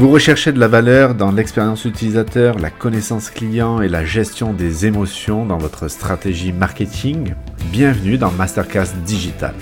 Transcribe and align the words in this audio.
Vous 0.00 0.08
recherchez 0.08 0.50
de 0.50 0.58
la 0.58 0.66
valeur 0.66 1.14
dans 1.14 1.30
l'expérience 1.30 1.84
utilisateur, 1.84 2.58
la 2.58 2.70
connaissance 2.70 3.28
client 3.28 3.82
et 3.82 3.88
la 3.88 4.02
gestion 4.02 4.54
des 4.54 4.86
émotions 4.86 5.44
dans 5.44 5.58
votre 5.58 5.88
stratégie 5.88 6.54
marketing? 6.54 7.34
Bienvenue 7.70 8.16
dans 8.16 8.30
Masterclass 8.30 8.94
Digital. 9.04 9.54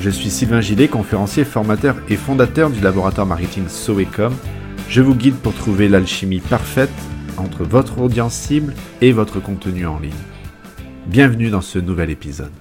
Je 0.00 0.08
suis 0.08 0.30
Sylvain 0.30 0.62
Gillet, 0.62 0.88
conférencier, 0.88 1.44
formateur 1.44 1.96
et 2.08 2.16
fondateur 2.16 2.70
du 2.70 2.80
laboratoire 2.80 3.26
marketing 3.26 3.68
Soecom. 3.68 4.32
Je 4.88 5.02
vous 5.02 5.14
guide 5.14 5.36
pour 5.36 5.52
trouver 5.52 5.90
l'alchimie 5.90 6.40
parfaite 6.40 6.88
entre 7.36 7.64
votre 7.64 7.98
audience 7.98 8.32
cible 8.32 8.72
et 9.02 9.12
votre 9.12 9.38
contenu 9.38 9.86
en 9.86 9.98
ligne. 9.98 10.12
Bienvenue 11.08 11.50
dans 11.50 11.60
ce 11.60 11.78
nouvel 11.78 12.08
épisode. 12.08 12.52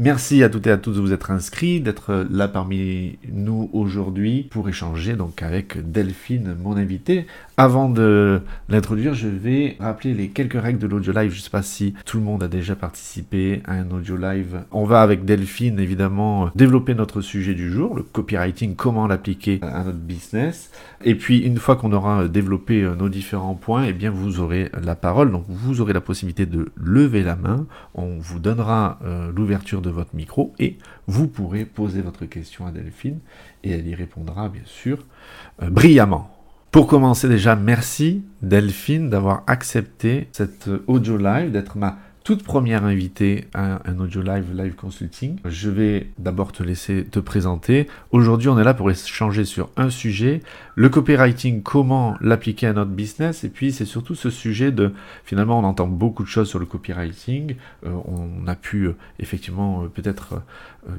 Merci 0.00 0.44
à 0.44 0.48
toutes 0.48 0.68
et 0.68 0.70
à 0.70 0.76
tous 0.76 0.92
de 0.92 1.00
vous 1.00 1.12
être 1.12 1.32
inscrits, 1.32 1.80
d'être 1.80 2.24
là 2.30 2.46
parmi 2.46 3.18
nous 3.32 3.68
aujourd'hui 3.72 4.44
pour 4.48 4.68
échanger 4.68 5.14
donc 5.14 5.42
avec 5.42 5.90
Delphine, 5.90 6.56
mon 6.62 6.76
invitée. 6.76 7.26
Avant 7.56 7.88
de 7.88 8.40
l'introduire, 8.68 9.14
je 9.14 9.26
vais 9.26 9.76
rappeler 9.80 10.14
les 10.14 10.28
quelques 10.28 10.62
règles 10.62 10.78
de 10.78 10.86
l'audio 10.86 11.12
live. 11.12 11.32
Je 11.32 11.38
ne 11.38 11.42
sais 11.42 11.50
pas 11.50 11.64
si 11.64 11.94
tout 12.04 12.18
le 12.18 12.22
monde 12.22 12.44
a 12.44 12.46
déjà 12.46 12.76
participé 12.76 13.60
à 13.64 13.72
un 13.72 13.90
audio 13.90 14.16
live. 14.16 14.60
On 14.70 14.84
va 14.84 15.02
avec 15.02 15.24
Delphine 15.24 15.80
évidemment 15.80 16.50
développer 16.54 16.94
notre 16.94 17.20
sujet 17.20 17.54
du 17.54 17.68
jour, 17.68 17.96
le 17.96 18.04
copywriting, 18.04 18.76
comment 18.76 19.08
l'appliquer 19.08 19.58
à 19.62 19.82
notre 19.82 19.98
business. 19.98 20.70
Et 21.04 21.16
puis 21.16 21.38
une 21.40 21.56
fois 21.56 21.74
qu'on 21.74 21.92
aura 21.92 22.28
développé 22.28 22.88
nos 22.96 23.08
différents 23.08 23.56
points, 23.56 23.86
eh 23.86 23.92
bien 23.92 24.10
vous 24.12 24.38
aurez 24.38 24.70
la 24.80 24.94
parole. 24.94 25.32
Donc 25.32 25.44
vous 25.48 25.80
aurez 25.80 25.92
la 25.92 26.00
possibilité 26.00 26.46
de 26.46 26.70
lever 26.76 27.24
la 27.24 27.34
main. 27.34 27.66
On 27.96 28.18
vous 28.20 28.38
donnera 28.38 29.00
euh, 29.04 29.32
l'ouverture 29.34 29.82
de 29.82 29.87
votre 29.90 30.14
micro 30.14 30.54
et 30.58 30.78
vous 31.06 31.28
pourrez 31.28 31.64
poser 31.64 32.00
votre 32.00 32.26
question 32.26 32.66
à 32.66 32.70
Delphine 32.70 33.18
et 33.64 33.70
elle 33.70 33.86
y 33.86 33.94
répondra 33.94 34.48
bien 34.48 34.62
sûr 34.64 34.98
euh, 35.62 35.70
brillamment. 35.70 36.34
Pour 36.70 36.86
commencer 36.86 37.28
déjà, 37.28 37.56
merci 37.56 38.24
Delphine 38.42 39.08
d'avoir 39.08 39.42
accepté 39.46 40.28
cette 40.32 40.68
audio 40.86 41.16
live, 41.16 41.50
d'être 41.50 41.78
ma 41.78 41.98
toute 42.28 42.42
première 42.42 42.84
invitée 42.84 43.46
à 43.54 43.80
un 43.88 43.98
audio 44.00 44.20
live, 44.20 44.54
live 44.54 44.74
consulting. 44.74 45.38
Je 45.46 45.70
vais 45.70 46.08
d'abord 46.18 46.52
te 46.52 46.62
laisser 46.62 47.06
te 47.06 47.20
présenter. 47.20 47.86
Aujourd'hui, 48.10 48.50
on 48.50 48.58
est 48.58 48.64
là 48.64 48.74
pour 48.74 48.90
échanger 48.90 49.46
sur 49.46 49.70
un 49.78 49.88
sujet, 49.88 50.42
le 50.74 50.90
copywriting, 50.90 51.62
comment 51.62 52.18
l'appliquer 52.20 52.66
à 52.66 52.74
notre 52.74 52.90
business. 52.90 53.44
Et 53.44 53.48
puis, 53.48 53.72
c'est 53.72 53.86
surtout 53.86 54.14
ce 54.14 54.28
sujet 54.28 54.70
de, 54.70 54.92
finalement, 55.24 55.58
on 55.58 55.64
entend 55.64 55.86
beaucoup 55.86 56.22
de 56.22 56.28
choses 56.28 56.50
sur 56.50 56.58
le 56.58 56.66
copywriting. 56.66 57.56
Euh, 57.86 57.94
on 58.04 58.46
a 58.46 58.56
pu, 58.56 58.88
euh, 58.88 58.96
effectivement, 59.18 59.84
euh, 59.84 59.86
peut-être 59.88 60.42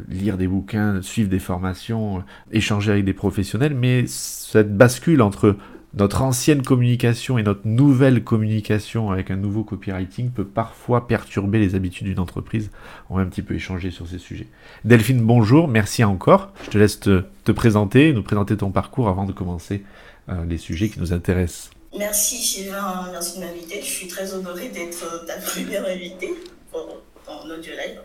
lire 0.08 0.36
des 0.36 0.48
bouquins, 0.48 1.04
suivre 1.04 1.30
des 1.30 1.38
formations, 1.38 2.24
échanger 2.52 2.92
avec 2.92 3.06
des 3.06 3.14
professionnels, 3.14 3.76
mais 3.76 4.06
cette 4.08 4.76
bascule 4.76 5.22
entre 5.22 5.58
notre 5.94 6.22
ancienne 6.22 6.62
communication 6.62 7.38
et 7.38 7.44
notre 7.44 7.66
nouvelle 7.66 8.24
communication 8.24 9.12
avec 9.12 9.32
un 9.32 9.36
nouveau 9.36 9.64
copywriting 9.64 10.30
peut 10.30 10.46
parfois 10.46 11.08
perturber 11.08 11.60
les 11.60 11.74
habitudes 11.74 12.08
d'une 12.08 12.20
entreprise. 12.20 12.70
On 13.10 13.16
va 13.16 13.24
un 13.24 13.26
petit 13.26 13.42
peu 13.42 13.56
échanger 13.56 13.90
sur 13.90 14.08
ces 14.08 14.20
sujets. 14.20 14.48
Delphine, 14.86 15.22
bonjour, 15.22 15.68
merci 15.68 16.04
encore. 16.04 16.52
Je 16.66 16.70
te 16.70 16.78
laisse 16.78 17.00
te, 17.00 17.52
présenter, 17.52 18.14
nous 18.14 18.22
présenter 18.22 18.56
ton 18.56 18.70
parcours 18.70 19.10
avant 19.10 19.26
de 19.26 19.32
commencer 19.32 19.84
euh, 20.30 20.46
les 20.46 20.60
sujets 20.60 20.90
qui 20.90 21.00
nous 21.00 21.12
intéressent. 21.12 21.72
Merci 21.98 22.38
Sylvain, 22.38 23.08
merci 23.12 23.40
de 23.40 23.46
m'inviter. 23.46 23.82
Je 23.82 23.88
suis 23.88 24.08
très 24.08 24.32
honorée 24.36 24.70
d'être 24.70 25.26
ta 25.26 25.38
première 25.38 25.88
invitée 25.88 26.36
en 26.72 27.50
audio 27.50 27.72
live. 27.74 28.00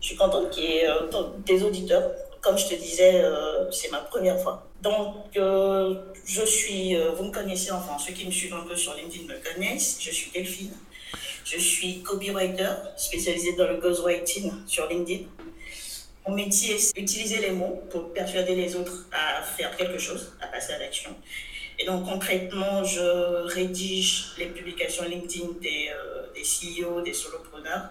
Je 0.00 0.06
suis 0.08 0.16
contente 0.16 0.50
qu'il 0.50 0.64
y 0.64 0.78
ait 0.78 0.88
euh, 0.88 1.22
des 1.46 1.62
auditeurs 1.62 2.02
comme 2.46 2.56
je 2.56 2.68
te 2.68 2.74
disais, 2.74 3.24
euh, 3.24 3.68
c'est 3.72 3.90
ma 3.90 3.98
première 3.98 4.40
fois. 4.40 4.68
Donc, 4.80 5.36
euh, 5.36 5.96
je 6.24 6.44
suis, 6.44 6.94
euh, 6.94 7.10
vous 7.10 7.24
me 7.24 7.32
connaissez, 7.32 7.72
enfin, 7.72 7.98
ceux 7.98 8.12
qui 8.12 8.24
me 8.24 8.30
suivent 8.30 8.54
un 8.54 8.60
peu 8.60 8.76
sur 8.76 8.94
LinkedIn 8.94 9.24
me 9.24 9.36
connaissent. 9.42 9.98
Je 10.00 10.12
suis 10.12 10.30
Delphine. 10.30 10.70
Je 11.44 11.58
suis 11.58 12.02
copywriter 12.02 12.74
spécialisée 12.96 13.54
dans 13.56 13.66
le 13.66 13.78
ghostwriting 13.78 14.52
sur 14.68 14.88
LinkedIn. 14.88 15.24
Mon 16.28 16.36
métier, 16.36 16.78
c'est 16.78 16.96
utiliser 16.96 17.38
les 17.38 17.50
mots 17.50 17.82
pour 17.90 18.12
persuader 18.12 18.54
les 18.54 18.76
autres 18.76 19.08
à 19.10 19.42
faire 19.42 19.76
quelque 19.76 19.98
chose, 19.98 20.32
à 20.40 20.46
passer 20.46 20.72
à 20.72 20.78
l'action. 20.78 21.10
Et 21.80 21.84
donc, 21.84 22.04
concrètement, 22.04 22.84
je 22.84 23.44
rédige 23.54 24.34
les 24.38 24.46
publications 24.46 25.04
LinkedIn 25.04 25.48
des, 25.60 25.90
des 26.32 26.42
CEO, 26.42 27.00
des 27.00 27.12
solopreneurs. 27.12 27.90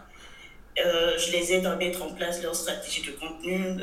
je 0.77 1.31
les 1.33 1.53
aide 1.53 1.65
à 1.65 1.75
mettre 1.75 2.03
en 2.03 2.11
place 2.13 2.41
leur 2.41 2.55
stratégie 2.55 3.01
de 3.01 3.11
contenu, 3.11 3.77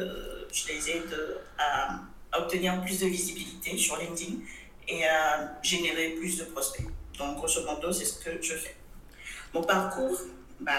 je 0.53 0.69
les 0.69 0.91
aide 0.91 1.17
à, 1.59 2.01
obtenir 2.35 2.81
plus 2.83 3.01
de 3.01 3.07
visibilité 3.07 3.77
sur 3.77 3.97
LinkedIn 3.99 4.37
et 4.89 5.05
à 5.07 5.59
générer 5.63 6.11
plus 6.11 6.39
de 6.39 6.45
prospects. 6.45 6.87
Donc, 7.19 7.37
grosso 7.37 7.63
modo, 7.67 7.93
c'est 7.93 8.07
ce 8.07 8.25
que 8.25 8.31
je 8.41 8.55
fais. 8.55 8.75
Mon 9.53 9.63
parcours, 9.63 10.19
bah, 10.61 10.73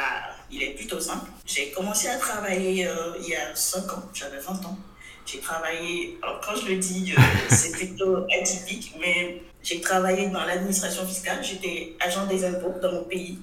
il 0.49 0.63
est 0.63 0.71
plutôt 0.71 0.99
simple. 0.99 1.29
J'ai 1.45 1.71
commencé 1.71 2.07
à 2.07 2.17
travailler 2.17 2.87
euh, 2.87 3.13
il 3.19 3.29
y 3.29 3.35
a 3.35 3.55
5 3.55 3.93
ans, 3.93 4.03
j'avais 4.13 4.39
20 4.39 4.65
ans. 4.65 4.77
J'ai 5.25 5.39
travaillé, 5.39 6.17
alors 6.21 6.41
quand 6.41 6.55
je 6.55 6.67
le 6.69 6.77
dis, 6.77 7.13
euh, 7.17 7.21
c'est 7.49 7.71
plutôt 7.71 8.25
atypique, 8.41 8.95
mais 8.99 9.41
j'ai 9.61 9.79
travaillé 9.79 10.27
dans 10.27 10.43
l'administration 10.43 11.05
fiscale. 11.05 11.43
J'étais 11.43 11.95
agent 11.99 12.25
des 12.25 12.43
impôts 12.43 12.73
dans 12.81 12.91
mon 12.91 13.03
pays. 13.03 13.39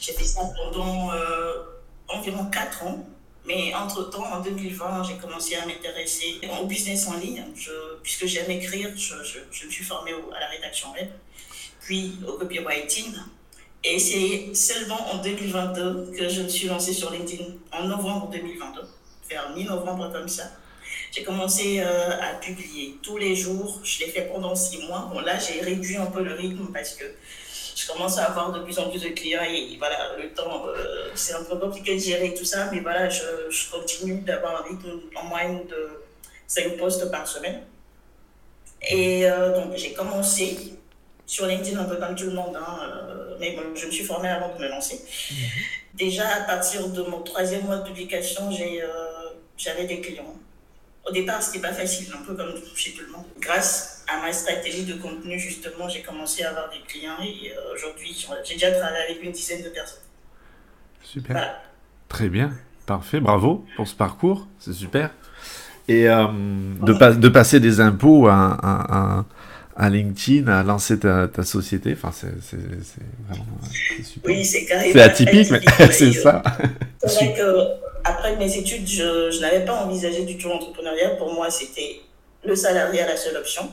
J'ai 0.00 0.12
fait 0.12 0.24
ça 0.24 0.42
pendant 0.56 1.12
euh, 1.12 1.54
environ 2.08 2.46
4 2.46 2.84
ans. 2.84 3.06
Mais 3.44 3.74
entre-temps, 3.74 4.24
en 4.24 4.40
2020, 4.40 5.02
j'ai 5.04 5.16
commencé 5.16 5.56
à 5.56 5.66
m'intéresser 5.66 6.40
au 6.60 6.66
business 6.66 7.08
en 7.08 7.16
ligne. 7.16 7.44
Puisque 8.02 8.26
j'aime 8.26 8.50
écrire, 8.50 8.90
je, 8.96 9.14
je, 9.50 9.66
me 9.66 9.70
suis 9.70 9.84
formée 9.84 10.12
à 10.34 10.40
la 10.40 10.48
rédaction 10.48 10.92
web, 10.92 11.08
puis 11.80 12.18
au 12.26 12.34
copywriting. 12.34 13.14
Et 13.84 13.98
c'est 13.98 14.54
seulement 14.54 15.12
en 15.12 15.18
2022 15.18 16.12
que 16.16 16.28
je 16.28 16.42
me 16.42 16.48
suis 16.48 16.68
lancée 16.68 16.92
sur 16.92 17.10
LinkedIn, 17.10 17.44
en 17.72 17.84
novembre 17.88 18.30
2022, 18.30 18.82
vers 19.28 19.50
mi-novembre 19.50 20.12
comme 20.12 20.28
ça. 20.28 20.44
J'ai 21.10 21.24
commencé 21.24 21.80
euh, 21.80 22.20
à 22.20 22.34
publier 22.34 22.98
tous 23.02 23.18
les 23.18 23.34
jours. 23.34 23.80
Je 23.82 24.00
l'ai 24.00 24.10
fait 24.10 24.30
pendant 24.32 24.54
six 24.54 24.78
mois. 24.86 25.10
Bon, 25.12 25.20
là, 25.20 25.38
j'ai 25.38 25.60
réduit 25.60 25.96
un 25.96 26.06
peu 26.06 26.22
le 26.22 26.34
rythme 26.34 26.68
parce 26.72 26.94
que 26.94 27.04
je 27.74 27.86
commence 27.86 28.18
à 28.18 28.24
avoir 28.24 28.52
de 28.52 28.60
plus 28.60 28.78
en 28.78 28.88
plus 28.90 29.02
de 29.02 29.08
clients 29.08 29.42
et 29.42 29.76
voilà, 29.78 30.16
le 30.16 30.30
temps, 30.32 30.66
euh, 30.66 31.10
c'est 31.14 31.34
un 31.34 31.44
peu 31.44 31.56
compliqué 31.56 31.94
de 31.94 32.00
gérer 32.00 32.34
tout 32.34 32.44
ça, 32.44 32.68
mais 32.72 32.80
voilà, 32.80 33.08
je, 33.08 33.22
je 33.50 33.70
continue 33.70 34.20
d'avoir 34.20 34.62
un 34.62 34.68
rythme 34.68 35.00
en 35.14 35.24
moyenne 35.24 35.66
de 35.68 36.00
5 36.46 36.76
postes 36.76 37.10
par 37.10 37.26
semaine. 37.26 37.62
Et 38.88 39.26
euh, 39.26 39.54
donc, 39.60 39.76
j'ai 39.76 39.92
commencé 39.92 40.74
sur 41.24 41.46
LinkedIn 41.46 41.78
un 41.78 41.84
peu 41.84 41.96
comme 41.96 42.14
tout 42.14 42.24
le 42.24 42.32
monde, 42.32 42.56
hein, 42.56 42.78
euh, 42.82 43.36
mais 43.38 43.52
bon, 43.52 43.74
je 43.74 43.86
me 43.86 43.90
suis 43.90 44.04
formée 44.04 44.28
avant 44.28 44.54
de 44.54 44.60
me 44.60 44.68
lancer. 44.68 45.00
Mhm. 45.30 45.36
Déjà, 45.94 46.28
à 46.28 46.40
partir 46.40 46.88
de 46.88 47.02
mon 47.02 47.20
troisième 47.20 47.64
mois 47.64 47.76
de 47.76 47.84
publication, 47.84 48.50
j'avais 49.56 49.84
des 49.84 50.00
clients. 50.00 50.34
Au 51.06 51.12
départ, 51.12 51.42
c'était 51.42 51.60
pas 51.60 51.72
facile, 51.72 52.12
un 52.14 52.24
peu 52.24 52.34
comme 52.34 52.54
chez 52.74 52.92
tout 52.92 53.02
le 53.04 53.12
monde. 53.12 53.24
Grâce 53.38 53.91
à 54.12 54.20
ma 54.20 54.32
stratégie 54.32 54.84
de 54.84 54.94
contenu, 54.94 55.38
justement, 55.38 55.88
j'ai 55.88 56.02
commencé 56.02 56.42
à 56.44 56.50
avoir 56.50 56.68
des 56.70 56.80
clients 56.86 57.16
et 57.22 57.50
euh, 57.50 57.74
aujourd'hui, 57.74 58.14
j'ai 58.44 58.54
déjà 58.54 58.70
travaillé 58.72 59.04
avec 59.04 59.22
une 59.22 59.32
dizaine 59.32 59.62
de 59.62 59.68
personnes. 59.68 60.00
Super. 61.02 61.60
Très 62.08 62.28
bien. 62.28 62.52
Parfait. 62.86 63.20
Bravo 63.20 63.64
pour 63.76 63.88
ce 63.88 63.94
parcours. 63.94 64.46
C'est 64.58 64.72
super. 64.72 65.10
Et 65.88 66.08
euh, 66.08 66.26
de, 66.26 67.14
de, 67.16 67.28
passer 67.28 67.58
des 67.58 67.80
impôts 67.80 68.28
à, 68.28 69.24
à, 69.76 69.90
LinkedIn, 69.90 70.46
à 70.46 70.62
lancer 70.62 70.98
ta, 70.98 71.26
ta 71.26 71.42
société, 71.42 71.92
enfin, 71.92 72.12
c'est 72.12 72.56
vraiment 73.28 73.44
super. 74.04 74.30
Oui, 74.30 74.44
c'est 74.44 74.64
carrément. 74.64 74.92
C'est 74.92 75.00
atypique, 75.00 75.50
mais 75.50 75.60
c'est 75.90 76.12
ça. 76.12 76.42
C'est 77.04 77.24
vrai 77.26 77.34
que 77.34 77.66
après 78.04 78.36
mes 78.36 78.56
études, 78.56 78.86
je, 78.86 79.30
je 79.30 79.40
n'avais 79.40 79.64
pas 79.64 79.84
envisagé 79.84 80.24
du 80.24 80.36
tout 80.36 80.48
l'entrepreneuriat. 80.48 81.10
Pour 81.16 81.32
moi, 81.34 81.50
c'était 81.50 82.00
le 82.44 82.56
salariat 82.56 83.06
la 83.06 83.16
seule 83.16 83.36
option. 83.36 83.70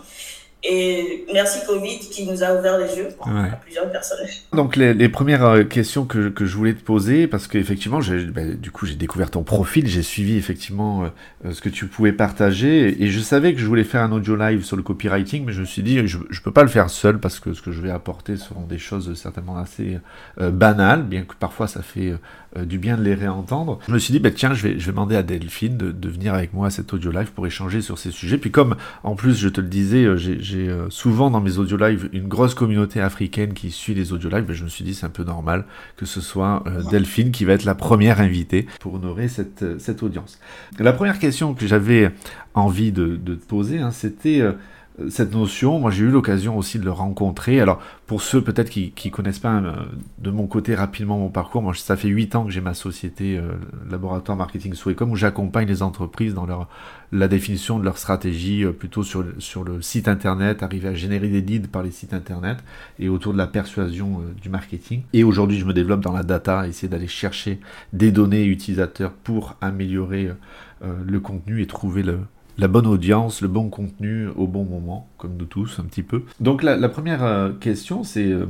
Et 0.62 1.26
merci 1.32 1.66
Covid 1.66 2.00
qui 2.00 2.26
nous 2.26 2.44
a 2.44 2.54
ouvert 2.54 2.78
les 2.78 2.98
yeux 2.98 3.08
à 3.22 3.56
plusieurs 3.56 3.90
personnes. 3.90 4.28
Donc 4.52 4.76
les, 4.76 4.94
les 4.94 5.08
premières 5.08 5.46
euh, 5.46 5.64
questions 5.64 6.04
que, 6.04 6.28
que, 6.28 6.46
je 6.46 6.58
voulais 6.58 6.74
te 6.74 6.84
poser, 6.84 7.28
parce 7.28 7.48
qu'effectivement, 7.48 8.00
bah, 8.34 8.42
du 8.44 8.70
coup 8.70 8.86
j'ai 8.86 8.96
découvert 8.96 9.32
ton 9.32 9.44
profil, 9.44 9.88
j'ai 9.88 10.02
suivi 10.02 10.36
effectivement 10.36 11.04
euh, 11.04 11.08
euh, 11.46 11.54
ce 11.54 11.62
que 11.62 11.70
tu 11.70 11.86
pouvais 11.86 12.12
partager, 12.12 13.02
et 13.02 13.08
je 13.08 13.22
savais 13.22 13.54
que 13.54 13.62
je 13.62 13.66
voulais 13.66 13.86
faire 13.86 14.02
un 14.02 14.12
audio 14.12 14.36
live 14.36 14.66
sur 14.66 14.76
le 14.76 14.84
copywriting, 14.84 15.46
mais 15.46 15.54
je 15.54 15.62
me 15.62 15.66
suis 15.66 15.82
dit, 15.82 16.06
je 16.06 16.18
ne 16.18 16.44
peux 16.44 16.52
pas 16.52 16.64
le 16.64 16.70
faire 16.70 16.90
seul, 16.90 17.20
parce 17.20 17.40
que 17.40 17.54
ce 17.54 17.62
que 17.62 17.72
je 17.72 17.80
vais 17.80 17.92
apporter 17.92 18.36
seront 18.36 18.66
des 18.66 18.80
choses 18.80 19.14
certainement 19.14 19.58
assez 19.58 20.00
banales, 20.38 21.04
bien 21.04 21.22
que 21.22 21.36
parfois 21.40 21.68
ça 21.68 21.82
fait 21.82 22.14
du 22.58 22.80
bien 22.80 22.98
de 22.98 23.04
les 23.04 23.14
réentendre. 23.14 23.80
Je 23.88 23.94
me 23.94 24.00
suis 24.00 24.12
dit, 24.12 24.20
bah, 24.20 24.32
tiens, 24.32 24.54
je 24.54 24.68
vais, 24.68 24.80
je 24.80 24.86
vais 24.86 24.92
demander 24.92 25.16
à 25.16 25.24
Delphine 25.24 25.78
de, 25.78 25.92
de 25.92 26.10
venir 26.10 26.34
avec 26.34 26.54
moi 26.54 26.68
à 26.68 26.70
cet 26.70 26.94
audio 26.94 27.12
live 27.12 27.32
pour 27.32 27.48
échanger 27.48 27.82
sur 27.82 27.98
ces 27.98 28.12
sujets. 28.12 28.38
Puis 28.38 28.52
comme 28.52 28.76
en 29.04 29.16
plus, 29.16 29.38
je 29.38 29.50
te 29.50 29.62
le 29.62 29.68
disais, 29.68 30.06
j'ai 30.18 30.49
j'ai 30.50 30.68
euh, 30.68 30.90
souvent 30.90 31.30
dans 31.30 31.42
mes 31.42 31.58
audio 31.60 31.78
live 31.78 32.10
une 32.12 32.28
grosse 32.28 32.56
communauté 32.56 33.00
africaine 33.02 33.54
qui 33.54 33.70
suit 33.70 33.94
les 33.94 34.14
audio 34.14 34.30
live, 34.30 34.52
je 34.52 34.64
me 34.64 34.70
suis 34.70 34.84
dit 34.84 34.96
c'est 34.96 35.06
un 35.06 35.12
peu 35.12 35.24
normal 35.24 35.66
que 35.96 36.06
ce 36.06 36.22
soit 36.22 36.64
euh, 36.66 36.82
Delphine 36.90 37.32
qui 37.32 37.46
va 37.46 37.54
être 37.54 37.66
la 37.66 37.76
première 37.76 38.20
invitée 38.20 38.66
pour 38.80 38.96
honorer 38.96 39.28
cette, 39.28 39.62
euh, 39.62 39.96
audience. 40.02 40.40
La 40.80 40.94
première 40.94 41.20
question 41.20 41.54
que 41.54 41.68
j'avais 41.68 42.12
envie 42.54 42.92
de, 42.92 43.16
te 43.16 43.46
poser, 43.46 43.80
hein, 43.80 43.92
c'était 43.92 44.42
cette 45.10 45.34
notion, 45.34 45.80
moi 45.80 45.92
j'ai 45.92 46.04
eu 46.04 46.10
l'occasion 46.10 46.58
aussi 46.58 46.80
de 46.80 46.84
le 46.84 46.92
rencontrer. 46.92 47.62
Alors 47.62 47.82
pour 48.06 48.22
ceux 48.22 48.42
peut-être 48.42 48.70
qui 48.70 48.94
ne 49.06 49.10
connaissent 49.12 49.40
pas 49.40 49.56
euh, 49.56 49.74
de 50.18 50.32
mon 50.32 50.48
côté 50.48 50.76
rapidement 50.76 51.18
mon 51.18 51.30
parcours, 51.30 51.62
moi 51.62 51.74
ça 51.76 51.96
fait 51.96 52.08
8 52.08 52.36
ans 52.36 52.46
que 52.46 52.52
j'ai 52.52 52.62
ma 52.62 52.74
société 52.74 53.38
euh, 53.38 53.54
Laboratoire 53.90 54.38
Marketing 54.38 54.74
Souecom 54.74 55.12
où 55.12 55.16
j'accompagne 55.16 55.68
les 55.68 55.82
entreprises 55.82 56.34
dans 56.34 56.46
leur, 56.46 56.68
la 57.12 57.28
définition 57.28 57.80
de 57.80 57.86
leur 57.86 57.98
stratégie 57.98 58.64
euh, 58.64 58.72
plutôt 58.72 59.04
sur, 59.04 59.26
sur 59.40 59.64
le 59.64 59.82
site 59.82 60.08
internet, 60.08 60.64
arriver 60.64 60.90
à 60.90 60.94
générer 60.94 61.28
des 61.28 61.42
leads 61.42 61.68
par 61.68 61.84
les 61.84 61.92
sites 61.92 62.14
internet 62.14 62.58
et 63.00 63.10
autour 63.10 63.34
de 63.34 63.38
la 63.38 63.48
persuasion 63.48 64.22
du 64.42 64.50
marketing. 64.50 65.04
Et 65.14 65.24
aujourd'hui 65.24 65.60
je 65.60 65.66
me 65.66 65.74
développe 65.74 66.02
dans 66.02 66.14
la 66.14 66.24
data, 66.24 66.68
essayer 66.68 66.88
d'aller 66.88 67.08
chercher 67.08 67.60
des 67.94 68.12
données 68.12 68.46
utilisateurs 68.46 69.12
pour 69.12 69.56
améliorer 69.62 70.30
le 70.82 71.20
contenu 71.20 71.62
et 71.62 71.68
trouver 71.68 72.04
la 72.60 72.68
bonne 72.68 72.88
audience, 72.88 73.42
le 73.42 73.48
bon 73.48 73.70
contenu 73.70 74.28
au 74.28 74.46
bon 74.46 74.66
moment, 74.66 75.08
comme 75.18 75.38
nous 75.38 75.46
tous 75.46 75.80
un 75.80 75.84
petit 75.84 76.04
peu. 76.04 76.24
Donc 76.42 76.62
la, 76.62 76.90
première 76.90 77.24
euh, 77.24 77.52
question, 77.52 78.04
c'est 78.04 78.32
euh, 78.32 78.46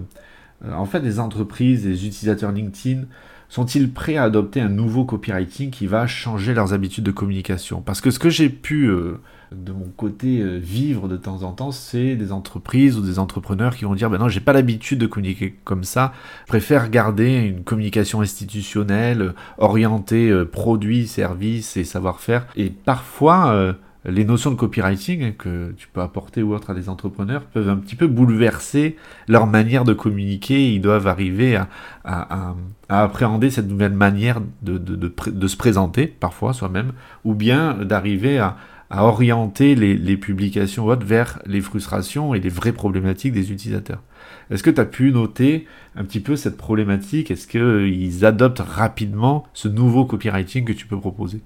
en 0.68 0.86
fait 0.86 1.00
les 1.00 1.20
entreprises, 1.20 1.86
les 1.86 2.08
utilisateurs 2.08 2.52
LinkedIn, 2.52 3.04
sont-ils 3.50 3.92
prêts 3.92 4.16
à 4.16 4.24
adopter 4.24 4.62
un 4.62 4.70
nouveau 4.70 5.06
copywriting 5.06 5.72
qui 5.72 5.88
va 5.88 6.08
changer 6.08 6.54
leurs 6.54 6.74
habitudes 6.74 7.04
de 7.04 7.12
communication? 7.12 7.82
Parce 7.82 8.00
que 8.00 8.12
ce 8.12 8.20
que 8.20 8.30
j'ai 8.30 8.50
pu 8.50 8.86
euh, 8.86 9.20
de 9.52 9.72
mon 9.72 9.90
côté 9.98 10.44
vivre 10.60 11.08
de 11.08 11.18
temps 11.18 11.44
en 11.44 11.52
temps, 11.52 11.72
c'est 11.72 12.16
des 12.16 12.32
entreprises 12.32 12.98
ou 12.98 13.02
des 13.02 13.20
entrepreneurs 13.20 13.76
qui 13.76 13.86
vont 13.86 13.96
dire 13.96 14.10
ben 14.10 14.20
non, 14.20 14.30
j'ai 14.30 14.40
pas 14.40 14.54
l'habitude 14.54 15.00
de 15.00 15.08
communiquer 15.08 15.56
comme 15.64 15.84
ça, 15.84 16.14
je 16.46 16.48
préfère 16.48 16.90
garder 16.90 17.34
une 17.34 17.64
communication 17.64 18.22
institutionnelle 18.22 19.34
orientée 19.58 20.32
produits, 20.52 21.08
services 21.08 21.76
et 21.78 21.84
savoir-faire. 21.84 22.46
Et 22.56 22.70
parfois 22.70 23.76
les 24.06 24.24
notions 24.24 24.52
de 24.52 24.56
copywriting 24.56 25.36
que 25.36 25.74
tu 25.78 25.90
peux 25.90 26.02
apporter 26.02 26.42
ou 26.42 26.54
autre 26.54 26.70
à 26.70 26.74
des 26.74 26.88
entrepreneurs 26.88 27.44
peuvent 27.44 27.68
un 27.68 27.76
petit 27.76 27.96
peu 27.96 28.08
bouleverser 28.08 28.96
leur 29.28 29.46
manière 29.46 29.84
de 29.84 29.94
communiquer. 29.94 30.74
Ils 30.74 30.80
doivent 30.80 31.08
arriver 31.08 31.60
à, 32.06 32.56
appréhender 32.88 33.50
cette 33.50 33.68
nouvelle 33.68 33.94
manière 33.94 34.42
de, 34.62 35.48
se 35.48 35.58
présenter, 35.58 36.08
parfois 36.08 36.54
soi-même, 36.54 36.94
ou 37.26 37.34
bien 37.34 37.74
d'arriver 37.74 38.40
à, 38.40 38.56
orienter 38.90 39.76
les, 39.76 40.18
publications 40.18 40.86
ou 40.86 40.92
autres 40.92 41.06
vers 41.06 41.40
les 41.46 41.62
frustrations 41.62 42.34
et 42.34 42.40
les 42.40 42.50
vraies 42.50 42.72
problématiques 42.72 43.34
des 43.34 43.52
utilisateurs. 43.52 44.02
Est-ce 44.50 44.64
que 44.64 44.72
tu 44.72 44.82
as 44.82 44.86
pu 44.86 45.12
noter 45.12 45.68
un 45.96 46.06
petit 46.06 46.22
peu 46.22 46.38
cette 46.38 46.58
problématique? 46.58 47.32
Est-ce 47.32 47.48
qu'ils 47.48 48.26
adoptent 48.26 48.64
rapidement 48.66 49.46
ce 49.54 49.68
nouveau 49.68 50.06
copywriting 50.06 50.64
que 50.64 50.74
tu 50.74 50.88
peux 50.88 51.00
proposer? 51.00 51.42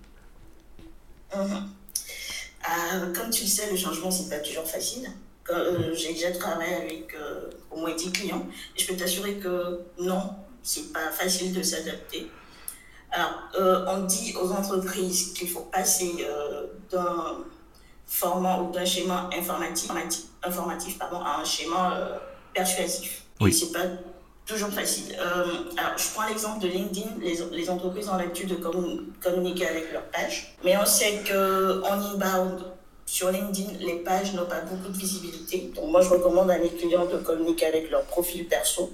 Mm-hmm. 1.35 1.72
Euh, 2.73 3.13
comme 3.13 3.29
tu 3.29 3.43
le 3.43 3.49
sais, 3.49 3.69
le 3.69 3.77
changement, 3.77 4.11
c'est 4.11 4.29
pas 4.29 4.39
toujours 4.39 4.67
facile. 4.67 5.09
Euh, 5.49 5.93
j'ai 5.93 6.13
déjà 6.13 6.31
travaillé 6.31 6.75
avec 6.75 7.13
euh, 7.15 7.49
au 7.69 7.77
moins 7.77 7.93
10 7.93 8.11
clients 8.11 8.47
et 8.75 8.81
je 8.81 8.87
peux 8.87 8.95
t'assurer 8.95 9.35
que 9.35 9.81
non, 9.99 10.21
c'est 10.61 10.93
pas 10.93 11.09
facile 11.11 11.53
de 11.53 11.61
s'adapter. 11.61 12.29
Alors, 13.11 13.49
on 13.89 14.05
dit 14.05 14.33
aux 14.41 14.51
entreprises 14.51 15.33
qu'il 15.33 15.47
faut 15.47 15.67
passer 15.71 16.25
d'un 16.91 17.43
format 18.07 18.59
ou 18.59 18.71
d'un 18.71 18.85
schéma 18.85 19.29
informatif, 19.37 19.91
informatif 20.41 20.97
pardon, 20.97 21.19
à 21.19 21.41
un 21.41 21.45
schéma 21.45 22.19
persuasif. 22.55 23.25
Oui. 23.39 23.51
Et 23.51 23.53
c'est 23.53 23.71
pas 23.71 23.85
toujours 24.45 24.69
facile. 24.69 25.15
alors, 25.15 25.97
je 25.97 26.13
prends 26.13 26.27
l'exemple 26.27 26.61
de 26.61 26.67
LinkedIn. 26.67 27.11
Les, 27.21 27.39
les 27.51 27.69
entreprises 27.69 28.09
ont 28.09 28.17
l'habitude 28.17 28.49
de 28.49 28.55
communiquer 28.55 29.67
avec 29.67 29.91
leur 29.91 30.03
page. 30.03 30.55
Mais 30.63 30.75
on 30.77 30.85
sait 30.85 31.21
qu'en 31.27 31.99
inbound, 31.99 32.63
sur 33.05 33.31
LinkedIn, 33.31 33.73
les 33.79 33.95
pages 33.95 34.33
n'ont 34.33 34.45
pas 34.45 34.61
beaucoup 34.61 34.91
de 34.91 34.97
visibilité. 34.97 35.71
Donc, 35.75 35.89
moi, 35.89 36.01
je 36.01 36.09
recommande 36.09 36.49
à 36.49 36.57
mes 36.57 36.69
clients 36.69 37.05
de 37.05 37.17
communiquer 37.17 37.65
avec 37.65 37.91
leur 37.91 38.03
profil 38.03 38.47
perso. 38.47 38.91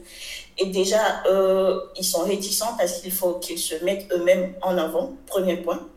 Et 0.58 0.68
déjà, 0.68 1.24
euh, 1.28 1.80
ils 1.96 2.04
sont 2.04 2.24
réticents 2.24 2.76
parce 2.78 3.02
qu'il 3.02 3.12
faut 3.12 3.36
qu'ils 3.36 3.60
se 3.60 3.84
mettent 3.84 4.12
eux-mêmes 4.12 4.56
en 4.62 4.78
avant, 4.78 5.14
premier 5.26 5.58
point. 5.58 5.88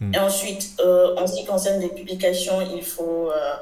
Hmm. 0.00 0.14
Et 0.14 0.18
ensuite, 0.18 0.72
euh, 0.80 1.14
en 1.16 1.26
ce 1.26 1.36
qui 1.36 1.44
concerne 1.44 1.80
les 1.80 1.88
publications, 1.88 2.60
il 2.74 2.82
faut 2.82 3.30
euh, 3.30 3.54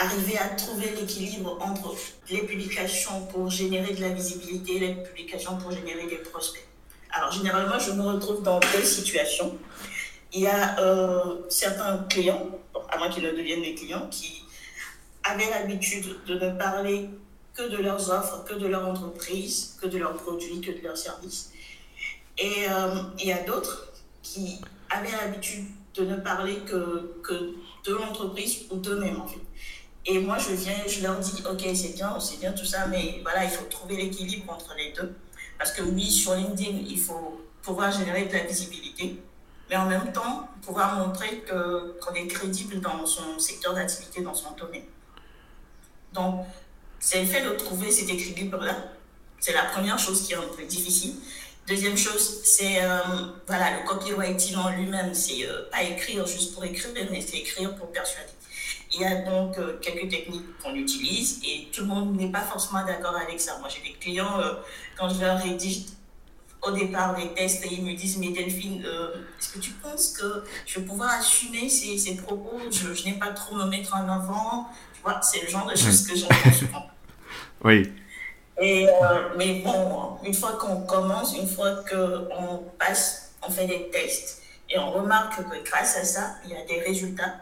arriver 0.00 0.38
à 0.38 0.48
trouver 0.48 0.90
l'équilibre 0.98 1.58
entre 1.60 1.94
les 2.30 2.42
publications 2.42 3.26
pour 3.26 3.50
générer 3.50 3.94
de 3.94 4.00
la 4.00 4.10
visibilité 4.10 4.76
et 4.76 4.80
les 4.80 4.94
publications 4.94 5.56
pour 5.58 5.70
générer 5.70 6.06
des 6.06 6.16
prospects. 6.16 6.66
Alors, 7.12 7.30
généralement, 7.32 7.78
je 7.78 7.92
me 7.92 8.02
retrouve 8.02 8.42
dans 8.42 8.60
deux 8.60 8.84
situations. 8.84 9.58
Il 10.32 10.42
y 10.42 10.46
a 10.46 10.76
certains 11.48 11.98
clients 12.08 12.46
à 12.90 12.98
moins 12.98 13.08
qu'ils 13.08 13.24
ne 13.24 13.30
deviennent 13.30 13.62
des 13.62 13.74
clients, 13.74 14.08
qui 14.10 14.42
avaient 15.22 15.50
l'habitude 15.50 16.16
de 16.26 16.34
ne 16.34 16.50
parler 16.58 17.08
que 17.54 17.68
de 17.68 17.76
leurs 17.76 18.10
offres, 18.10 18.44
que 18.44 18.54
de 18.54 18.66
leur 18.66 18.86
entreprise, 18.86 19.76
que 19.80 19.86
de 19.86 19.98
leurs 19.98 20.14
produits, 20.14 20.60
que 20.60 20.70
de 20.70 20.82
leurs 20.82 20.96
services. 20.96 21.52
Et 22.38 22.66
euh, 22.68 23.02
il 23.18 23.26
y 23.26 23.32
a 23.32 23.42
d'autres 23.42 23.92
qui 24.22 24.60
avaient 24.88 25.10
l'habitude 25.10 25.66
de 25.94 26.04
ne 26.04 26.16
parler 26.16 26.56
que, 26.60 27.12
que 27.22 27.54
de 27.84 27.94
l'entreprise 27.94 28.66
ou 28.70 28.76
d'eux-mêmes, 28.76 29.20
en 29.20 29.26
fait. 29.26 29.40
Et 30.06 30.18
moi, 30.18 30.38
je 30.38 30.52
viens 30.52 30.74
je 30.86 31.02
leur 31.02 31.18
dis, 31.18 31.42
OK, 31.48 31.62
c'est 31.74 31.94
bien, 31.94 32.18
c'est 32.18 32.38
bien 32.38 32.52
tout 32.52 32.64
ça, 32.64 32.86
mais 32.86 33.20
voilà, 33.22 33.44
il 33.44 33.50
faut 33.50 33.66
trouver 33.66 33.96
l'équilibre 33.96 34.52
entre 34.52 34.74
les 34.76 34.92
deux. 34.92 35.14
Parce 35.58 35.72
que 35.72 35.82
oui, 35.82 36.10
sur 36.10 36.34
LinkedIn, 36.34 36.78
il 36.88 36.98
faut 36.98 37.40
pouvoir 37.62 37.92
générer 37.92 38.24
de 38.24 38.32
la 38.32 38.44
visibilité 38.44 39.20
mais 39.70 39.76
en 39.76 39.86
même 39.86 40.12
temps 40.12 40.48
pouvoir 40.62 40.96
montrer 40.98 41.42
qu'on 41.48 42.14
est 42.14 42.26
crédible 42.26 42.80
dans 42.80 43.06
son 43.06 43.38
secteur 43.38 43.72
d'activité, 43.72 44.20
dans 44.20 44.34
son 44.34 44.50
domaine. 44.52 44.82
Donc, 46.12 46.44
c'est 46.98 47.20
le 47.20 47.26
fait 47.26 47.42
de 47.42 47.50
trouver 47.50 47.90
cet 47.90 48.10
équilibre-là. 48.10 48.76
C'est 49.38 49.52
la 49.52 49.64
première 49.64 49.98
chose 49.98 50.26
qui 50.26 50.32
est 50.32 50.36
un 50.36 50.48
peu 50.54 50.64
difficile. 50.64 51.14
Deuxième 51.66 51.96
chose, 51.96 52.40
c'est 52.42 52.82
euh, 52.82 52.98
voilà, 53.46 53.78
le 53.78 53.86
copywriting 53.86 54.56
en 54.56 54.70
lui-même. 54.70 55.14
C'est 55.14 55.46
euh, 55.46 55.70
pas 55.70 55.84
écrire 55.84 56.26
juste 56.26 56.52
pour 56.52 56.64
écrire, 56.64 56.90
mais 57.10 57.20
c'est 57.20 57.38
écrire 57.38 57.74
pour 57.76 57.92
persuader. 57.92 58.32
Il 58.92 59.00
y 59.00 59.04
a 59.04 59.22
donc 59.22 59.56
euh, 59.58 59.78
quelques 59.80 60.08
techniques 60.10 60.58
qu'on 60.62 60.74
utilise 60.74 61.40
et 61.44 61.68
tout 61.72 61.82
le 61.82 61.86
monde 61.88 62.16
n'est 62.16 62.30
pas 62.30 62.40
forcément 62.40 62.84
d'accord 62.84 63.16
avec 63.16 63.40
ça. 63.40 63.58
Moi, 63.60 63.68
j'ai 63.68 63.88
des 63.88 63.96
clients, 63.98 64.40
quand 64.98 65.08
je 65.08 65.20
leur 65.20 65.38
rédige 65.38 65.84
au 66.62 66.72
départ 66.72 67.14
des 67.14 67.28
tests 67.34 67.64
et 67.64 67.74
ils 67.74 67.84
me 67.84 67.94
disent 67.94 68.18
Mais 68.18 68.30
Delphine, 68.30 68.82
euh, 68.84 69.14
est-ce 69.38 69.50
que 69.54 69.58
tu 69.58 69.70
penses 69.72 70.08
que 70.08 70.44
je 70.66 70.80
vais 70.80 70.86
pouvoir 70.86 71.10
assumer 71.18 71.68
ces, 71.68 71.96
ces 71.98 72.16
propos? 72.16 72.60
Je, 72.70 72.92
je 72.92 73.04
n'ai 73.04 73.14
pas 73.14 73.28
trop 73.28 73.56
me 73.56 73.64
mettre 73.66 73.94
en 73.94 74.08
avant. 74.08 74.68
Tu 74.94 75.02
vois, 75.02 75.20
c'est 75.22 75.42
le 75.42 75.48
genre 75.48 75.66
de 75.70 75.76
choses 75.76 76.06
que 76.06 76.16
j'entends 76.16 76.52
souvent. 76.52 76.86
Oui. 77.62 77.92
Et, 78.58 78.88
euh, 78.88 79.28
mais 79.36 79.60
bon, 79.60 80.16
une 80.24 80.32
fois 80.32 80.52
qu'on 80.52 80.80
commence, 80.82 81.36
une 81.36 81.46
fois 81.46 81.84
qu'on 81.90 82.64
passe, 82.78 83.32
on 83.46 83.50
fait 83.50 83.66
des 83.66 83.90
tests 83.90 84.42
et 84.70 84.78
on 84.78 84.90
remarque 84.90 85.36
que 85.36 85.62
grâce 85.62 85.96
à 85.98 86.04
ça, 86.04 86.36
il 86.44 86.52
y 86.52 86.56
a 86.56 86.64
des 86.64 86.80
résultats, 86.80 87.34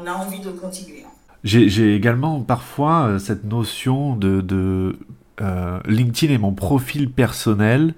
on 0.00 0.06
a 0.06 0.12
envie 0.12 0.40
de 0.40 0.50
continuer. 0.50 1.04
J'ai 1.44 1.94
également 1.94 2.40
parfois 2.40 3.06
euh, 3.06 3.18
cette 3.18 3.44
notion 3.44 4.16
de, 4.16 4.40
de 4.40 4.98
LinkedIn 5.86 6.34
et 6.34 6.38
mon 6.38 6.52
profil 6.52 7.12
personnel 7.12 7.94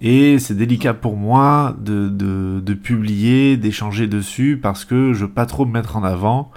et 0.00 0.38
c'est 0.38 0.54
délicat 0.54 0.94
pour 0.94 1.16
moi 1.16 1.74
de 1.80 2.74
publier, 2.74 3.56
d'échanger 3.56 4.06
dessus 4.06 4.56
parce 4.62 4.84
que 4.84 5.12
je 5.12 5.24
veux 5.24 5.30
pas 5.32 5.46
trop 5.46 5.66
me 5.66 5.72
mettre 5.72 5.96
en 5.96 6.04
avant. 6.04 6.52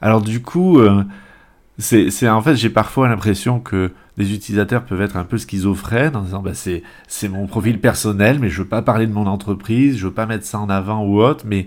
Alors 0.00 0.22
du 0.22 0.42
coup, 0.42 0.78
euh, 0.78 1.04
c'est 1.78 2.28
en 2.28 2.42
fait 2.42 2.54
j'ai 2.56 2.70
parfois 2.70 3.08
l'impression 3.08 3.60
que 3.60 3.92
les 4.16 4.34
utilisateurs 4.34 4.84
peuvent 4.84 5.02
être 5.02 5.16
un 5.16 5.24
peu 5.24 5.36
schizophrènes 5.38 6.16
en 6.16 6.22
disant 6.22 6.42
bah 6.42 6.54
c'est 6.54 6.82
c'est 7.06 7.28
mon 7.28 7.46
profil 7.46 7.80
personnel 7.80 8.38
mais 8.38 8.48
je 8.48 8.62
veux 8.62 8.68
pas 8.68 8.82
parler 8.82 9.06
de 9.06 9.12
mon 9.12 9.26
entreprise, 9.26 9.98
je 9.98 10.06
veux 10.06 10.12
pas 10.12 10.26
mettre 10.26 10.44
ça 10.44 10.58
en 10.58 10.70
avant 10.70 11.04
ou 11.04 11.20
autre 11.20 11.44
mais 11.46 11.66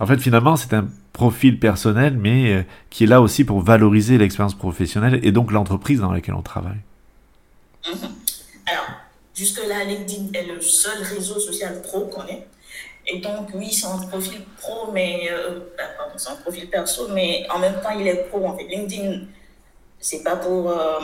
en 0.00 0.06
fait 0.06 0.18
finalement 0.18 0.56
c'est 0.56 0.74
un 0.74 0.86
profil 1.12 1.58
personnel 1.58 2.16
mais 2.16 2.52
euh, 2.52 2.62
qui 2.90 3.04
est 3.04 3.06
là 3.06 3.20
aussi 3.20 3.44
pour 3.44 3.60
valoriser 3.60 4.18
l'expérience 4.18 4.54
professionnelle 4.54 5.20
et 5.22 5.32
donc 5.32 5.52
l'entreprise 5.52 6.00
dans 6.00 6.12
laquelle 6.12 6.34
on 6.34 6.42
travaille. 6.42 6.80
Mm-hmm. 7.84 8.10
Alors 8.66 8.86
Jusque-là, 9.34 9.84
LinkedIn 9.84 10.38
est 10.38 10.44
le 10.44 10.60
seul 10.60 11.02
réseau 11.02 11.40
social 11.40 11.80
pro 11.82 12.02
qu'on 12.02 12.26
ait. 12.26 12.46
Et 13.06 13.18
donc, 13.18 13.48
oui, 13.54 13.72
c'est 13.72 13.86
un 13.86 13.98
profil 13.98 14.42
pro, 14.58 14.92
mais. 14.92 15.28
Euh, 15.30 15.60
pardon, 15.96 16.14
c'est 16.16 16.30
un 16.30 16.36
profil 16.36 16.68
perso, 16.68 17.08
mais 17.08 17.46
en 17.50 17.58
même 17.58 17.80
temps, 17.80 17.98
il 17.98 18.06
est 18.06 18.28
pro. 18.28 18.46
En 18.46 18.56
fait, 18.56 18.64
LinkedIn, 18.64 19.22
c'est 19.98 20.22
pas 20.22 20.36
pour. 20.36 20.70
Euh, 20.70 21.00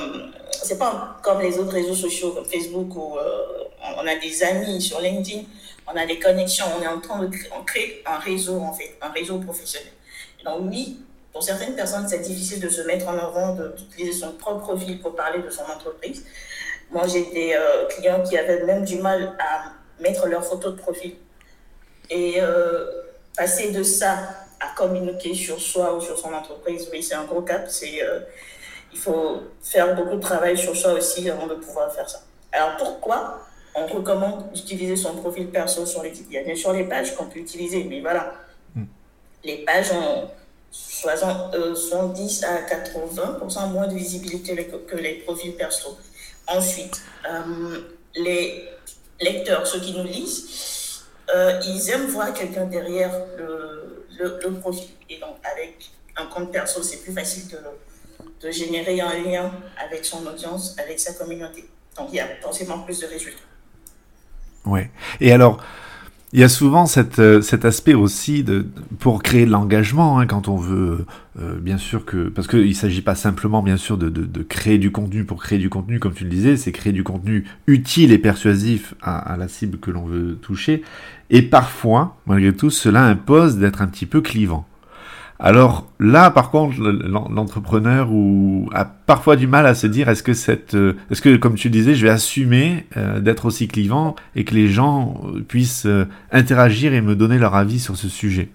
c'est 0.52 0.78
pas 0.78 1.18
comme 1.22 1.40
les 1.40 1.58
autres 1.58 1.72
réseaux 1.72 1.94
sociaux 1.94 2.32
comme 2.32 2.44
Facebook 2.44 2.94
où 2.94 3.16
euh, 3.16 3.64
on 3.96 4.06
a 4.06 4.14
des 4.16 4.42
amis 4.42 4.80
sur 4.82 5.00
LinkedIn, 5.00 5.42
on 5.86 5.96
a 5.96 6.04
des 6.04 6.18
connexions, 6.18 6.66
on 6.78 6.82
est 6.82 6.86
en 6.86 7.00
train 7.00 7.20
de 7.20 7.30
créer 7.66 8.02
un 8.04 8.18
réseau, 8.18 8.60
en 8.60 8.72
fait, 8.72 8.96
un 9.00 9.10
réseau 9.10 9.38
professionnel. 9.38 9.92
Donc, 10.44 10.70
oui, 10.70 11.00
pour 11.32 11.42
certaines 11.42 11.74
personnes, 11.74 12.08
c'est 12.08 12.20
difficile 12.20 12.60
de 12.60 12.68
se 12.68 12.82
mettre 12.82 13.08
en 13.08 13.18
avant, 13.18 13.54
d'utiliser 13.54 14.12
son 14.12 14.32
propre 14.32 14.60
profil 14.60 15.00
pour 15.00 15.14
parler 15.14 15.42
de 15.42 15.50
son 15.50 15.62
entreprise. 15.62 16.24
Moi, 16.90 17.06
j'ai 17.06 17.24
des 17.26 17.52
euh, 17.54 17.86
clients 17.86 18.22
qui 18.22 18.36
avaient 18.38 18.64
même 18.64 18.84
du 18.84 18.96
mal 18.96 19.36
à 19.38 19.72
mettre 20.00 20.26
leur 20.26 20.44
photo 20.44 20.70
de 20.70 20.76
profil. 20.76 21.16
Et 22.10 22.36
euh, 22.40 22.86
passer 23.36 23.70
de 23.72 23.82
ça 23.82 24.16
à 24.60 24.74
communiquer 24.74 25.34
sur 25.34 25.60
soi 25.60 25.94
ou 25.94 26.00
sur 26.00 26.18
son 26.18 26.32
entreprise, 26.32 26.88
oui, 26.92 27.02
c'est 27.02 27.14
un 27.14 27.24
gros 27.24 27.42
cap. 27.42 27.68
Euh, 27.82 28.20
il 28.92 28.98
faut 28.98 29.42
faire 29.62 29.94
beaucoup 29.94 30.16
de 30.16 30.20
travail 30.20 30.56
sur 30.56 30.74
soi 30.74 30.92
aussi 30.94 31.28
avant 31.28 31.46
de 31.46 31.54
pouvoir 31.54 31.92
faire 31.92 32.08
ça. 32.08 32.22
Alors 32.52 32.76
pourquoi 32.78 33.40
on 33.74 33.86
recommande 33.86 34.50
d'utiliser 34.52 34.96
son 34.96 35.14
profil 35.14 35.50
perso 35.50 35.84
sur 35.84 36.02
les 36.02 36.18
Il 36.18 36.32
y 36.32 36.38
a 36.38 36.42
bien 36.42 36.56
sûr 36.56 36.72
les 36.72 36.84
pages 36.84 37.14
qu'on 37.14 37.26
peut 37.26 37.38
utiliser, 37.38 37.84
mais 37.84 38.00
voilà. 38.00 38.32
Les 39.48 39.64
pages 39.64 39.92
ont 39.92 40.28
70 40.70 42.44
euh, 42.44 42.46
à 42.46 42.60
80% 42.68 43.72
moins 43.72 43.86
de 43.86 43.94
visibilité 43.94 44.54
que 44.86 44.96
les 44.96 45.14
profils 45.24 45.56
perso. 45.56 45.96
Ensuite, 46.46 47.00
euh, 47.26 47.78
les 48.14 48.68
lecteurs, 49.18 49.66
ceux 49.66 49.80
qui 49.80 49.96
nous 49.96 50.04
lisent, 50.04 51.00
euh, 51.34 51.58
ils 51.66 51.88
aiment 51.88 52.08
voir 52.08 52.34
quelqu'un 52.34 52.66
derrière 52.66 53.10
le, 53.38 54.06
le, 54.18 54.52
profil. 54.60 54.90
Et 55.08 55.18
donc, 55.18 55.36
avec 55.50 55.92
un 56.18 56.26
compte 56.26 56.52
perso, 56.52 56.82
c'est 56.82 56.98
plus 56.98 57.14
facile 57.14 57.48
de, 57.48 57.58
de 58.42 58.50
générer 58.50 59.00
un 59.00 59.18
lien 59.18 59.50
avec 59.82 60.04
son 60.04 60.26
audience, 60.26 60.76
avec 60.78 61.00
sa 61.00 61.14
communauté. 61.14 61.64
Donc, 61.96 62.08
il 62.12 62.16
y 62.16 62.20
a 62.20 62.28
forcément 62.42 62.80
plus 62.80 63.00
de 63.00 63.06
résultats. 63.06 63.38
Ouais. 64.66 64.90
Et 65.22 65.32
alors, 65.32 65.64
il 66.32 66.40
y 66.40 66.42
a 66.42 66.48
souvent 66.48 66.84
euh, 67.18 67.40
cet 67.40 67.64
aspect 67.64 67.94
aussi 67.94 68.44
de, 68.44 68.66
pour 68.98 69.22
créer 69.22 69.46
de 69.46 69.50
l'engagement, 69.50 70.18
hein, 70.18 70.26
quand 70.26 70.48
on 70.48 70.56
veut, 70.56 71.06
euh, 71.40 71.58
bien 71.58 71.78
sûr 71.78 72.04
que, 72.04 72.28
parce 72.28 72.46
qu'il 72.46 72.68
ne 72.68 72.72
s'agit 72.74 73.00
pas 73.00 73.14
simplement, 73.14 73.62
bien 73.62 73.78
sûr, 73.78 73.96
de, 73.96 74.42
créer 74.42 74.78
du 74.78 74.90
contenu 74.90 75.24
pour 75.24 75.42
créer 75.42 75.58
du 75.58 75.70
contenu, 75.70 75.98
comme 75.98 76.12
tu 76.12 76.24
le 76.24 76.30
disais, 76.30 76.56
c'est 76.56 76.72
créer 76.72 76.92
du 76.92 77.02
contenu 77.02 77.44
utile 77.66 78.12
et 78.12 78.18
persuasif 78.18 78.94
à, 79.00 79.18
à 79.18 79.36
la 79.36 79.48
cible 79.48 79.78
que 79.78 79.90
l'on 79.90 80.04
veut 80.04 80.36
toucher. 80.40 80.82
Et 81.30 81.42
parfois, 81.42 82.16
malgré 82.26 82.52
tout, 82.52 82.70
cela 82.70 83.04
impose 83.06 83.56
d'être 83.56 83.80
un 83.80 83.86
petit 83.86 84.06
peu 84.06 84.20
clivant. 84.20 84.66
Alors 85.40 85.86
là, 86.00 86.30
par 86.32 86.50
contre, 86.50 86.80
l'entrepreneur 86.80 88.08
a 88.74 88.84
parfois 88.84 89.36
du 89.36 89.46
mal 89.46 89.66
à 89.66 89.74
se 89.76 89.86
dire 89.86 90.08
est-ce 90.08 90.24
que 90.24 90.32
euh, 90.74 90.94
est-ce 91.10 91.22
que 91.22 91.36
comme 91.36 91.54
tu 91.54 91.70
disais, 91.70 91.94
je 91.94 92.04
vais 92.04 92.10
assumer 92.12 92.86
euh, 92.96 93.20
d'être 93.20 93.44
aussi 93.44 93.68
clivant 93.68 94.16
et 94.34 94.44
que 94.44 94.54
les 94.54 94.68
gens 94.68 95.22
euh, 95.26 95.40
puissent 95.40 95.86
interagir 96.32 96.92
et 96.92 97.00
me 97.00 97.14
donner 97.14 97.38
leur 97.38 97.54
avis 97.54 97.78
sur 97.78 97.96
ce 97.96 98.08
sujet? 98.08 98.50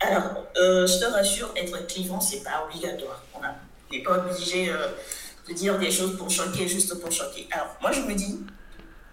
Alors, 0.00 0.46
je 0.56 1.00
te 1.00 1.12
rassure, 1.12 1.52
être 1.56 1.86
clivant, 1.88 2.20
c'est 2.20 2.44
pas 2.44 2.64
obligatoire. 2.68 3.24
On 3.34 3.40
n'est 3.92 4.02
pas 4.02 4.18
obligé 4.18 4.70
de 5.48 5.54
dire 5.54 5.78
des 5.78 5.90
choses 5.90 6.16
pour 6.16 6.30
choquer 6.30 6.68
juste 6.68 7.00
pour 7.00 7.10
choquer. 7.10 7.48
Alors, 7.50 7.76
moi, 7.80 7.90
je 7.90 8.00
me 8.02 8.14
dis, 8.14 8.38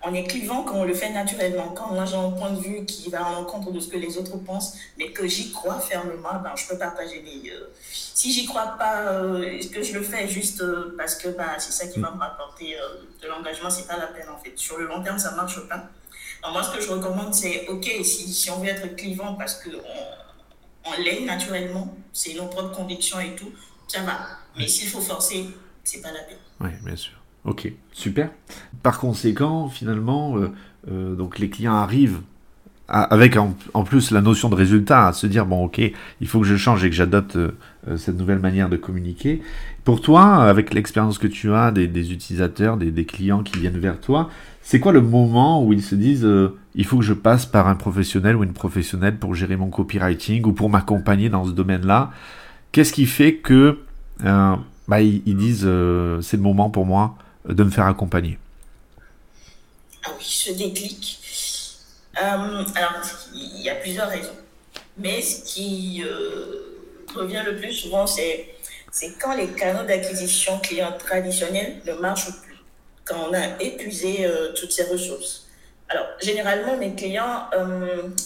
on 0.03 0.13
est 0.13 0.23
clivant 0.23 0.63
quand 0.63 0.75
on 0.75 0.83
le 0.83 0.93
fait 0.93 1.09
naturellement. 1.09 1.69
Quand 1.69 1.93
moi 1.93 2.05
j'ai 2.05 2.15
un 2.15 2.31
point 2.31 2.51
de 2.51 2.59
vue 2.59 2.85
qui 2.85 3.09
va 3.09 3.25
à 3.25 3.31
l'encontre 3.33 3.71
de 3.71 3.79
ce 3.79 3.87
que 3.89 3.97
les 3.97 4.17
autres 4.17 4.37
pensent, 4.37 4.75
mais 4.97 5.11
que 5.11 5.27
j'y 5.27 5.51
crois 5.51 5.79
fermement, 5.79 6.39
ben, 6.43 6.53
je 6.55 6.67
peux 6.67 6.77
partager 6.77 7.21
les. 7.21 7.51
Euh, 7.51 7.69
si 7.83 8.31
j'y 8.31 8.45
crois 8.45 8.75
pas, 8.77 8.99
euh, 9.07 9.59
que 9.71 9.83
je 9.83 9.93
le 9.93 10.01
fais 10.01 10.27
juste 10.27 10.61
euh, 10.61 10.95
parce 10.97 11.15
que 11.15 11.29
ben, 11.29 11.49
c'est 11.59 11.71
ça 11.71 11.87
qui 11.87 11.99
va 11.99 12.11
me 12.11 12.19
rapporter 12.19 12.75
de 13.21 13.27
l'engagement, 13.27 13.69
c'est 13.69 13.87
pas 13.87 13.97
la 13.97 14.07
peine 14.07 14.29
en 14.29 14.37
fait. 14.37 14.53
Sur 14.55 14.77
le 14.77 14.87
long 14.87 15.03
terme, 15.03 15.19
ça 15.19 15.31
marche 15.31 15.59
pas. 15.67 15.89
Alors, 16.43 16.53
moi, 16.53 16.63
ce 16.63 16.75
que 16.75 16.81
je 16.81 16.89
recommande, 16.89 17.33
c'est 17.33 17.67
ok, 17.67 17.85
si, 18.03 18.33
si 18.33 18.49
on 18.49 18.59
veut 18.59 18.69
être 18.69 18.95
clivant 18.95 19.35
parce 19.35 19.63
qu'on 19.63 19.77
on, 20.85 21.01
l'est 21.03 21.21
naturellement, 21.21 21.95
c'est 22.13 22.33
nos 22.33 22.47
propres 22.47 22.75
convictions 22.75 23.19
et 23.19 23.35
tout, 23.35 23.51
ça 23.87 24.01
va. 24.01 24.21
Mais 24.57 24.67
s'il 24.67 24.89
faut 24.89 25.01
forcer, 25.01 25.45
c'est 25.83 26.01
pas 26.01 26.11
la 26.11 26.21
peine. 26.21 26.37
Oui, 26.59 26.69
bien 26.83 26.95
sûr. 26.95 27.13
Ok, 27.43 27.71
super. 27.91 28.31
Par 28.83 28.99
conséquent, 28.99 29.67
finalement, 29.69 30.37
euh, 30.37 30.51
euh, 30.91 31.15
donc 31.15 31.39
les 31.39 31.49
clients 31.49 31.75
arrivent 31.75 32.21
avec 32.93 33.37
en, 33.37 33.83
plus 33.85 34.11
la 34.11 34.19
notion 34.19 34.49
de 34.49 34.55
résultat, 34.55 35.07
à 35.07 35.13
se 35.13 35.25
dire 35.25 35.45
bon 35.45 35.63
ok, 35.63 35.79
il 36.19 36.27
faut 36.27 36.41
que 36.41 36.45
je 36.45 36.57
change 36.57 36.83
et 36.83 36.89
que 36.89 36.95
j'adopte 36.95 37.37
euh, 37.37 37.51
cette 37.95 38.17
nouvelle 38.17 38.39
manière 38.39 38.67
de 38.67 38.75
communiquer. 38.75 39.41
Pour 39.85 40.01
toi, 40.01 40.43
avec 40.43 40.73
l'expérience 40.73 41.17
que 41.17 41.27
tu 41.27 41.53
as 41.53 41.71
des, 41.71 42.11
utilisateurs, 42.11 42.75
des, 42.75 43.05
clients 43.05 43.43
qui 43.43 43.57
viennent 43.59 43.79
vers 43.79 43.97
toi, 44.01 44.29
c'est 44.61 44.81
quoi 44.81 44.91
le 44.91 44.99
moment 44.99 45.63
où 45.63 45.71
ils 45.71 45.81
se 45.81 45.95
disent 45.95 46.27
il 46.75 46.85
faut 46.85 46.97
que 46.97 47.05
je 47.05 47.13
passe 47.13 47.45
par 47.45 47.69
un 47.69 47.75
professionnel 47.75 48.35
ou 48.35 48.43
une 48.43 48.51
professionnelle 48.51 49.15
pour 49.15 49.35
gérer 49.35 49.55
mon 49.55 49.69
copywriting 49.69 50.45
ou 50.45 50.51
pour 50.51 50.69
m'accompagner 50.69 51.29
dans 51.29 51.45
ce 51.45 51.51
domaine-là? 51.51 52.11
Qu'est-ce 52.73 52.91
qui 52.91 53.05
fait 53.05 53.35
que 53.35 53.77
bah, 54.19 55.01
ils, 55.01 55.37
disent 55.37 55.69
c'est 56.21 56.37
le 56.37 56.43
moment 56.43 56.69
pour 56.69 56.85
moi 56.85 57.15
de 57.47 57.63
me 57.63 57.69
faire 57.69 57.85
accompagner? 57.85 58.37
Ah 60.03 60.11
oui, 60.17 60.25
ce 60.25 60.51
déclic. 60.51 61.19
Euh, 62.17 62.63
alors, 62.75 62.93
il 63.33 63.61
y 63.61 63.69
a 63.69 63.75
plusieurs 63.75 64.09
raisons. 64.09 64.35
Mais 64.97 65.21
ce 65.21 65.43
qui 65.43 66.03
euh, 66.03 67.05
revient 67.15 67.43
le 67.45 67.55
plus 67.55 67.73
souvent, 67.73 68.07
c'est, 68.07 68.55
c'est 68.91 69.13
quand 69.19 69.35
les 69.35 69.47
canaux 69.49 69.85
d'acquisition 69.85 70.59
clients 70.59 70.97
traditionnels 70.97 71.81
ne 71.85 71.93
marchent 71.93 72.41
plus, 72.41 72.57
quand 73.05 73.29
on 73.29 73.33
a 73.33 73.61
épuisé 73.61 74.25
euh, 74.25 74.53
toutes 74.53 74.71
ces 74.71 74.83
ressources. 74.83 75.47
Alors, 75.89 76.07
généralement, 76.21 76.77
mes 76.77 76.95
clients 76.95 77.49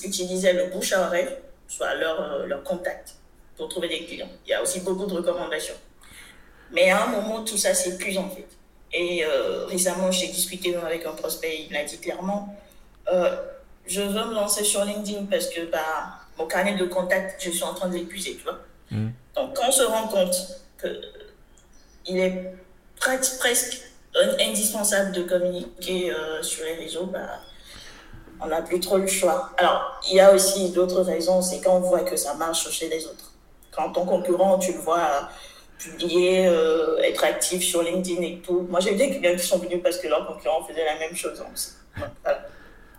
utilisaient 0.04 0.54
le 0.54 0.68
bouche 0.68 0.94
à 0.94 1.08
oreille, 1.08 1.30
soit 1.68 1.96
leur, 1.96 2.46
leur 2.46 2.64
contact, 2.64 3.16
pour 3.58 3.70
trouver 3.70 3.90
des 3.90 4.06
clients. 4.06 4.30
Il 4.46 4.52
y 4.52 4.54
a 4.54 4.62
aussi 4.62 4.82
beaucoup 4.82 5.08
de 5.08 5.14
recommandations. 5.14 5.74
Mais 6.72 6.92
à 6.92 7.06
un 7.06 7.08
moment, 7.08 7.44
tout 7.44 7.58
ça 7.58 7.74
s'épuise 7.74 8.20
en 8.20 8.30
fait. 8.30 8.46
Et 8.98 9.26
euh, 9.26 9.66
récemment, 9.66 10.10
j'ai 10.10 10.28
discuté 10.28 10.74
avec 10.78 11.06
un 11.06 11.12
prospect, 11.12 11.66
il 11.68 11.74
m'a 11.74 11.84
dit 11.84 11.98
clairement, 11.98 12.56
euh, 13.12 13.36
je 13.86 14.00
veux 14.00 14.26
me 14.26 14.34
lancer 14.34 14.64
sur 14.64 14.86
LinkedIn 14.86 15.26
parce 15.26 15.48
que 15.48 15.70
bah, 15.70 16.22
mon 16.38 16.48
carnet 16.48 16.76
de 16.76 16.86
contact, 16.86 17.44
je 17.44 17.52
suis 17.52 17.64
en 17.64 17.74
train 17.74 17.90
de 17.90 17.96
l'épuiser, 17.96 18.38
tu 18.38 18.44
vois. 18.44 18.60
Mm. 18.92 19.10
Donc, 19.36 19.54
quand 19.54 19.68
on 19.68 19.72
se 19.72 19.84
rend 19.84 20.08
compte 20.08 20.36
qu'il 20.80 22.20
est 22.20 22.54
presque 22.96 23.82
indispensable 24.40 25.12
de 25.12 25.24
communiquer 25.24 26.14
euh, 26.14 26.42
sur 26.42 26.64
les 26.64 26.76
réseaux, 26.76 27.08
bah, 27.08 27.42
on 28.40 28.48
n'a 28.48 28.62
plus 28.62 28.80
trop 28.80 28.98
le 28.98 29.08
choix. 29.08 29.52
Alors, 29.58 30.00
il 30.10 30.16
y 30.16 30.22
a 30.22 30.34
aussi 30.34 30.70
d'autres 30.72 31.02
raisons, 31.02 31.42
c'est 31.42 31.60
quand 31.60 31.76
on 31.76 31.82
voit 31.82 32.06
que 32.06 32.16
ça 32.16 32.34
marche 32.36 32.70
chez 32.72 32.88
les 32.88 33.06
autres. 33.08 33.34
Quand 33.72 33.92
ton 33.92 34.06
concurrent, 34.06 34.58
tu 34.58 34.72
le 34.72 34.80
vois 34.80 35.30
publier, 35.78 36.48
euh, 36.48 36.98
être 37.04 37.24
actif 37.24 37.64
sur 37.64 37.84
LinkedIn 37.84 38.22
et 38.22 38.42
tout. 38.44 38.68
Moi, 38.70 38.80
j'ai 38.80 38.96
des 38.96 39.10
clients 39.10 39.36
qui 39.36 39.46
sont 39.46 39.60
venus 39.60 39.80
parce 39.84 39.98
que 39.98 40.08
leurs 40.08 40.26
concurrents 40.26 40.64
faisaient 40.64 40.86
la 40.86 41.00
même 41.00 41.16
chose. 41.16 41.42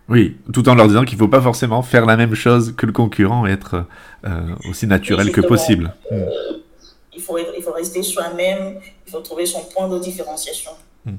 Oui, 0.09 0.37
tout 0.53 0.69
en 0.69 0.75
leur 0.75 0.87
disant 0.87 1.05
qu'il 1.05 1.17
ne 1.17 1.23
faut 1.23 1.29
pas 1.29 1.41
forcément 1.41 1.83
faire 1.83 2.07
la 2.07 2.17
même 2.17 2.35
chose 2.35 2.75
que 2.77 2.87
le 2.87 2.93
concurrent 2.93 3.47
et 3.47 3.51
être 3.51 3.87
euh, 4.25 4.55
aussi 4.69 4.87
naturel 4.87 5.33
que 5.33 5.41
possible. 5.41 5.93
Euh, 6.13 6.27
il, 7.13 7.21
faut 7.21 7.39
il 7.39 7.63
faut 7.63 7.73
rester 7.73 8.03
soi-même, 8.03 8.77
il 9.07 9.11
faut 9.11 9.21
trouver 9.21 9.47
son 9.47 9.65
point 9.65 9.89
de 9.89 9.99
différenciation. 9.99 10.71
Hmm. 11.05 11.17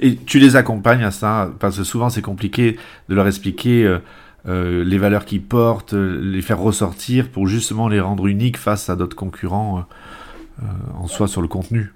Et 0.00 0.16
tu 0.16 0.38
les 0.38 0.56
accompagnes 0.56 1.04
à 1.04 1.10
ça, 1.10 1.50
parce 1.60 1.76
que 1.76 1.84
souvent 1.84 2.08
c'est 2.08 2.22
compliqué 2.22 2.78
de 3.10 3.14
leur 3.14 3.26
expliquer 3.26 3.98
les 4.46 4.98
valeurs 4.98 5.26
qu'ils 5.26 5.42
portent, 5.42 5.92
les 5.92 6.40
faire 6.40 6.58
ressortir 6.58 7.28
pour 7.28 7.46
justement 7.46 7.88
les 7.88 8.00
rendre 8.00 8.26
uniques 8.26 8.56
face 8.56 8.88
à 8.88 8.96
d'autres 8.96 9.16
concurrents 9.16 9.84
en 10.96 11.06
soi 11.06 11.28
sur 11.28 11.42
le 11.42 11.48
contenu. 11.48 11.92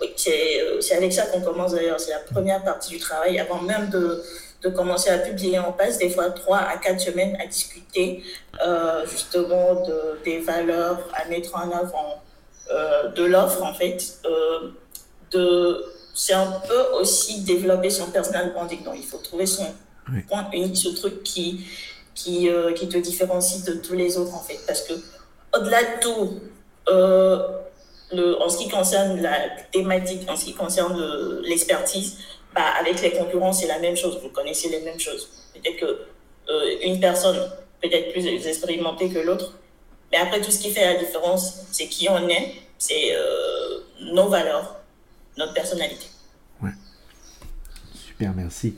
Oui, 0.00 0.08
euh, 0.28 0.80
c'est 0.80 0.96
avec 0.96 1.12
ça 1.12 1.26
qu'on 1.26 1.42
commence 1.42 1.72
d'ailleurs. 1.72 2.00
C'est 2.00 2.12
la 2.12 2.20
première 2.20 2.64
partie 2.64 2.90
du 2.90 2.98
travail 2.98 3.38
avant 3.38 3.60
même 3.60 3.90
de, 3.90 4.22
de 4.62 4.68
commencer 4.70 5.10
à 5.10 5.18
publier. 5.18 5.60
On 5.60 5.72
passe 5.72 5.98
des 5.98 6.08
fois 6.08 6.30
trois 6.30 6.58
à 6.58 6.78
quatre 6.78 7.00
semaines 7.00 7.36
à 7.38 7.46
discuter 7.46 8.22
euh, 8.66 9.04
justement 9.06 9.86
de, 9.86 10.18
des 10.24 10.38
valeurs 10.38 11.06
à 11.12 11.28
mettre 11.28 11.54
en 11.54 11.70
avant, 11.70 12.22
de 13.16 13.24
l'offre 13.24 13.62
en 13.62 13.74
fait. 13.74 13.98
de, 15.32 15.84
c'est 16.14 16.34
un 16.34 16.52
peu 16.66 16.80
aussi 17.00 17.42
développer 17.42 17.90
son 17.90 18.10
personal 18.10 18.52
branding. 18.52 18.82
Donc 18.84 18.94
il 18.96 19.04
faut 19.04 19.18
trouver 19.18 19.46
son 19.46 19.66
point 20.28 20.48
unique, 20.52 20.76
ce 20.76 20.88
truc 20.88 21.22
qui, 21.22 21.66
qui, 22.14 22.48
qui 22.76 22.88
te 22.88 22.96
différencie 22.96 23.64
de 23.64 23.74
tous 23.74 23.94
les 23.94 24.16
autres 24.16 24.34
en 24.34 24.40
fait. 24.40 24.60
Parce 24.66 24.82
que 24.82 24.94
au-delà 25.56 25.82
de 25.82 26.00
tout, 26.00 26.40
euh, 26.90 28.34
en 28.40 28.48
ce 28.48 28.58
qui 28.58 28.68
concerne 28.68 29.20
la 29.20 29.36
thématique, 29.70 30.28
en 30.28 30.34
ce 30.34 30.46
qui 30.46 30.54
concerne 30.54 31.00
l'expertise, 31.44 32.18
bah, 32.54 32.62
avec 32.80 33.00
les 33.02 33.12
concurrents, 33.12 33.52
c'est 33.52 33.68
la 33.68 33.78
même 33.78 33.96
chose. 33.96 34.18
Vous 34.20 34.30
connaissez 34.30 34.68
les 34.68 34.80
mêmes 34.80 34.98
choses. 34.98 35.28
Peut-être 35.54 35.78
que 35.78 35.86
euh, 35.86 36.76
une 36.84 36.98
personne 36.98 37.36
peut 37.80 37.88
être 37.92 38.12
plus 38.12 38.26
expérimentée 38.26 39.10
que 39.10 39.20
l'autre. 39.20 39.58
Mais 40.10 40.18
après, 40.18 40.40
tout 40.40 40.50
ce 40.50 40.58
qui 40.58 40.70
fait 40.70 40.92
la 40.92 40.98
différence, 40.98 41.66
c'est 41.70 41.86
qui 41.86 42.08
on 42.08 42.28
est, 42.28 42.54
c'est 42.78 43.14
euh, 43.14 44.12
nos 44.12 44.28
valeurs, 44.28 44.80
notre 45.38 45.54
personnalité. 45.54 46.06
Ouais. 46.60 46.72
Super, 47.94 48.32
merci. 48.34 48.74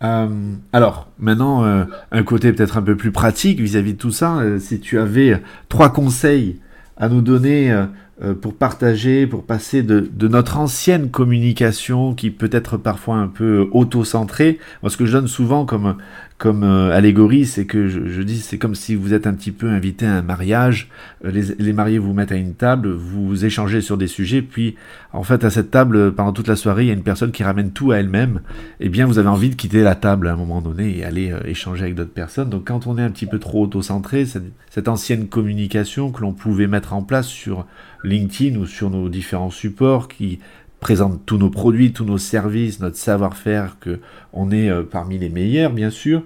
alors, 0.00 1.08
maintenant, 1.18 1.64
un 2.12 2.22
côté 2.22 2.52
peut-être 2.52 2.76
un 2.76 2.82
peu 2.82 2.96
plus 2.96 3.10
pratique 3.10 3.58
vis-à-vis 3.58 3.92
-vis 3.92 3.96
de 3.96 3.98
tout 3.98 4.12
ça. 4.12 4.40
si 4.60 4.78
tu 4.78 5.00
avais 5.00 5.42
trois 5.68 5.92
conseils 5.92 6.60
à 6.96 7.08
nous 7.08 7.20
donner 7.20 7.70
euh, 7.70 7.86
euh, 8.22 8.34
pour 8.34 8.54
partager, 8.54 9.26
pour 9.26 9.44
passer 9.44 9.82
de, 9.82 10.08
notre 10.26 10.56
ancienne 10.56 11.10
communication 11.10 12.14
qui 12.14 12.30
peut 12.30 12.48
être 12.50 12.78
parfois 12.78 13.16
un 13.16 13.28
peu 13.28 13.68
auto-centrée. 13.72 14.58
Moi, 14.82 14.88
ce 14.88 14.96
que 14.96 15.04
je 15.04 15.12
donne 15.12 15.28
souvent 15.28 15.66
comme, 15.66 15.96
comme 16.38 16.64
euh, 16.64 16.94
allégorie, 16.94 17.46
c'est 17.46 17.64
que 17.64 17.88
je, 17.88 18.22
dis, 18.22 18.40
c'est 18.40 18.58
comme 18.58 18.74
si 18.74 18.94
vous 18.94 19.14
êtes 19.14 19.26
un 19.26 19.32
petit 19.32 19.52
peu 19.52 19.68
invité 19.68 20.04
à 20.04 20.16
un 20.16 20.22
mariage, 20.22 20.90
euh, 21.24 21.30
les, 21.58 21.72
mariés 21.72 21.98
vous 21.98 22.12
mettent 22.12 22.32
à 22.32 22.36
une 22.36 22.54
table, 22.54 22.90
vous 22.90 23.46
échangez 23.46 23.80
sur 23.80 23.96
des 23.96 24.06
sujets, 24.06 24.42
puis 24.42 24.76
en 25.14 25.22
fait 25.22 25.44
à 25.44 25.50
cette 25.50 25.70
table, 25.70 26.12
pendant 26.12 26.32
toute 26.32 26.48
la 26.48 26.56
soirée, 26.56 26.84
il 26.84 26.88
y 26.88 26.90
a 26.90 26.94
une 26.94 27.02
personne 27.02 27.32
qui 27.32 27.42
ramène 27.42 27.70
tout 27.70 27.92
à 27.92 27.98
elle-même, 27.98 28.40
et 28.80 28.86
eh 28.86 28.88
bien 28.90 29.06
vous 29.06 29.18
avez 29.18 29.28
envie 29.28 29.48
de 29.48 29.54
quitter 29.54 29.82
la 29.82 29.94
table 29.94 30.28
à 30.28 30.34
un 30.34 30.36
moment 30.36 30.60
donné 30.60 30.98
et 30.98 31.04
aller 31.04 31.32
euh, 31.32 31.40
échanger 31.46 31.84
avec 31.84 31.94
d'autres 31.94 32.12
personnes. 32.12 32.50
Donc 32.50 32.66
quand 32.66 32.86
on 32.86 32.98
est 32.98 33.02
un 33.02 33.10
petit 33.10 33.26
peu 33.26 33.38
trop 33.38 33.62
auto-centré, 33.62 34.26
cette, 34.26 34.52
cette 34.68 34.88
ancienne 34.88 35.28
communication 35.28 36.12
que 36.12 36.20
l'on 36.20 36.34
pouvait 36.34 36.66
mettre 36.66 36.92
en 36.92 37.02
place 37.02 37.28
sur 37.28 37.66
LinkedIn 38.04 38.58
ou 38.58 38.66
sur 38.66 38.90
nos 38.90 39.08
différents 39.08 39.50
supports 39.50 40.08
qui 40.08 40.40
présente 40.86 41.26
tous 41.26 41.36
nos 41.36 41.50
produits, 41.50 41.92
tous 41.92 42.04
nos 42.04 42.16
services, 42.16 42.78
notre 42.78 42.96
savoir-faire, 42.96 43.76
que 43.80 43.98
on 44.32 44.52
est 44.52 44.70
euh, 44.70 44.84
parmi 44.84 45.18
les 45.18 45.28
meilleurs, 45.28 45.72
bien 45.72 45.90
sûr. 45.90 46.22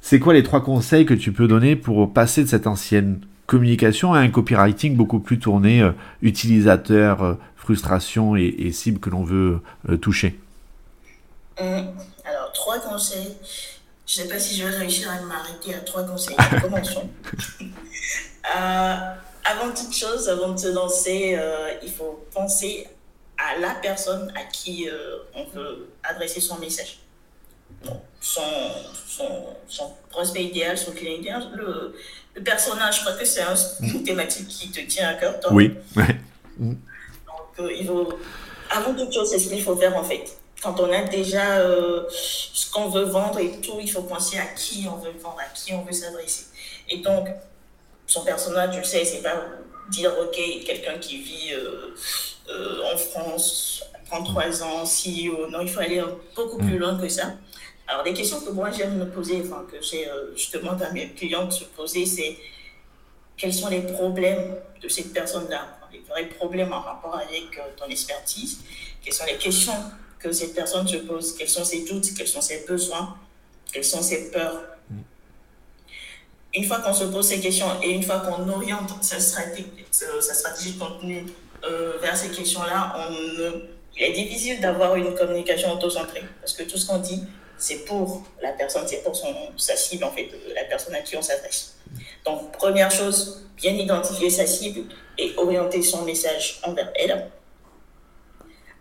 C'est 0.00 0.18
quoi 0.18 0.32
les 0.32 0.42
trois 0.42 0.64
conseils 0.64 1.04
que 1.04 1.12
tu 1.12 1.32
peux 1.32 1.46
donner 1.46 1.76
pour 1.76 2.10
passer 2.10 2.44
de 2.44 2.48
cette 2.48 2.66
ancienne 2.66 3.20
communication 3.44 4.14
à 4.14 4.20
un 4.20 4.30
copywriting 4.30 4.96
beaucoup 4.96 5.18
plus 5.20 5.38
tourné 5.38 5.82
euh, 5.82 5.90
utilisateur, 6.22 7.22
euh, 7.22 7.34
frustration 7.56 8.36
et, 8.36 8.72
cible 8.72 9.00
que 9.00 9.10
l'on 9.10 9.22
veut 9.22 9.60
toucher? 10.00 10.40
Hum, 11.60 11.84
Alors, 12.24 12.52
trois 12.54 12.78
conseils. 12.78 13.36
Je 14.06 14.22
ne 14.22 14.24
sais 14.24 14.32
pas 14.32 14.40
si 14.40 14.56
je 14.56 14.64
vais 14.66 14.78
réussir 14.78 15.10
à 15.10 15.20
m'arrêter 15.26 15.74
à 15.74 15.80
trois 15.80 16.04
conseils. 16.04 16.36
Commençons. 16.62 17.10
avant 18.54 19.74
toute 19.76 19.94
chose, 19.94 20.26
avant 20.30 20.52
de 20.52 20.58
se 20.58 20.74
lancer, 20.74 21.38
il 21.82 21.90
faut 21.90 22.24
penser 22.32 22.86
à 23.44 23.58
la 23.58 23.74
personne 23.74 24.32
à 24.36 24.44
qui 24.44 24.88
euh, 24.88 25.18
on 25.34 25.44
veut 25.44 25.88
adresser 26.02 26.40
son 26.40 26.58
message. 26.58 26.98
son, 28.20 28.42
son, 29.68 29.92
prospect 30.10 30.44
idéal, 30.44 30.78
son 30.78 30.92
client 30.92 31.18
idéal, 31.18 31.50
le, 31.54 31.94
le 32.34 32.42
personnage, 32.42 32.96
je 32.96 33.00
crois 33.00 33.14
que 33.14 33.24
c'est 33.24 33.42
une 33.80 34.00
mm. 34.00 34.04
thématique 34.04 34.48
qui 34.48 34.70
te 34.70 34.80
tient 34.80 35.08
à 35.08 35.14
cœur. 35.14 35.38
Toi. 35.40 35.52
Oui, 35.52 35.74
Donc, 36.58 36.76
euh, 37.58 37.72
il 37.78 37.86
faut, 37.86 38.18
avant 38.70 38.94
toute 38.94 39.12
chose, 39.12 39.28
c'est 39.30 39.38
ce 39.38 39.48
qu'il 39.48 39.62
faut 39.62 39.76
faire 39.76 39.96
en 39.96 40.04
fait. 40.04 40.38
Quand 40.62 40.80
on 40.80 40.90
a 40.90 41.02
déjà 41.02 41.58
euh, 41.58 42.04
ce 42.10 42.70
qu'on 42.70 42.88
veut 42.88 43.04
vendre 43.04 43.38
et 43.38 43.60
tout, 43.60 43.78
il 43.80 43.90
faut 43.90 44.02
penser 44.02 44.38
à 44.38 44.46
qui 44.46 44.86
on 44.90 44.96
veut 44.96 45.12
vendre, 45.20 45.38
à 45.40 45.52
qui 45.54 45.74
on 45.74 45.82
veut 45.82 45.92
s'adresser. 45.92 46.46
Et 46.88 46.98
donc, 46.98 47.28
son 48.06 48.24
personnage, 48.24 48.70
tu 48.72 48.78
le 48.78 48.84
sais, 48.84 49.04
c'est 49.04 49.22
pas 49.22 49.44
dire, 49.90 50.12
ok, 50.18 50.36
quelqu'un 50.64 50.98
qui 50.98 51.18
vit 51.18 51.52
euh, 51.52 51.94
en 52.48 52.96
France, 52.96 53.84
33 54.06 54.62
ans, 54.62 54.84
CEO. 54.84 55.48
Non, 55.50 55.60
il 55.62 55.68
faut 55.68 55.80
aller 55.80 56.02
beaucoup 56.36 56.58
plus 56.58 56.76
mm. 56.76 56.78
loin 56.78 56.98
que 56.98 57.08
ça. 57.08 57.34
Alors, 57.86 58.02
des 58.02 58.14
questions 58.14 58.40
que 58.40 58.50
moi 58.50 58.70
j'aime 58.70 58.96
me 58.98 59.10
poser, 59.10 59.42
enfin, 59.44 59.66
que 59.70 59.76
j'ai, 59.82 60.08
euh, 60.08 60.34
je 60.36 60.56
demande 60.56 60.82
à 60.82 60.90
mes 60.90 61.10
clients 61.10 61.46
de 61.46 61.52
se 61.52 61.64
poser, 61.64 62.06
c'est 62.06 62.36
quels 63.36 63.52
sont 63.52 63.68
les 63.68 63.82
problèmes 63.82 64.56
de 64.80 64.88
cette 64.88 65.12
personne-là, 65.12 65.78
les 65.92 66.00
vrais 66.00 66.26
problèmes 66.28 66.72
en 66.72 66.80
rapport 66.80 67.16
avec 67.16 67.58
euh, 67.58 67.62
ton 67.76 67.86
expertise, 67.86 68.60
quelles 69.02 69.12
sont 69.12 69.26
les 69.26 69.36
questions 69.36 69.74
que 70.18 70.32
cette 70.32 70.54
personne 70.54 70.88
se 70.88 70.96
pose, 70.96 71.36
quels 71.36 71.48
sont 71.48 71.64
ses 71.64 71.84
doutes, 71.84 72.14
quels 72.16 72.28
sont 72.28 72.40
ses 72.40 72.64
besoins, 72.66 73.18
quelles 73.70 73.84
sont 73.84 74.00
ses 74.00 74.30
peurs? 74.30 74.62
Mm. 74.88 75.00
Une 76.54 76.64
fois 76.64 76.78
qu'on 76.80 76.94
se 76.94 77.04
pose 77.04 77.28
ces 77.28 77.40
questions 77.40 77.66
et 77.82 77.90
une 77.90 78.02
fois 78.02 78.20
qu'on 78.20 78.48
oriente 78.48 79.02
sa 79.02 79.20
stratégie, 79.20 79.66
sa 79.90 80.34
stratégie 80.34 80.72
de 80.72 80.78
contenu 80.78 81.26
euh, 81.68 81.98
vers 82.00 82.16
ces 82.16 82.30
questions-là, 82.30 83.08
il 83.96 84.02
est 84.02 84.12
difficile 84.12 84.60
d'avoir 84.60 84.96
une 84.96 85.14
communication 85.14 85.72
auto-centrée 85.72 86.24
parce 86.40 86.52
que 86.52 86.64
tout 86.64 86.76
ce 86.76 86.86
qu'on 86.86 86.98
dit, 86.98 87.22
c'est 87.56 87.84
pour 87.84 88.24
la 88.42 88.52
personne, 88.52 88.86
c'est 88.86 89.02
pour 89.02 89.14
son, 89.14 89.32
sa 89.56 89.76
cible, 89.76 90.04
en 90.04 90.10
fait, 90.10 90.28
la 90.54 90.64
personne 90.64 90.94
à 90.94 91.00
qui 91.00 91.16
on 91.16 91.22
s'adresse. 91.22 91.76
Donc, 92.24 92.52
première 92.52 92.90
chose, 92.90 93.46
bien 93.56 93.72
identifier 93.72 94.30
sa 94.30 94.46
cible 94.46 94.92
et 95.16 95.32
orienter 95.36 95.82
son 95.82 96.02
message 96.02 96.60
envers 96.64 96.92
elle. 96.96 97.30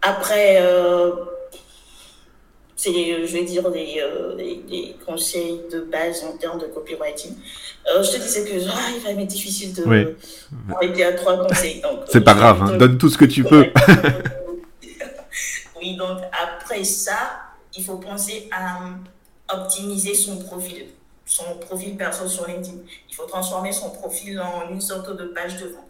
Après, 0.01 0.57
euh, 0.59 1.11
c'est, 2.75 2.91
je 2.91 3.33
vais 3.33 3.43
dire, 3.43 3.69
des, 3.71 4.01
euh, 4.01 5.05
conseils 5.05 5.61
de 5.71 5.81
base 5.81 6.23
en 6.23 6.37
termes 6.37 6.59
de 6.59 6.65
copywriting. 6.65 7.35
Euh, 7.87 8.03
je 8.03 8.11
te 8.11 8.17
disais 8.17 8.43
que 8.43 8.69
ah, 8.69 8.91
il 8.95 9.03
va 9.03 9.13
m'être 9.13 9.29
difficile 9.29 9.73
de 9.73 9.83
oui. 9.83 10.05
arrêter 10.73 11.05
à 11.05 11.13
trois 11.13 11.47
conseils. 11.47 11.81
C'est 12.09 12.23
pas 12.23 12.33
grave, 12.33 12.63
hein. 12.63 12.77
donne 12.77 12.97
tout 12.97 13.09
ce 13.09 13.17
que 13.17 13.25
tu 13.25 13.43
peux. 13.43 13.67
oui, 15.79 15.95
donc 15.97 16.19
après 16.31 16.83
ça, 16.83 17.41
il 17.75 17.83
faut 17.83 17.97
penser 17.97 18.49
à 18.51 18.79
optimiser 19.55 20.15
son 20.15 20.37
profil, 20.37 20.85
son 21.25 21.55
profil 21.59 21.95
perso 21.95 22.27
sur 22.27 22.47
LinkedIn. 22.47 22.77
Il 23.09 23.15
faut 23.15 23.25
transformer 23.25 23.71
son 23.71 23.91
profil 23.91 24.39
en 24.39 24.71
une 24.71 24.81
sorte 24.81 25.15
de 25.15 25.25
page 25.25 25.57
de 25.57 25.67
vente 25.67 25.89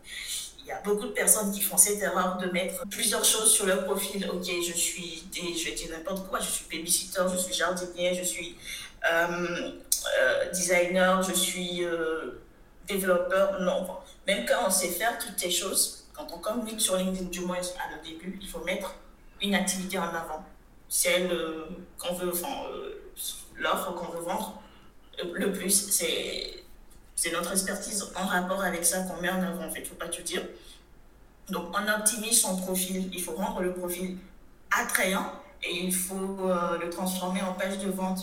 il 0.63 0.69
y 0.69 0.71
a 0.71 0.79
beaucoup 0.81 1.07
de 1.07 1.11
personnes 1.11 1.51
qui 1.51 1.61
font 1.61 1.77
cette 1.77 2.01
erreur 2.01 2.37
de 2.37 2.49
mettre 2.51 2.87
plusieurs 2.87 3.25
choses 3.25 3.51
sur 3.51 3.65
leur 3.65 3.83
profil. 3.83 4.29
Ok, 4.31 4.45
je 4.45 4.71
suis, 4.71 5.25
des, 5.33 5.53
je 5.53 5.65
vais 5.65 5.75
dire 5.75 5.89
n'importe 5.91 6.27
quoi, 6.29 6.39
je 6.39 6.49
suis 6.49 6.65
babysitter, 6.71 7.21
je 7.31 7.37
suis 7.37 7.53
jardinier, 7.53 8.15
je 8.15 8.23
suis 8.23 8.55
euh, 9.11 9.71
euh, 10.19 10.51
designer, 10.51 11.21
je 11.21 11.33
suis 11.33 11.83
euh, 11.83 12.41
développeur. 12.87 13.59
Non, 13.59 13.87
même 14.25 14.45
quand 14.45 14.67
on 14.67 14.69
sait 14.69 14.87
faire 14.87 15.17
toutes 15.17 15.37
ces 15.37 15.51
choses, 15.51 16.05
quand 16.13 16.27
on 16.33 16.37
communique 16.37 16.79
sur 16.79 16.95
LinkedIn, 16.95 17.29
du 17.29 17.41
moins 17.41 17.57
à 17.57 17.95
le 17.95 18.07
début, 18.07 18.39
il 18.41 18.47
faut 18.47 18.63
mettre 18.63 18.95
une 19.41 19.55
activité 19.55 19.97
en 19.97 20.09
avant. 20.15 20.45
Celle 20.87 21.29
qu'on 21.97 22.13
veut, 22.13 22.31
enfin, 22.31 22.67
l'offre 23.55 23.93
qu'on 23.95 24.11
veut 24.11 24.23
vendre 24.23 24.61
le 25.33 25.51
plus, 25.51 25.89
c'est 25.91 26.62
c'est 27.15 27.31
notre 27.31 27.51
expertise 27.51 28.05
en 28.15 28.25
rapport 28.25 28.63
avec 28.63 28.83
ça 28.85 29.03
qu'on 29.03 29.21
met 29.21 29.29
en 29.29 29.41
avant, 29.41 29.65
en 29.65 29.71
fait, 29.71 29.79
il 29.79 29.83
ne 29.83 29.87
faut 29.87 29.95
pas 29.95 30.07
te 30.07 30.21
dire. 30.21 30.41
Donc, 31.49 31.67
on 31.73 31.99
optimise 31.99 32.41
son 32.41 32.57
profil. 32.57 33.09
Il 33.13 33.21
faut 33.21 33.33
rendre 33.33 33.61
le 33.61 33.73
profil 33.73 34.17
attrayant 34.71 35.31
et 35.63 35.75
il 35.83 35.93
faut 35.93 36.37
euh, 36.41 36.77
le 36.79 36.89
transformer 36.89 37.41
en 37.41 37.53
page 37.53 37.77
de 37.79 37.89
vente 37.91 38.21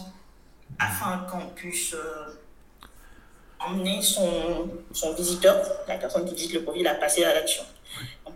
afin 0.79 1.27
qu'on 1.31 1.47
puisse 1.49 1.95
euh, 1.95 2.33
emmener 3.59 4.01
son, 4.03 4.69
son, 4.93 5.15
visiteur, 5.15 5.57
la 5.87 5.97
personne 5.97 6.25
qui 6.25 6.35
visite 6.35 6.55
le 6.55 6.63
profil, 6.63 6.87
à 6.87 6.95
passer 6.95 7.25
à 7.25 7.35
l'action. 7.35 7.63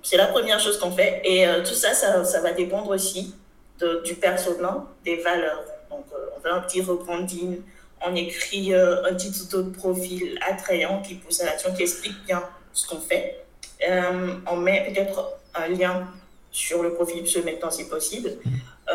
C'est 0.02 0.16
la 0.16 0.26
première 0.26 0.60
chose 0.60 0.78
qu'on 0.78 0.92
fait. 0.92 1.22
Et 1.24 1.46
euh, 1.46 1.64
tout 1.64 1.74
ça, 1.74 1.94
ça, 1.94 2.24
ça, 2.24 2.40
va 2.40 2.52
dépendre 2.52 2.90
aussi 2.90 3.34
de, 3.78 4.02
du 4.04 4.14
personnel, 4.14 4.70
des 5.04 5.16
valeurs. 5.16 5.64
Donc, 5.90 6.04
on 6.36 6.40
fait 6.40 6.50
un 6.50 6.60
petit 6.60 6.82
rebranding, 6.82 7.62
on 8.06 8.14
écrit 8.14 8.74
un 8.74 9.14
petit 9.14 9.32
tuto 9.32 9.62
de 9.62 9.70
profil 9.70 10.38
attrayant 10.46 11.00
qui 11.02 11.14
pousse 11.14 11.40
à 11.40 11.46
l'action, 11.46 11.72
qui 11.74 11.82
explique 11.82 12.24
bien 12.26 12.42
ce 12.72 12.86
qu'on 12.88 13.00
fait. 13.00 13.44
Euh, 13.88 14.34
on 14.50 14.56
met 14.56 14.86
peut-être 14.88 15.38
un 15.54 15.68
lien 15.68 16.06
sur 16.50 16.82
le 16.82 16.94
profil 16.94 17.26
ce 17.26 17.38
maintenant 17.40 17.70
si 17.70 17.88
possible. 17.88 18.30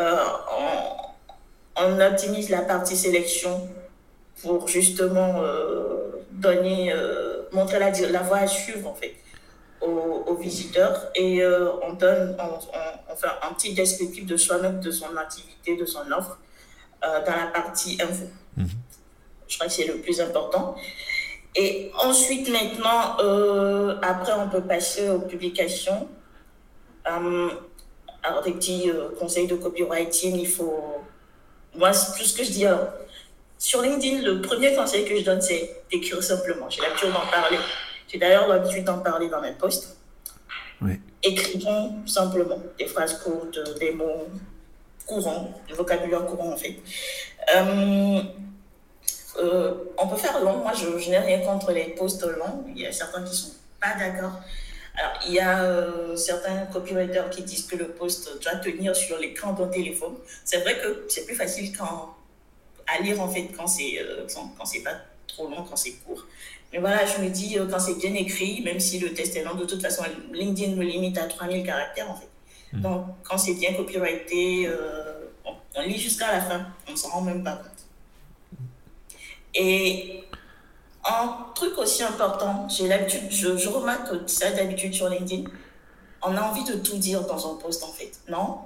Euh, 0.00 0.16
on, 1.76 2.00
optimise 2.00 2.50
la 2.50 2.60
partie 2.62 2.96
sélection 2.96 3.68
pour 4.42 4.68
justement 4.68 5.42
euh, 5.42 6.24
donner, 6.30 6.94
montrer 7.52 7.78
la, 7.78 8.22
voie 8.22 8.38
à 8.38 8.46
suivre 8.46 8.88
en 8.88 8.94
fait 8.94 9.14
aux, 9.80 10.34
visiteurs 10.34 11.10
et 11.14 11.42
on 11.82 11.92
donne, 11.94 12.36
on, 12.38 13.16
fait 13.16 13.28
un 13.42 13.52
petit 13.54 13.72
descriptif 13.74 14.26
de 14.26 14.36
soi-même, 14.36 14.80
de 14.80 14.90
son 14.90 15.16
activité, 15.16 15.76
de 15.76 15.86
son 15.86 16.10
offre 16.12 16.38
dans 17.02 17.36
la 17.36 17.46
partie 17.52 17.98
info. 18.00 18.24
Mhm. 18.56 18.68
Je 19.50 19.56
crois 19.56 19.66
que 19.66 19.72
c'est 19.72 19.84
le 19.84 19.96
plus 19.96 20.20
important. 20.20 20.76
Et 21.56 21.90
ensuite, 21.98 22.48
maintenant, 22.48 23.16
euh, 23.18 23.96
après, 24.00 24.32
on 24.32 24.48
peut 24.48 24.62
passer 24.62 25.10
aux 25.10 25.18
publications. 25.18 26.08
Euh, 27.08 27.50
alors, 28.22 28.42
des 28.42 28.52
petits 28.52 28.88
euh, 28.88 29.08
conseils 29.18 29.48
de 29.48 29.56
copywriting, 29.56 30.38
il 30.38 30.46
faut. 30.46 31.02
Moi, 31.74 31.90
tout 31.90 32.24
ce 32.24 32.36
que 32.36 32.44
je 32.44 32.52
dis. 32.52 32.66
sur 33.58 33.82
LinkedIn, 33.82 34.22
le 34.22 34.40
premier 34.40 34.74
conseil 34.74 35.04
que 35.04 35.16
je 35.18 35.24
donne, 35.24 35.40
c'est 35.40 35.82
d'écrire 35.90 36.22
simplement. 36.22 36.70
J'ai 36.70 36.82
l'habitude 36.82 37.12
d'en 37.12 37.26
parler. 37.30 37.58
J'ai 38.08 38.18
d'ailleurs 38.18 38.48
l'habitude 38.48 38.84
d'en 38.84 38.98
parler 38.98 39.28
dans 39.28 39.40
mes 39.40 39.52
posts. 39.52 39.96
Oui. 40.80 40.92
Écrivons 41.22 42.06
simplement 42.06 42.58
des 42.78 42.86
phrases 42.86 43.18
courtes, 43.22 43.58
des 43.78 43.92
mots 43.92 44.28
courants, 45.06 45.52
du 45.68 45.74
vocabulaire 45.74 46.24
courant 46.24 46.52
en 46.52 46.56
fait. 46.56 46.76
Euh, 49.38 49.74
on 49.96 50.08
peut 50.08 50.16
faire 50.16 50.42
long. 50.42 50.58
Moi, 50.58 50.72
je, 50.74 51.10
n'ai 51.10 51.18
rien 51.18 51.40
contre 51.40 51.72
les 51.72 51.84
posts 51.90 52.22
longs. 52.24 52.64
Il 52.68 52.80
y 52.80 52.86
a 52.86 52.92
certains 52.92 53.22
qui 53.22 53.36
sont 53.36 53.52
pas 53.80 53.94
d'accord. 53.98 54.32
Alors, 54.96 55.12
il 55.26 55.34
y 55.34 55.40
a 55.40 55.62
euh, 55.62 56.16
certains 56.16 56.66
copywriters 56.72 57.30
qui 57.30 57.42
disent 57.42 57.66
que 57.66 57.76
le 57.76 57.88
post 57.88 58.42
doit 58.42 58.56
tenir 58.56 58.94
sur 58.94 59.18
l'écran 59.18 59.52
d'un 59.52 59.68
téléphone. 59.68 60.14
C'est 60.44 60.58
vrai 60.58 60.78
que 60.78 61.06
c'est 61.08 61.26
plus 61.26 61.36
facile 61.36 61.76
quand, 61.76 62.16
à 62.86 63.00
lire, 63.00 63.20
en 63.20 63.28
fait, 63.28 63.48
quand 63.56 63.66
c'est 63.66 64.00
euh, 64.00 64.26
quand, 64.34 64.64
pas 64.84 64.96
trop 65.26 65.48
long, 65.48 65.64
quand 65.64 65.76
c'est 65.76 65.92
court. 66.04 66.26
Mais 66.72 66.78
voilà, 66.78 67.04
je 67.06 67.22
me 67.22 67.30
dis, 67.30 67.56
quand 67.70 67.78
c'est 67.78 67.98
bien 67.98 68.14
écrit, 68.14 68.62
même 68.62 68.78
si 68.78 68.98
le 68.98 69.12
test 69.12 69.34
est 69.36 69.44
long, 69.44 69.54
de 69.54 69.64
toute 69.64 69.82
façon, 69.82 70.04
LinkedIn 70.32 70.76
me 70.76 70.84
limite 70.84 71.18
à 71.18 71.26
3000 71.26 71.64
caractères, 71.64 72.10
en 72.10 72.14
fait. 72.14 72.28
Hmm. 72.72 72.82
Donc, 72.82 73.06
quand 73.24 73.38
c'est 73.38 73.54
bien 73.54 73.74
copyrighté, 73.74 74.68
on, 75.44 75.52
on, 75.74 75.82
lit 75.82 75.98
jusqu'à 75.98 76.30
la 76.30 76.40
fin. 76.40 76.66
On 76.88 76.92
ne 76.92 76.96
s'en 76.96 77.08
rend 77.08 77.22
même 77.22 77.42
pas 77.42 77.56
compte. 77.56 77.79
Et 79.54 80.24
un 81.04 81.46
truc 81.54 81.76
aussi 81.78 82.02
important, 82.02 82.68
j'ai 82.68 82.88
l'habitude, 82.88 83.30
je, 83.30 83.56
je, 83.56 83.68
remarque 83.68 84.28
ça 84.28 84.50
d'habitude 84.50 84.94
sur 84.94 85.08
LinkedIn, 85.08 85.48
on 86.22 86.36
a 86.36 86.42
envie 86.42 86.64
de 86.64 86.74
tout 86.74 86.98
dire 86.98 87.22
dans 87.22 87.52
un 87.52 87.56
post 87.56 87.82
en 87.82 87.92
fait. 87.92 88.12
Non? 88.28 88.58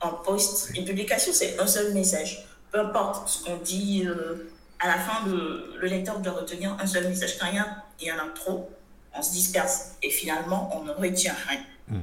Un 0.00 0.10
post, 0.10 0.70
une 0.74 0.84
publication, 0.84 1.32
c'est 1.32 1.58
un 1.58 1.66
seul 1.66 1.92
message. 1.94 2.46
Peu 2.72 2.80
importe 2.80 3.28
ce 3.28 3.44
qu'on 3.44 3.56
dit, 3.58 4.04
euh, 4.06 4.50
à 4.80 4.88
la 4.88 4.98
fin, 4.98 5.26
le, 5.28 5.76
le, 5.78 5.86
lecteur 5.88 6.18
doit 6.18 6.32
retenir 6.32 6.76
un 6.80 6.86
seul 6.86 7.08
message. 7.08 7.38
Quand 7.38 7.46
il 7.46 7.56
y, 7.56 7.58
a, 7.58 7.84
il 8.00 8.08
y 8.08 8.12
en 8.12 8.16
a 8.16 8.28
trop, 8.34 8.70
on 9.14 9.22
se 9.22 9.32
disperse 9.32 9.92
et 10.02 10.10
finalement, 10.10 10.70
on 10.74 10.84
ne 10.84 10.92
retient 10.92 11.34
rien. 11.48 11.60
Mm. 11.88 12.00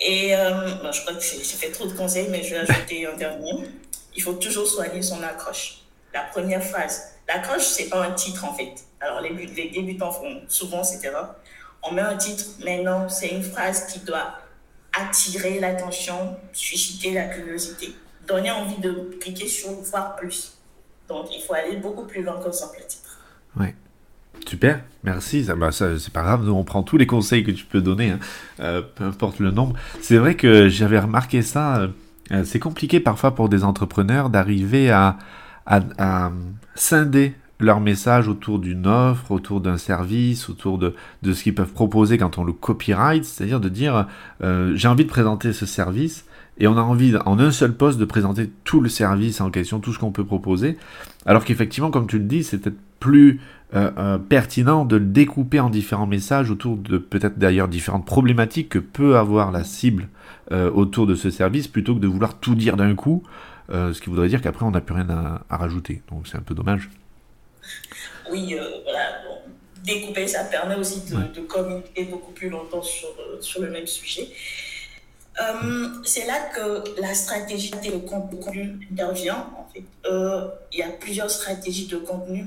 Et 0.00 0.34
euh, 0.34 0.92
je 0.92 1.00
crois 1.02 1.14
que 1.14 1.22
j'ai 1.22 1.38
fait 1.38 1.70
trop 1.70 1.86
de 1.86 1.92
conseils, 1.92 2.26
mais 2.28 2.42
je 2.42 2.54
vais 2.54 2.60
ajouter 2.68 3.06
un 3.06 3.16
dernier. 3.16 3.68
Il 4.16 4.22
faut 4.22 4.32
toujours 4.34 4.66
soigner 4.66 5.00
son 5.00 5.22
accroche. 5.22 5.82
La 6.12 6.22
première 6.22 6.62
phrase. 6.62 7.11
L'accroche, 7.28 7.64
c'est 7.64 7.88
pas 7.88 8.04
un 8.04 8.12
titre 8.12 8.44
en 8.44 8.54
fait. 8.54 8.74
Alors 9.00 9.20
les, 9.20 9.70
débutants 9.70 10.12
font 10.12 10.42
souvent 10.48 10.84
cette 10.84 11.04
erreur. 11.04 11.34
On 11.82 11.92
met 11.92 12.02
un 12.02 12.16
titre, 12.16 12.44
mais 12.64 12.82
non, 12.82 13.08
c'est 13.08 13.28
une 13.28 13.42
phrase 13.42 13.86
qui 13.86 14.00
doit 14.00 14.38
attirer 14.98 15.58
l'attention, 15.58 16.36
susciter 16.52 17.12
la 17.12 17.24
curiosité, 17.24 17.94
donner 18.26 18.50
envie 18.50 18.80
de 18.80 19.16
cliquer 19.20 19.48
sur 19.48 19.70
voir 19.70 20.16
plus. 20.16 20.58
Donc 21.08 21.26
il 21.34 21.42
faut 21.42 21.54
aller 21.54 21.76
beaucoup 21.76 22.04
plus 22.04 22.22
loin 22.22 22.40
qu'un 22.42 22.52
simple 22.52 22.78
titre. 22.86 23.18
Ouais. 23.56 23.74
Super, 24.46 24.82
merci. 25.02 25.44
Ça, 25.44 25.54
bah, 25.54 25.70
c'est 25.72 26.12
pas 26.12 26.22
grave, 26.22 26.48
on 26.50 26.64
prend 26.64 26.82
tous 26.82 26.96
les 26.96 27.06
conseils 27.06 27.44
que 27.44 27.50
tu 27.50 27.64
peux 27.64 27.80
donner, 27.80 28.10
hein. 28.10 28.18
euh, 28.60 28.82
peu 28.82 29.04
importe 29.04 29.38
le 29.38 29.50
nombre. 29.50 29.74
C'est 30.00 30.16
vrai 30.16 30.36
que 30.36 30.68
j'avais 30.68 30.98
remarqué 30.98 31.42
ça. 31.42 31.88
Euh, 32.30 32.44
c'est 32.44 32.58
compliqué 32.58 33.00
parfois 33.00 33.34
pour 33.34 33.48
des 33.48 33.64
entrepreneurs 33.64 34.30
d'arriver 34.30 34.90
à, 34.90 35.18
scinder 36.74 37.34
leur 37.62 37.80
message 37.80 38.28
autour 38.28 38.58
d'une 38.58 38.86
offre, 38.86 39.30
autour 39.30 39.60
d'un 39.60 39.78
service, 39.78 40.48
autour 40.48 40.78
de, 40.78 40.94
ce 41.22 41.42
qu'ils 41.42 41.54
peuvent 41.54 41.72
proposer 41.72 42.18
quand 42.18 42.38
on 42.38 42.44
le 42.44 42.52
copyright, 42.52 43.24
c'est-à-dire 43.24 43.60
de 43.60 43.68
dire 43.68 44.06
euh, 44.42 44.72
j'ai 44.74 44.88
envie 44.88 45.04
de 45.04 45.10
présenter 45.10 45.52
ce 45.52 45.64
service 45.64 46.26
et 46.58 46.66
on 46.66 46.76
a 46.76 46.82
envie 46.82 47.14
en 47.24 47.38
un 47.38 47.50
seul 47.50 47.72
poste 47.72 47.98
de 47.98 48.04
présenter 48.04 48.50
tout 48.64 48.80
le 48.80 48.88
service 48.88 49.40
en 49.40 49.50
question, 49.50 49.80
tout 49.80 49.92
ce 49.92 49.98
qu'on 49.98 50.12
peut 50.12 50.24
proposer, 50.24 50.76
alors 51.24 51.44
qu'effectivement, 51.44 51.90
comme 51.90 52.06
tu 52.06 52.18
le 52.18 52.24
dis, 52.24 52.44
c'est 52.44 52.58
peut-être 52.58 52.78
plus 53.00 53.40
euh, 53.74 53.90
euh, 53.96 54.18
pertinent 54.18 54.84
de 54.84 54.96
le 54.96 55.06
découper 55.06 55.60
en 55.60 55.70
différents 55.70 56.06
messages 56.06 56.50
autour 56.50 56.76
de 56.76 56.98
peut-être 56.98 57.38
d'ailleurs 57.38 57.68
différentes 57.68 58.04
problématiques 58.04 58.68
que 58.68 58.78
peut 58.78 59.16
avoir 59.16 59.50
la 59.50 59.64
cible 59.64 60.08
autour 60.74 61.06
de 61.06 61.14
ce 61.14 61.30
service 61.30 61.66
plutôt 61.66 61.94
que 61.94 62.00
de 62.00 62.06
vouloir 62.06 62.34
tout 62.34 62.54
dire 62.54 62.76
d'un 62.76 62.94
coup, 62.94 63.22
ce 63.72 64.00
qui 64.00 64.10
voudrait 64.10 64.28
dire 64.28 64.42
qu'après 64.42 64.64
on 64.64 64.70
n'a 64.70 64.80
plus 64.80 64.94
rien 64.94 65.08
à, 65.48 65.56
rajouter. 65.56 66.02
Donc 66.10 66.28
c'est 66.28 66.36
un 66.36 66.42
peu 66.42 66.54
dommage. 66.54 66.90
Oui, 68.30 68.56
voilà. 68.84 69.22
découper, 69.84 70.26
ça 70.26 70.44
permet 70.44 70.74
aussi 70.74 71.02
de, 71.02 71.40
communiquer 71.40 72.04
beaucoup 72.04 72.32
plus 72.32 72.48
longtemps 72.48 72.82
sur, 72.82 73.08
sur 73.40 73.62
le 73.62 73.70
même 73.70 73.86
sujet. 73.86 74.28
c'est 76.04 76.26
là 76.26 76.50
que 76.54 77.00
la 77.00 77.14
stratégie 77.14 77.70
de 77.70 77.96
contenu 77.98 78.88
intervient. 78.92 79.48
En 79.58 79.68
fait. 79.72 79.84
il 80.72 80.78
y 80.78 80.82
a 80.82 80.90
plusieurs 80.90 81.30
stratégies 81.30 81.86
de 81.86 81.96
contenu. 81.96 82.46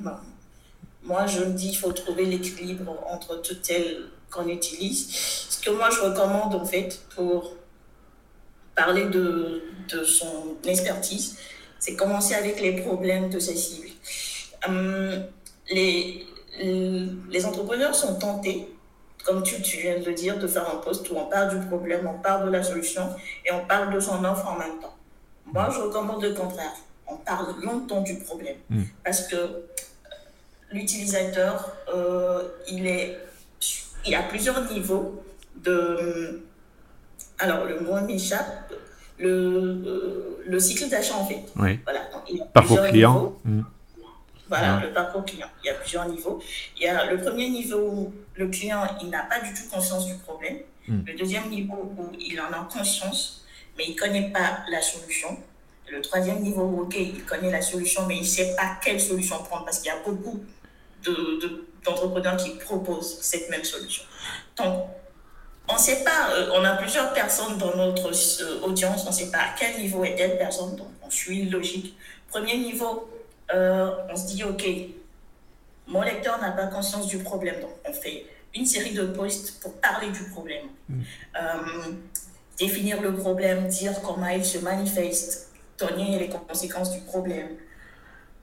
Moi, 1.06 1.28
je 1.28 1.42
me 1.42 1.54
dis 1.54 1.70
qu'il 1.70 1.78
faut 1.78 1.92
trouver 1.92 2.26
l'équilibre 2.26 2.98
entre 3.08 3.40
toutes 3.42 3.64
celles 3.64 4.08
qu'on 4.32 4.48
utilise. 4.48 5.08
Ce 5.50 5.62
que 5.62 5.70
moi, 5.70 5.90
je 5.92 6.00
recommande, 6.00 6.56
en 6.56 6.66
fait, 6.66 7.02
pour 7.16 7.54
parler 8.76 9.06
de, 9.06 9.64
de 9.90 10.04
son 10.04 10.58
expertise, 10.66 11.38
c'est 11.80 11.96
commencer 11.96 12.36
avec 12.36 12.60
les 12.62 12.82
problèmes 12.82 13.30
de 13.30 13.40
sa 13.40 13.56
cible. 13.56 13.88
Hum, 14.68 15.24
les, 15.72 16.26
les 16.60 17.46
entrepreneurs 17.46 17.96
sont 17.96 18.16
tentés, 18.16 18.68
comme 19.24 19.44
tu, 19.44 19.62
tu, 19.62 19.78
viens 19.78 20.00
de 20.00 20.06
le 20.06 20.14
dire, 20.14 20.38
de 20.38 20.48
faire 20.48 20.70
un 20.70 20.78
post 20.78 21.10
où 21.10 21.16
on 21.18 21.26
parle 21.26 21.60
du 21.60 21.68
problème, 21.68 22.08
on 22.08 22.20
parle 22.20 22.46
de 22.46 22.52
la 22.52 22.64
solution 22.64 23.10
et 23.46 23.52
on 23.52 23.66
parle 23.66 23.94
de 23.94 24.00
son 24.00 24.24
offre 24.24 24.48
en 24.48 24.58
même 24.58 24.80
temps. 24.82 24.96
Moi, 25.46 25.70
je 25.74 25.80
recommande 25.80 26.24
le 26.24 26.34
contraire. 26.34 26.74
On 27.08 27.18
parle 27.18 27.56
longtemps 27.62 28.02
du 28.02 28.16
problème. 28.20 28.58
Mmh. 28.70 28.84
Parce 29.04 29.28
que 29.28 29.66
l'utilisateur, 30.72 31.76
euh, 31.94 32.48
il, 32.68 32.88
est, 32.88 33.18
il 34.06 34.16
a 34.16 34.24
plusieurs 34.24 34.72
niveaux 34.72 35.24
de... 35.56 36.44
Alors, 37.40 37.66
le 37.66 37.80
mot 37.80 38.00
m'échappe. 38.02 38.74
Le, 39.18 39.30
euh, 39.30 40.44
le 40.46 40.60
cycle 40.60 40.90
d'achat, 40.90 41.16
en 41.16 41.26
fait. 41.26 41.44
Oui. 41.56 41.80
Voilà. 41.84 42.02
parcours 42.54 42.82
client. 42.84 43.34
Mmh. 43.46 43.62
Voilà, 44.48 44.80
le 44.82 44.94
parcours 44.94 45.26
client. 45.26 45.48
Il 45.64 45.68
y 45.68 45.70
a 45.70 45.74
plusieurs 45.76 46.08
niveaux. 46.08 46.42
Il 46.78 46.84
y 46.84 46.88
a 46.88 47.06
le 47.06 47.18
premier 47.18 47.50
niveau 47.50 47.80
où 47.80 48.14
le 48.36 48.48
client, 48.48 48.82
il 49.02 49.10
n'a 49.10 49.24
pas 49.24 49.40
du 49.40 49.54
tout 49.54 49.68
conscience 49.72 50.06
du 50.06 50.16
problème. 50.16 50.58
Mmh. 50.88 51.00
Le 51.08 51.14
deuxième 51.16 51.50
niveau 51.50 51.94
où 51.98 52.12
il 52.20 52.40
en 52.40 52.52
a 52.52 52.68
conscience, 52.72 53.46
mais 53.78 53.86
il 53.88 53.96
ne 53.96 54.00
connaît 54.00 54.30
pas 54.32 54.60
la 54.70 54.82
solution. 54.82 55.38
Le 55.92 56.02
troisième 56.02 56.42
niveau, 56.42 56.64
ok, 56.82 56.96
il 56.98 57.24
connaît 57.26 57.52
la 57.52 57.62
solution, 57.62 58.06
mais 58.08 58.18
il 58.18 58.22
ne 58.22 58.26
sait 58.26 58.56
pas 58.56 58.78
quelle 58.84 59.00
solution 59.00 59.38
prendre 59.44 59.66
parce 59.66 59.80
qu'il 59.80 59.92
y 59.92 59.96
a 59.96 60.00
beaucoup 60.04 60.44
d'entrepreneurs 61.84 62.38
de, 62.38 62.44
qui 62.44 62.50
proposent 62.58 63.20
cette 63.22 63.50
même 63.50 63.64
solution. 63.64 64.04
Donc, 64.58 64.88
on 65.68 65.74
ne 65.74 65.80
sait 65.80 66.04
pas, 66.04 66.32
euh, 66.32 66.50
on 66.54 66.64
a 66.64 66.76
plusieurs 66.76 67.14
personnes 67.14 67.58
dans 67.58 67.76
notre 67.76 68.12
euh, 68.12 68.62
audience, 68.62 69.04
on 69.06 69.10
ne 69.10 69.16
sait 69.16 69.32
pas 69.32 69.40
à 69.40 69.56
quel 69.58 69.80
niveau 69.82 70.04
est 70.04 70.16
telle 70.16 70.38
personne, 70.38 70.76
donc 70.76 70.88
on 71.06 71.10
suit 71.10 71.50
logique. 71.50 71.98
Premier 72.30 72.58
niveau, 72.58 73.10
euh, 73.54 73.92
on 74.10 74.16
se 74.16 74.28
dit, 74.28 74.44
OK, 74.44 74.68
mon 75.88 76.02
lecteur 76.02 76.40
n'a 76.40 76.52
pas 76.52 76.68
conscience 76.68 77.08
du 77.08 77.20
problème, 77.20 77.62
donc 77.62 77.72
on 77.88 77.94
fait 77.94 78.26
une 78.54 78.66
série 78.66 78.94
de 78.94 79.04
posts 79.04 79.60
pour 79.62 79.74
parler 79.82 80.10
du 80.12 80.24
problème. 80.30 80.66
Mm. 80.88 81.02
définir 82.58 83.02
le 83.02 83.14
problème, 83.14 83.68
dire 83.68 83.94
comment 84.02 84.30
il 84.30 84.46
se 84.46 84.60
manifeste, 84.60 85.52
donner 85.78 86.18
les 86.18 86.30
conséquences 86.30 86.92
du 86.92 87.02
problème, 87.02 87.50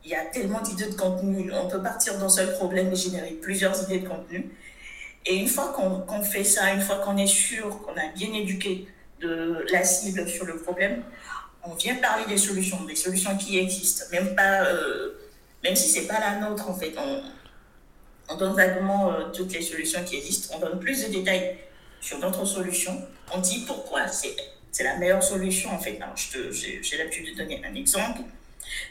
il 0.05 0.11
y 0.11 0.15
a 0.15 0.25
tellement 0.27 0.61
d'idées 0.61 0.91
de 0.91 0.95
contenu. 0.95 1.51
On 1.53 1.69
peut 1.69 1.81
partir 1.81 2.19
d'un 2.19 2.29
seul 2.29 2.53
problème 2.55 2.93
et 2.93 2.97
générer 2.97 3.31
plusieurs 3.41 3.83
idées 3.85 4.01
de 4.01 4.09
contenu. 4.09 4.51
Et 5.25 5.37
une 5.37 5.49
fois 5.49 5.73
qu'on 5.73 6.23
fait 6.23 6.45
ça, 6.45 6.73
une 6.73 6.81
fois 6.81 6.97
qu'on 6.97 7.17
est 7.17 7.27
sûr 7.27 7.81
qu'on 7.83 7.93
a 7.93 8.09
bien 8.15 8.33
éduqué 8.33 8.89
de 9.21 9.65
la 9.71 9.85
cible 9.85 10.29
sur 10.29 10.45
le 10.45 10.57
problème, 10.57 11.03
on 11.65 11.75
vient 11.75 11.95
parler 11.97 12.25
des 12.27 12.39
solutions, 12.39 12.83
des 12.85 12.97
solutions 12.97 13.37
qui 13.37 13.59
existent. 13.59 14.05
Même, 14.11 14.35
pas, 14.35 14.65
euh, 14.65 15.13
même 15.63 15.77
si 15.77 15.89
ce 15.89 16.01
n'est 16.01 16.07
pas 16.07 16.19
la 16.19 16.41
nôtre, 16.41 16.69
en 16.69 16.75
fait. 16.75 16.93
On, 16.99 17.23
on 18.29 18.37
donne 18.37 18.55
vaguement 18.55 19.13
euh, 19.13 19.31
toutes 19.33 19.53
les 19.53 19.63
solutions 19.63 20.03
qui 20.05 20.17
existent. 20.17 20.55
On 20.57 20.61
donne 20.61 20.81
plus 20.81 21.05
de 21.05 21.13
détails 21.13 21.59
sur 22.01 22.19
notre 22.19 22.45
solution. 22.45 23.01
On 23.33 23.39
dit 23.39 23.65
pourquoi 23.67 24.09
c'est 24.09 24.35
la 24.83 24.97
meilleure 24.97 25.23
solution, 25.23 25.71
en 25.71 25.79
fait. 25.79 26.01
J'ai 26.51 26.99
l'habitude 26.99 27.33
de 27.33 27.39
donner 27.39 27.63
un 27.65 27.75
exemple. 27.77 28.23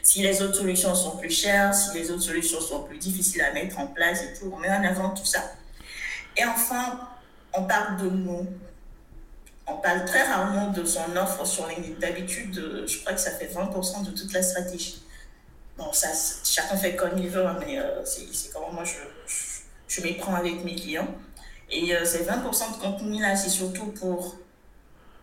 Si 0.02 0.22
les 0.22 0.40
autres 0.40 0.56
solutions 0.56 0.94
sont 0.94 1.16
plus 1.18 1.30
chères, 1.30 1.74
si 1.74 1.96
les 1.98 2.10
autres 2.10 2.22
solutions 2.22 2.60
sont 2.60 2.84
plus 2.84 2.98
difficiles 2.98 3.42
à 3.42 3.52
mettre 3.52 3.78
en 3.78 3.88
place 3.88 4.22
et 4.22 4.38
tout, 4.38 4.50
on 4.54 4.58
met 4.58 4.68
en 4.68 4.82
avant 4.84 5.10
tout 5.10 5.24
ça. 5.26 5.52
Et 6.36 6.44
enfin, 6.44 6.98
on 7.52 7.64
parle 7.64 7.96
de 7.98 8.08
nous. 8.08 8.46
On 9.66 9.76
parle 9.76 10.04
très 10.04 10.22
rarement 10.22 10.70
de 10.70 10.84
son 10.84 11.16
offre 11.16 11.46
sur 11.46 11.66
LinkedIn. 11.68 11.98
D'habitude, 12.00 12.58
euh, 12.58 12.86
je 12.86 12.98
crois 12.98 13.12
que 13.12 13.20
ça 13.20 13.30
fait 13.30 13.46
20% 13.46 14.04
de 14.04 14.10
toute 14.10 14.32
la 14.32 14.42
stratégie. 14.42 15.02
Bon, 15.78 15.92
ça, 15.92 16.08
chacun 16.44 16.76
fait 16.76 16.96
comme 16.96 17.16
il 17.18 17.28
veut, 17.28 17.46
hein, 17.46 17.58
mais 17.64 17.78
euh, 17.78 18.04
c'est 18.04 18.52
comment 18.52 18.72
moi 18.72 18.84
je, 18.84 18.92
je, 19.88 20.02
m'y 20.02 20.14
prends 20.14 20.34
avec 20.34 20.64
mes 20.64 20.74
clients. 20.74 21.08
Et 21.70 21.94
euh, 21.94 22.04
ces 22.04 22.24
20% 22.24 22.76
de 22.76 22.82
contenu 22.82 23.22
là, 23.22 23.36
c'est 23.36 23.48
surtout 23.48 23.86
pour 23.86 24.36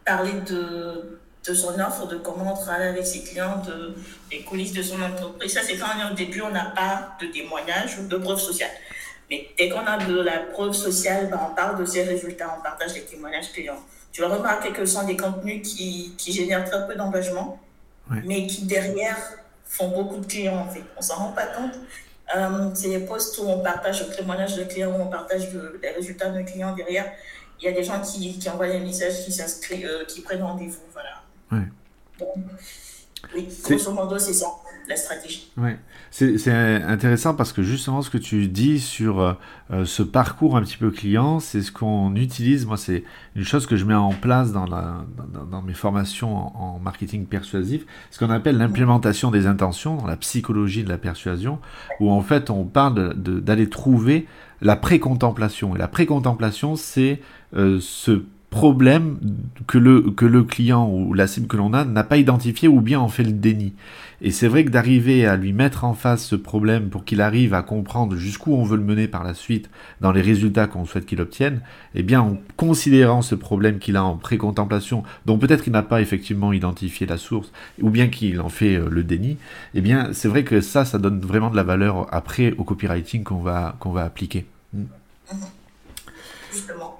parler 0.05 0.33
de, 0.47 1.19
son 1.53 1.79
offre, 1.79 2.07
de 2.07 2.17
comment 2.17 2.53
on 2.53 2.55
travaille 2.57 2.89
avec 2.89 3.05
ses 3.05 3.23
clients, 3.23 3.61
de, 3.65 3.95
des 4.31 4.41
coulisses 4.41 4.73
de 4.73 4.81
son 4.81 5.01
entreprise. 5.01 5.53
Ça, 5.53 5.61
c'est 5.63 5.77
quand 5.77 5.87
au 6.11 6.13
début, 6.15 6.41
on 6.41 6.51
n'a 6.51 6.65
pas 6.65 7.15
de 7.21 7.27
témoignage 7.27 7.99
ou 7.99 8.07
de 8.07 8.17
preuve 8.17 8.39
sociale. 8.39 8.71
Mais 9.29 9.47
dès 9.57 9.69
qu'on 9.69 9.85
a 9.85 9.97
de 10.03 10.21
la 10.21 10.39
preuve 10.39 10.73
sociale, 10.73 11.29
ben, 11.29 11.39
on 11.51 11.55
parle 11.55 11.79
de 11.79 11.85
ses 11.85 12.03
résultats, 12.03 12.55
on 12.57 12.63
partage 12.63 12.95
les 12.95 13.03
témoignages 13.03 13.51
clients. 13.51 13.79
Tu 14.11 14.21
vas 14.21 14.27
remarquer 14.27 14.71
que 14.71 14.85
ce 14.85 14.93
sont 14.95 15.05
des 15.05 15.15
contenus 15.15 15.61
qui, 15.67 16.15
qui 16.17 16.31
génèrent 16.31 16.65
très 16.65 16.87
peu 16.87 16.95
d'engagement, 16.95 17.59
mais 18.25 18.47
qui 18.47 18.63
derrière 18.63 19.17
font 19.65 19.89
beaucoup 19.89 20.17
de 20.17 20.25
clients 20.25 20.57
en 20.57 20.69
fait. 20.69 20.81
On 20.97 21.01
s'en 21.01 21.15
rend 21.15 21.31
pas 21.31 21.45
compte. 21.45 21.73
Euh, 22.35 22.69
c'est 22.73 22.89
des 22.89 22.99
posts 22.99 23.37
où 23.39 23.43
on 23.47 23.59
partage 23.59 24.07
le 24.07 24.15
témoignage 24.15 24.55
de 24.55 24.63
clients, 24.63 24.91
où 24.91 25.01
on 25.01 25.07
partage 25.07 25.47
les 25.81 25.89
résultats 25.91 26.29
de 26.29 26.41
clients 26.41 26.75
derrière. 26.75 27.11
Il 27.59 27.65
y 27.65 27.67
a 27.67 27.71
des 27.71 27.83
gens 27.83 28.01
qui, 28.01 28.37
qui 28.39 28.49
envoient 28.49 28.67
des 28.69 28.79
messages, 28.79 29.25
qui 29.25 29.31
s'inscrivent, 29.31 29.85
euh, 29.85 30.05
qui 30.05 30.21
prennent 30.21 30.41
rendez-vous. 30.41 30.79
Voilà. 30.93 31.21
Ouais. 31.51 31.67
oui, 33.35 33.47
grosso 33.63 33.91
modo, 33.91 34.17
c'est 34.17 34.33
ça. 34.33 34.47
Stratégie. 34.95 35.51
Ouais, 35.57 35.77
c'est 36.11 36.51
intéressant 36.51 37.35
parce 37.35 37.53
que 37.53 37.61
justement 37.61 38.01
ce 38.01 38.09
que 38.09 38.17
tu 38.17 38.47
dis 38.47 38.79
sur 38.79 39.19
euh, 39.19 39.33
euh, 39.71 39.85
ce 39.85 40.01
parcours 40.03 40.57
un 40.57 40.61
petit 40.61 40.77
peu 40.77 40.89
client, 40.89 41.39
c'est 41.39 41.61
ce 41.61 41.71
qu'on 41.71 42.15
utilise. 42.15 42.65
Moi, 42.65 42.77
c'est 42.77 43.03
une 43.35 43.43
chose 43.43 43.65
que 43.67 43.75
je 43.75 43.85
mets 43.85 43.93
en 43.93 44.13
place 44.13 44.51
dans, 44.51 44.65
la, 44.65 45.05
dans, 45.51 45.61
mes 45.61 45.73
formations 45.73 46.57
en, 46.57 46.79
marketing 46.79 47.25
persuasif, 47.25 47.85
ce 48.09 48.19
qu'on 48.19 48.31
appelle 48.31 48.57
l'implémentation 48.57 49.31
des 49.31 49.47
intentions 49.47 49.95
dans 49.95 50.07
la 50.07 50.17
psychologie 50.17 50.83
de 50.83 50.89
la 50.89 50.97
persuasion, 50.97 51.59
où 51.99 52.09
en 52.09 52.21
fait 52.21 52.49
on 52.49 52.63
parle 52.63 53.13
d'aller 53.15 53.69
trouver 53.69 54.27
la 54.61 54.75
précontemplation. 54.75 55.75
Et 55.75 55.79
la 55.79 55.87
précontemplation, 55.87 56.75
c'est 56.75 57.21
euh, 57.55 57.79
ce 57.81 58.23
problème 58.49 59.19
que 59.67 59.77
le, 59.77 60.01
que 60.01 60.25
le 60.25 60.43
client 60.43 60.89
ou 60.89 61.13
la 61.13 61.27
cible 61.27 61.47
que 61.47 61.57
l'on 61.57 61.73
a 61.73 61.85
n'a 61.85 62.03
pas 62.03 62.17
identifié 62.17 62.67
ou 62.67 62.81
bien 62.81 62.99
en 62.99 63.07
fait 63.07 63.23
le 63.23 63.31
déni. 63.31 63.73
Et 64.21 64.31
c'est 64.31 64.47
vrai 64.47 64.65
que 64.65 64.69
d'arriver 64.69 65.25
à 65.25 65.37
lui 65.37 65.53
mettre 65.53 65.85
en 65.85 65.93
face 65.93 66.25
ce 66.25 66.35
problème 66.35 66.89
pour 66.89 67.05
qu'il 67.05 67.21
arrive 67.21 67.53
à 67.53 67.61
comprendre 67.61 68.17
jusqu'où 68.17 68.53
on 68.53 68.63
veut 68.63 68.75
le 68.75 68.83
mener 68.83 69.07
par 69.07 69.23
la 69.23 69.33
suite 69.33 69.69
dans 70.01 70.11
les 70.11 70.21
résultats 70.21 70.67
qu'on 70.67 70.85
souhaite 70.85 71.05
qu'il 71.05 71.21
obtienne, 71.21 71.61
eh 71.95 72.03
bien 72.03 72.21
en 72.21 72.37
considérant 72.57 73.21
ce 73.21 73.35
problème 73.35 73.79
qu'il 73.79 73.95
a 73.95 74.03
en 74.03 74.17
précontemplation, 74.17 75.03
dont 75.25 75.37
peut-être 75.37 75.67
il 75.67 75.71
n'a 75.71 75.83
pas 75.83 76.01
effectivement 76.01 76.51
identifié 76.51 77.07
la 77.07 77.17
source, 77.17 77.51
ou 77.81 77.89
bien 77.89 78.07
qu'il 78.07 78.41
en 78.41 78.49
fait 78.49 78.75
euh, 78.75 78.89
le 78.89 79.03
déni, 79.03 79.37
eh 79.73 79.81
bien 79.81 80.09
c'est 80.11 80.27
vrai 80.27 80.43
que 80.43 80.59
ça, 80.59 80.83
ça 80.83 80.97
donne 80.97 81.21
vraiment 81.21 81.49
de 81.49 81.55
la 81.55 81.63
valeur 81.63 82.07
après 82.13 82.53
au 82.57 82.65
copywriting 82.65 83.23
qu'on 83.23 83.39
va, 83.39 83.77
qu'on 83.79 83.91
va 83.91 84.03
appliquer. 84.03 84.45
Mm. 84.73 84.83
Justement. 86.51 86.98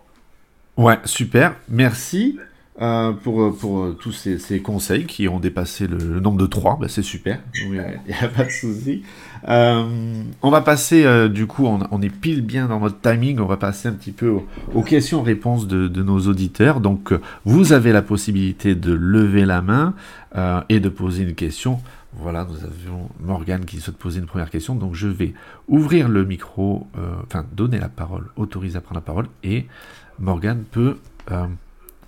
Ouais, 0.80 0.98
super. 1.04 1.56
Merci. 1.68 2.40
Euh, 2.82 3.12
pour, 3.12 3.54
pour 3.58 3.84
euh, 3.84 3.98
tous 4.00 4.14
ces, 4.14 4.62
conseils 4.62 5.06
qui 5.06 5.28
ont 5.28 5.42
dépassé 5.42 5.88
le, 5.88 6.22
nombre 6.22 6.38
de 6.38 6.46
3, 6.46 6.78
bah, 6.80 6.88
c'est 6.88 7.02
super, 7.02 7.42
il 7.56 7.72
n'y 7.72 7.80
a, 7.80 8.30
pas 8.30 8.46
de 8.46 8.50
souci. 8.50 9.04
Euh, 9.50 10.24
on 10.42 10.50
va 10.50 10.62
passer, 10.62 11.04
euh, 11.04 11.28
du 11.28 11.46
coup, 11.48 11.66
on, 11.66 11.80
on, 11.92 12.02
est 12.02 12.10
pile 12.10 12.42
bien 12.42 12.68
dans 12.68 12.80
notre 12.80 13.02
timing, 13.02 13.40
on 13.40 13.46
va 13.48 13.58
passer 13.58 13.90
un 13.90 13.92
petit 13.92 14.14
peu 14.14 14.34
aux, 14.74 14.82
questions-réponses 14.82 15.68
de, 15.68 15.90
de, 15.90 16.02
nos 16.02 16.28
auditeurs. 16.28 16.80
Donc, 16.80 17.14
vous 17.44 17.74
avez 17.74 17.92
la 17.92 18.02
possibilité 18.02 18.74
de 18.76 18.94
lever 18.94 19.44
la 19.44 19.62
main 19.62 19.94
et 20.70 20.80
de 20.80 20.88
poser 20.88 21.24
une 21.24 21.36
question. 21.36 21.82
Voilà, 22.14 22.48
nous 22.50 22.64
avions 22.64 23.10
Morgane 23.20 23.66
qui 23.66 23.82
souhaite 23.82 23.98
poser 23.98 24.20
une 24.20 24.26
première 24.26 24.50
question, 24.50 24.76
donc 24.76 24.96
je 24.96 25.10
vais 25.10 25.34
ouvrir 25.68 26.08
le 26.08 26.24
micro, 26.24 26.88
enfin 27.24 27.46
donner 27.52 27.78
la 27.78 27.90
parole, 27.90 28.28
autoriser 28.38 28.78
à 28.78 28.82
prendre 28.82 29.00
la 29.00 29.06
parole, 29.06 29.28
et 29.44 29.66
Morgane 30.20 30.66
peut 30.66 30.98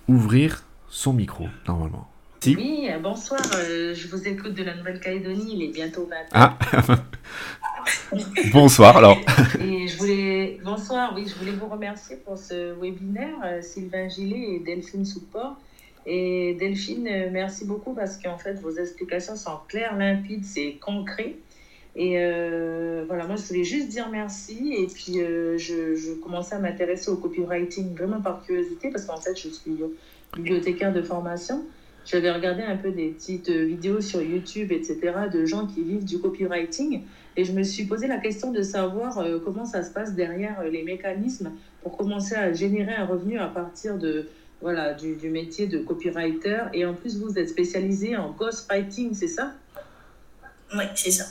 ouvrir 0.08 0.64
son 0.90 1.14
micro, 1.14 1.48
normalement. 1.68 2.12
Oui, 2.48 2.88
euh, 2.90 2.98
bonsoir, 2.98 3.40
euh, 3.56 3.94
je 3.94 4.08
vous 4.08 4.28
écoute 4.28 4.56
de 4.56 4.64
la 4.64 4.76
Nouvelle-Calédonie, 4.76 5.54
il 5.54 5.64
est 5.64 5.72
bientôt 5.72 6.10
20 6.10 6.16
Ah 6.32 6.58
Bonsoir 8.52 8.98
alors. 8.98 9.18
et 9.60 9.88
je 9.88 9.98
voulais, 9.98 10.60
bonsoir, 10.64 11.14
oui, 11.16 11.28
je 11.28 11.36
voulais 11.36 11.52
vous 11.52 11.68
remercier 11.68 12.16
pour 12.16 12.40
ce 12.40 12.74
webinaire, 12.82 13.36
euh, 13.46 13.62
Sylvain 13.62 14.10
Gillet 14.10 14.56
et 14.56 14.60
Delphine 14.60 15.06
Souport. 15.06 15.56
Et 16.08 16.58
Delphine, 16.60 17.30
merci 17.32 17.66
beaucoup 17.66 17.94
parce 17.94 18.18
qu'en 18.18 18.40
fait, 18.40 18.54
vos 18.56 18.76
explications 18.76 19.36
sont 19.36 19.60
claires, 19.68 19.96
limpides, 19.96 20.44
c'est 20.44 20.80
concret. 20.82 21.36
Et 21.96 22.16
voilà, 23.08 23.28
moi, 23.28 23.36
je 23.36 23.44
voulais 23.44 23.64
juste 23.64 23.90
dire 23.90 24.10
merci. 24.10 24.74
Et 24.78 24.88
puis, 24.88 25.20
je, 25.58 25.96
je, 25.96 26.14
commençais 26.14 26.56
à 26.56 26.60
m'intéresser 26.60 27.12
au 27.12 27.18
copywriting 27.18 27.94
vraiment 27.96 28.22
par 28.22 28.44
curiosité 28.44 28.90
parce 28.90 29.06
qu'en 29.06 29.18
fait, 29.18 29.36
je 29.36 29.50
suis 29.50 29.78
bibliothécaire 30.36 30.94
de 30.94 31.02
formation, 31.02 31.66
j'avais 32.06 32.32
regardé 32.32 32.64
un 32.64 32.78
peu 32.78 32.92
des 32.92 33.10
petites 33.10 33.50
vidéos 33.50 34.02
sur 34.02 34.22
YouTube, 34.22 34.72
etc., 34.72 35.00
de 35.32 35.46
gens 35.46 35.68
qui 35.68 35.84
vivent 35.84 36.06
du 36.06 36.20
copywriting. 36.20 37.04
Et 37.38 37.46
je 37.46 37.54
me 37.54 37.64
suis 37.64 37.86
posé 37.86 38.08
la 38.08 38.18
question 38.18 38.52
de 38.52 38.62
savoir 38.62 39.20
euh, 39.20 39.40
comment 39.40 39.66
ça 39.66 39.84
se 39.84 39.92
passe 39.92 40.16
derrière 40.16 40.60
euh, 40.60 40.70
les 40.70 40.84
mécanismes 40.84 41.52
pour 41.82 41.96
commencer 41.96 42.36
à 42.36 42.52
générer 42.52 42.94
un 42.94 43.06
revenu 43.06 43.38
à 43.40 43.48
partir 43.48 43.98
de, 43.98 44.28
voilà, 44.62 44.94
du, 44.94 45.16
du 45.16 45.30
métier 45.30 45.68
de 45.68 45.78
copywriter. 45.80 46.64
Et 46.74 46.86
en 46.86 46.94
plus, 46.94 47.22
vous 47.22 47.38
êtes 47.38 47.50
spécialisé 47.50 48.18
en 48.18 48.32
ghostwriting, 48.32 49.14
c'est 49.14 49.28
ça? 49.28 49.54
Oui, 50.76 50.84
c'est 50.96 51.12
ça. 51.12 51.26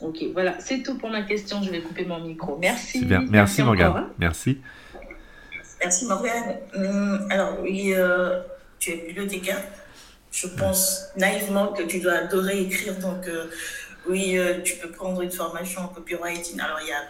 Ok, 0.00 0.18
voilà, 0.32 0.60
c'est 0.60 0.82
tout 0.82 0.98
pour 0.98 1.10
ma 1.10 1.22
question. 1.22 1.62
Je 1.62 1.70
vais 1.70 1.80
couper 1.80 2.04
mon 2.04 2.20
micro. 2.20 2.56
Merci. 2.58 3.04
Merci, 3.06 3.28
Merci 3.30 3.62
Morgane. 3.62 3.96
Hein. 3.96 4.10
Merci. 4.18 4.58
Merci 5.80 6.06
Morgane. 6.06 6.58
Hum, 6.74 7.26
alors 7.30 7.60
oui, 7.62 7.92
euh, 7.94 8.40
tu 8.78 8.90
es 8.90 8.96
bibliothécaire. 9.06 9.62
Je 10.30 10.48
pense 10.48 11.06
naïvement 11.16 11.68
que 11.68 11.82
tu 11.82 12.00
dois 12.00 12.14
adorer 12.14 12.60
écrire. 12.60 12.98
Donc 12.98 13.26
euh, 13.26 13.46
oui, 14.08 14.36
euh, 14.36 14.60
tu 14.62 14.76
peux 14.76 14.90
prendre 14.90 15.22
une 15.22 15.30
formation 15.30 15.82
en 15.82 15.88
copywriting. 15.88 16.60
Alors 16.60 16.78
il 16.82 16.88
y 16.88 16.92
a 16.92 17.02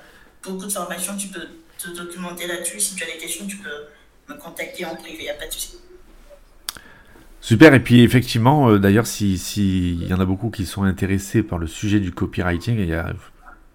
beaucoup 0.42 0.66
de 0.66 0.72
formations, 0.72 1.16
tu 1.16 1.29
peux 1.29 1.49
te 1.79 1.90
documenter 1.90 2.46
là-dessus. 2.46 2.79
Si 2.79 2.94
tu 2.94 3.03
as 3.03 3.07
des 3.07 3.18
questions, 3.18 3.46
tu 3.46 3.57
peux 3.57 3.87
me 4.29 4.38
contacter 4.38 4.85
en 4.85 4.94
privé, 4.94 5.18
il 5.20 5.25
n'y 5.25 5.31
a 5.31 5.35
pas 5.35 5.46
de 5.46 5.53
souci. 5.53 5.79
Super, 7.47 7.75
et 7.75 7.81
puis 7.81 8.01
effectivement, 8.01 8.77
d'ailleurs, 8.77 9.07
s'il 9.07 9.39
si, 9.39 9.95
y 9.95 10.13
en 10.13 10.19
a 10.19 10.25
beaucoup 10.25 10.51
qui 10.51 10.67
sont 10.67 10.83
intéressés 10.83 11.45
par 11.45 11.59
le 11.59 11.69
sujet 11.69 12.01
du 12.01 12.11
copywriting, 12.11 12.77
il 12.77 12.89
y 12.89 12.93
a 12.93 13.13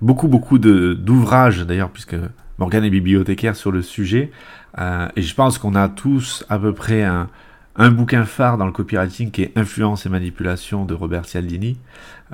beaucoup, 0.02 0.28
beaucoup 0.28 0.60
d'ouvrages, 0.60 1.62
d'ailleurs, 1.62 1.90
puisque 1.90 2.18
Morgane 2.58 2.84
est 2.84 2.90
bibliothécaire 2.90 3.56
sur 3.56 3.72
le 3.72 3.82
sujet. 3.82 4.30
Euh, 4.78 5.08
et 5.16 5.22
je 5.22 5.34
pense 5.34 5.58
qu'on 5.58 5.74
a 5.76 5.88
tous 5.88 6.44
à 6.50 6.60
peu 6.60 6.74
près 6.74 7.04
un, 7.04 7.30
un, 7.78 7.92
bouquin 7.92 8.26
phare 8.26 8.58
dans 8.58 8.66
le 8.66 8.74
copywriting 8.74 9.32
qui 9.32 9.44
est 9.44 9.58
Influence 9.58 10.06
et 10.06 10.10
manipulation 10.10 10.84
de 10.84 10.94
Robert 10.94 11.24
Cialdini, 11.24 11.78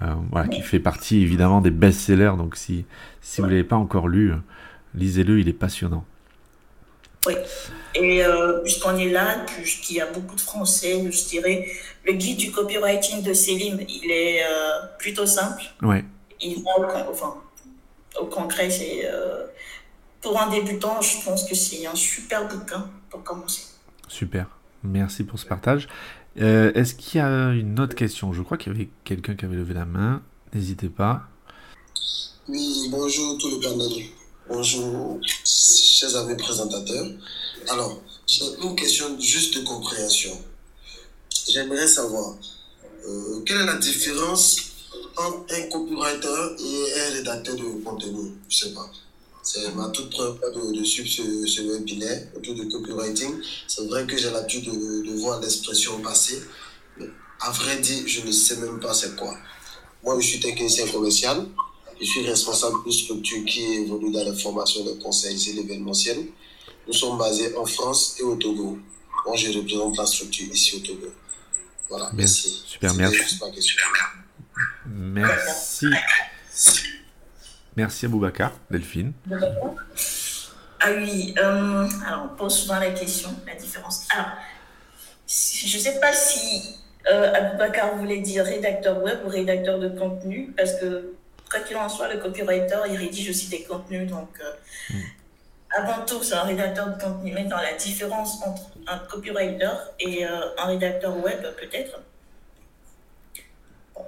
euh, 0.01 0.15
voilà, 0.31 0.47
qui 0.47 0.63
fait 0.63 0.79
partie 0.79 1.21
évidemment 1.21 1.61
des 1.61 1.69
best-sellers. 1.69 2.33
Donc 2.35 2.55
si, 2.55 2.83
si 3.21 3.41
vous 3.41 3.45
ne 3.45 3.51
l'avez 3.51 3.63
pas 3.63 3.75
encore 3.75 4.07
lu, 4.07 4.33
lisez-le, 4.95 5.39
il 5.39 5.47
est 5.47 5.53
passionnant. 5.53 6.03
Oui, 7.27 7.35
et 7.95 8.23
euh, 8.23 8.61
puisqu'on 8.63 8.97
est 8.97 9.09
là, 9.09 9.45
qu'il 9.83 9.97
y 9.97 10.01
a 10.01 10.05
beaucoup 10.07 10.35
de 10.35 10.41
Français, 10.41 11.11
je 11.11 11.25
dirais, 11.25 11.67
le 12.05 12.13
guide 12.13 12.37
du 12.37 12.51
copywriting 12.51 13.23
de 13.23 13.33
Céline, 13.33 13.85
il 13.87 14.11
est 14.11 14.41
plutôt 14.99 15.25
simple. 15.25 15.63
Ouais. 15.81 16.03
Il 16.39 16.63
va 16.63 17.07
au, 17.07 17.11
enfin, 17.11 17.35
au 18.19 18.25
concret, 18.25 18.69
c'est 18.69 19.09
pour 20.21 20.41
un 20.41 20.49
débutant, 20.49 21.01
je 21.01 21.23
pense 21.23 21.47
que 21.47 21.55
c'est 21.55 21.85
un 21.85 21.95
super 21.95 22.47
bouquin 22.47 22.89
pour 23.09 23.23
commencer. 23.23 23.63
Super, 24.07 24.47
merci 24.83 25.23
pour 25.23 25.39
ce 25.39 25.45
partage. 25.45 25.87
Euh, 26.39 26.71
est-ce 26.73 26.93
qu'il 26.93 27.19
y 27.19 27.23
a 27.23 27.51
une 27.51 27.79
autre 27.79 27.95
question? 27.95 28.31
Je 28.33 28.41
crois 28.41 28.57
qu'il 28.57 28.71
y 28.73 28.75
avait 28.75 28.89
quelqu'un 29.03 29.35
qui 29.35 29.45
avait 29.45 29.55
levé 29.55 29.73
la 29.73 29.85
main. 29.85 30.21
N'hésitez 30.53 30.89
pas. 30.89 31.23
Oui, 32.47 32.87
bonjour 32.91 33.37
tout 33.37 33.49
le 33.49 33.59
panel. 33.59 34.05
Bonjour, 34.47 35.19
chers 35.23 36.15
amis 36.15 36.37
présentateurs. 36.37 37.07
Alors, 37.69 38.01
j'ai 38.25 38.45
une 38.63 38.75
question 38.75 39.19
juste 39.19 39.57
de 39.57 39.65
compréhension. 39.65 40.31
J'aimerais 41.49 41.87
savoir 41.87 42.37
euh, 43.05 43.41
quelle 43.45 43.57
est 43.57 43.65
la 43.65 43.75
différence 43.75 44.57
entre 45.17 45.53
un 45.53 45.61
copywriter 45.63 46.55
et 46.59 46.99
un 47.01 47.13
rédacteur 47.13 47.55
de 47.55 47.83
contenu? 47.83 48.31
Je 48.47 48.57
sais 48.57 48.73
pas. 48.73 48.89
C'est 49.43 49.73
ma 49.75 49.89
toute 49.89 50.09
première 50.11 50.37
fois 50.37 50.49
de, 50.49 50.83
suivre 50.83 51.09
ce, 51.09 51.45
ce, 51.45 51.61
webinaire 51.61 52.27
autour 52.37 52.55
de 52.55 52.63
copywriting. 52.65 53.33
C'est 53.67 53.85
vrai 53.87 54.05
que 54.05 54.17
j'ai 54.17 54.29
l'habitude 54.29 54.65
de, 54.65 55.09
de, 55.09 55.17
voir 55.19 55.41
l'expression 55.41 55.99
passer, 55.99 56.41
mais 56.97 57.07
à 57.41 57.51
vrai 57.51 57.77
dire, 57.79 58.03
je 58.07 58.21
ne 58.21 58.31
sais 58.31 58.57
même 58.57 58.79
pas 58.79 58.93
c'est 58.93 59.15
quoi. 59.17 59.35
Moi, 60.03 60.17
je 60.19 60.25
suis 60.25 60.39
technicien 60.39 60.87
commercial. 60.87 61.45
Je 61.99 62.05
suis 62.05 62.27
responsable 62.27 62.75
d'une 62.83 62.93
structure 62.93 63.43
qui 63.45 63.61
évolue 63.63 64.11
dans 64.11 64.23
la 64.23 64.33
formation, 64.33 64.85
les 64.85 64.97
conseils 65.03 65.49
et 65.49 65.53
l'événementiel. 65.53 66.27
Nous 66.87 66.93
sommes 66.93 67.17
basés 67.17 67.55
en 67.57 67.65
France 67.65 68.15
et 68.19 68.23
au 68.23 68.35
Togo. 68.35 68.79
Moi, 69.25 69.35
je 69.35 69.57
représente 69.57 69.97
la 69.97 70.05
structure 70.05 70.47
ici 70.53 70.77
au 70.77 70.79
Togo. 70.79 71.13
Voilà, 71.89 72.09
merci. 72.13 72.63
Super, 72.65 72.93
merci. 72.93 73.39
Merci. 74.85 75.87
Merci 77.75 78.05
à 78.05 78.09
Boubacar, 78.09 78.51
Delphine. 78.71 79.13
Ah 80.79 80.91
oui, 80.95 81.33
euh, 81.37 81.87
alors 82.05 82.29
on 82.31 82.35
pose 82.35 82.55
souvent 82.55 82.79
la 82.79 82.91
question, 82.91 83.29
la 83.45 83.55
différence. 83.55 84.07
Alors, 84.13 84.31
je 85.27 85.77
ne 85.77 85.81
sais 85.81 85.99
pas 85.99 86.13
si 86.13 86.75
euh, 87.11 87.33
Aboubacar 87.33 87.95
voulait 87.97 88.19
dire 88.19 88.45
rédacteur 88.45 89.01
web 89.03 89.19
ou 89.25 89.29
rédacteur 89.29 89.79
de 89.79 89.89
contenu, 89.89 90.53
parce 90.55 90.79
que 90.79 91.13
quoi 91.49 91.59
qu'il 91.61 91.77
en 91.77 91.89
soit, 91.89 92.13
le 92.13 92.19
copywriter, 92.19 92.79
il 92.89 92.95
rédige 92.95 93.29
aussi 93.29 93.49
des 93.49 93.63
contenus. 93.63 94.09
Donc, 94.09 94.29
euh, 94.41 94.93
hmm. 94.93 95.01
Avant 95.77 96.05
tout, 96.05 96.23
c'est 96.23 96.33
un 96.33 96.43
rédacteur 96.43 96.87
de 96.87 97.01
contenu. 97.01 97.31
Mais 97.33 97.45
dans 97.45 97.57
la 97.57 97.73
différence 97.73 98.41
entre 98.45 98.63
un 98.87 98.97
copywriter 98.99 99.69
et 99.99 100.25
euh, 100.25 100.55
un 100.57 100.65
rédacteur 100.65 101.15
web, 101.17 101.41
peut-être, 101.59 101.99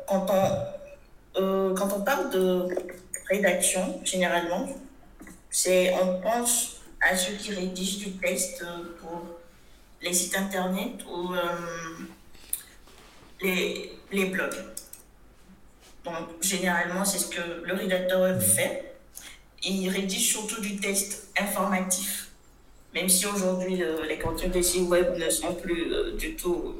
quand 0.07 0.27
on, 0.29 1.75
quand 1.75 1.93
on 1.95 2.01
parle 2.01 2.29
de 2.31 2.67
rédaction, 3.29 4.01
généralement, 4.03 4.67
c'est 5.49 5.93
on 5.93 6.19
pense 6.21 6.81
à 7.01 7.15
ceux 7.15 7.33
qui 7.33 7.53
rédigent 7.53 7.99
du 7.99 8.11
texte 8.17 8.63
pour 8.99 9.23
les 10.01 10.13
sites 10.13 10.37
internet 10.37 10.93
ou 11.11 11.33
euh, 11.33 11.39
les, 13.41 13.97
les 14.11 14.25
blogs. 14.25 14.55
Donc, 16.03 16.41
généralement, 16.41 17.05
c'est 17.05 17.19
ce 17.19 17.27
que 17.27 17.63
le 17.63 17.73
rédacteur 17.73 18.21
web 18.21 18.39
fait. 18.39 18.88
Il 19.63 19.89
rédige 19.89 20.31
surtout 20.31 20.61
du 20.61 20.77
texte 20.77 21.27
informatif. 21.39 22.27
Même 22.93 23.09
si 23.09 23.25
aujourd'hui, 23.27 23.83
les 24.07 24.17
contenus 24.17 24.51
des 24.51 24.63
sites 24.63 24.87
web 24.87 25.15
ne 25.17 25.29
sont 25.29 25.53
plus 25.53 26.15
du 26.17 26.35
tout 26.35 26.75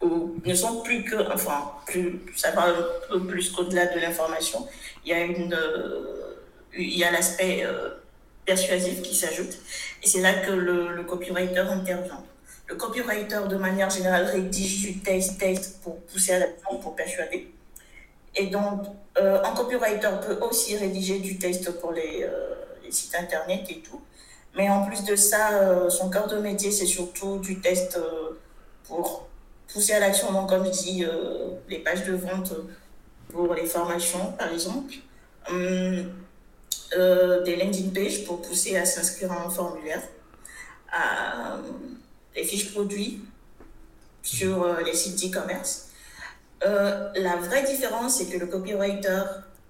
ou 0.00 0.36
ne 0.44 0.54
sont 0.54 0.80
plus 0.82 1.04
que, 1.04 1.16
enfin, 1.32 1.72
plus, 1.86 2.20
ça 2.36 2.52
va 2.52 2.68
un 2.68 2.74
peu 3.10 3.26
plus 3.26 3.50
qu'au-delà 3.50 3.86
de 3.86 4.00
l'information. 4.00 4.66
Il 5.04 5.10
y 5.10 5.12
a 5.12 5.22
une, 5.22 5.54
euh, 5.54 6.36
il 6.76 6.96
y 6.96 7.04
a 7.04 7.10
l'aspect 7.10 7.64
euh, 7.64 7.90
persuasif 8.44 9.02
qui 9.02 9.14
s'ajoute, 9.14 9.58
et 10.02 10.06
c'est 10.06 10.20
là 10.20 10.34
que 10.34 10.52
le, 10.52 10.94
le, 10.94 11.02
copywriter 11.02 11.60
intervient. 11.60 12.22
Le 12.66 12.76
copywriter, 12.76 13.40
de 13.48 13.56
manière 13.56 13.90
générale, 13.90 14.26
rédige 14.26 14.82
du 14.82 14.98
texte, 14.98 15.38
texte 15.38 15.80
pour 15.82 16.00
pousser 16.02 16.32
à 16.34 16.38
l'action, 16.40 16.78
pour 16.78 16.94
persuader. 16.94 17.50
Et 18.34 18.46
donc, 18.46 18.82
euh, 19.18 19.42
un 19.42 19.52
copywriter 19.52 20.10
peut 20.26 20.38
aussi 20.42 20.76
rédiger 20.76 21.18
du 21.18 21.38
texte 21.38 21.70
pour 21.80 21.92
les, 21.92 22.26
les, 22.84 22.92
sites 22.92 23.14
internet 23.14 23.64
et 23.68 23.80
tout. 23.80 24.00
Mais 24.56 24.68
en 24.70 24.84
plus 24.86 25.04
de 25.04 25.16
ça, 25.16 25.88
son 25.90 26.08
cœur 26.10 26.26
de 26.26 26.38
métier, 26.38 26.70
c'est 26.70 26.86
surtout 26.86 27.38
du 27.38 27.60
texte 27.60 27.98
pour 28.84 29.28
pousser 29.72 29.92
à 29.92 30.00
l'action, 30.00 30.32
donc 30.32 30.48
comme 30.48 30.64
je 30.64 30.70
dis, 30.70 31.04
euh, 31.04 31.50
les 31.68 31.78
pages 31.78 32.04
de 32.04 32.14
vente 32.14 32.52
pour 33.28 33.54
les 33.54 33.66
formations, 33.66 34.32
par 34.32 34.52
exemple. 34.52 34.94
Hum, 35.50 36.12
euh, 36.96 37.42
des 37.42 37.56
landing 37.56 37.92
pages 37.92 38.24
pour 38.24 38.40
pousser 38.40 38.76
à 38.76 38.86
s'inscrire 38.86 39.30
à 39.30 39.46
un 39.46 39.50
formulaire. 39.50 40.02
À, 40.90 41.58
des 42.34 42.44
fiches 42.44 42.72
produits 42.72 43.20
sur 44.22 44.62
euh, 44.62 44.80
les 44.82 44.94
sites 44.94 45.16
d'e-commerce. 45.16 45.87
La 46.62 47.36
vraie 47.36 47.64
différence, 47.64 48.18
c'est 48.18 48.26
que 48.26 48.38
le 48.38 48.46
copywriter, 48.46 49.22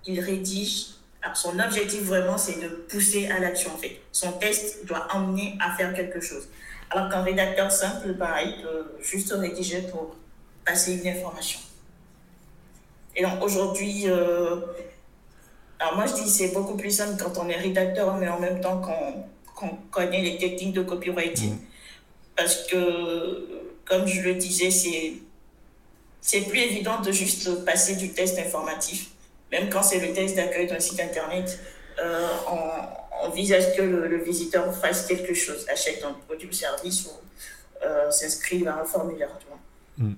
il 0.06 0.20
rédige. 0.20 0.86
Alors 1.22 1.36
son 1.36 1.58
objectif 1.58 2.02
vraiment, 2.02 2.38
c'est 2.38 2.60
de 2.60 2.68
pousser 2.68 3.28
à 3.28 3.38
l'action. 3.40 3.72
En 3.74 3.78
fait, 3.78 4.00
son 4.12 4.32
test 4.32 4.86
doit 4.86 5.08
emmener 5.12 5.58
à 5.60 5.76
faire 5.76 5.92
quelque 5.92 6.20
chose. 6.20 6.48
Alors 6.90 7.10
qu'un 7.10 7.22
rédacteur 7.22 7.70
simple, 7.70 8.14
pareil, 8.14 8.54
peut 8.62 8.86
juste 9.02 9.32
rédiger 9.32 9.82
pour 9.82 10.16
passer 10.64 10.94
une 10.94 11.08
information. 11.08 11.60
Et 13.16 13.22
donc 13.22 13.42
aujourd'hui, 13.42 14.04
euh, 14.06 14.56
alors 15.80 15.96
moi 15.96 16.06
je 16.06 16.14
dis 16.14 16.30
c'est 16.30 16.52
beaucoup 16.52 16.76
plus 16.76 16.90
simple 16.90 17.20
quand 17.22 17.38
on 17.42 17.48
est 17.48 17.56
rédacteur, 17.56 18.16
mais 18.16 18.28
en 18.28 18.38
même 18.38 18.60
temps 18.60 18.80
qu'on 19.54 19.76
connaît 19.90 20.22
les 20.22 20.38
techniques 20.38 20.72
de 20.72 20.82
copywriting. 20.82 21.54
Mm. 21.54 21.58
Parce 22.36 22.66
que, 22.68 23.66
comme 23.84 24.06
je 24.06 24.20
le 24.22 24.34
disais, 24.34 24.70
c'est 24.70 25.14
c'est 26.20 26.42
plus 26.42 26.60
évident 26.60 27.00
de 27.00 27.12
juste 27.12 27.64
passer 27.64 27.96
du 27.96 28.12
test 28.12 28.38
informatif, 28.38 29.10
même 29.50 29.70
quand 29.70 29.82
c'est 29.82 30.00
le 30.00 30.12
test 30.12 30.36
d'accueil 30.36 30.66
d'un 30.66 30.80
site 30.80 31.00
internet. 31.00 31.58
Euh, 32.00 32.28
on 32.50 33.26
envisage 33.26 33.76
que 33.76 33.82
le, 33.82 34.16
visiteur 34.22 34.74
fasse 34.76 35.06
quelque 35.06 35.34
chose, 35.34 35.66
achète 35.68 36.04
un 36.04 36.12
produit 36.12 36.48
ou 36.48 36.52
service 36.52 37.06
ou 37.06 37.10
euh, 37.84 38.10
s'inscrive 38.10 38.68
à 38.68 38.80
un 38.80 38.84
formulaire. 38.84 39.30
Hmm. 39.96 40.12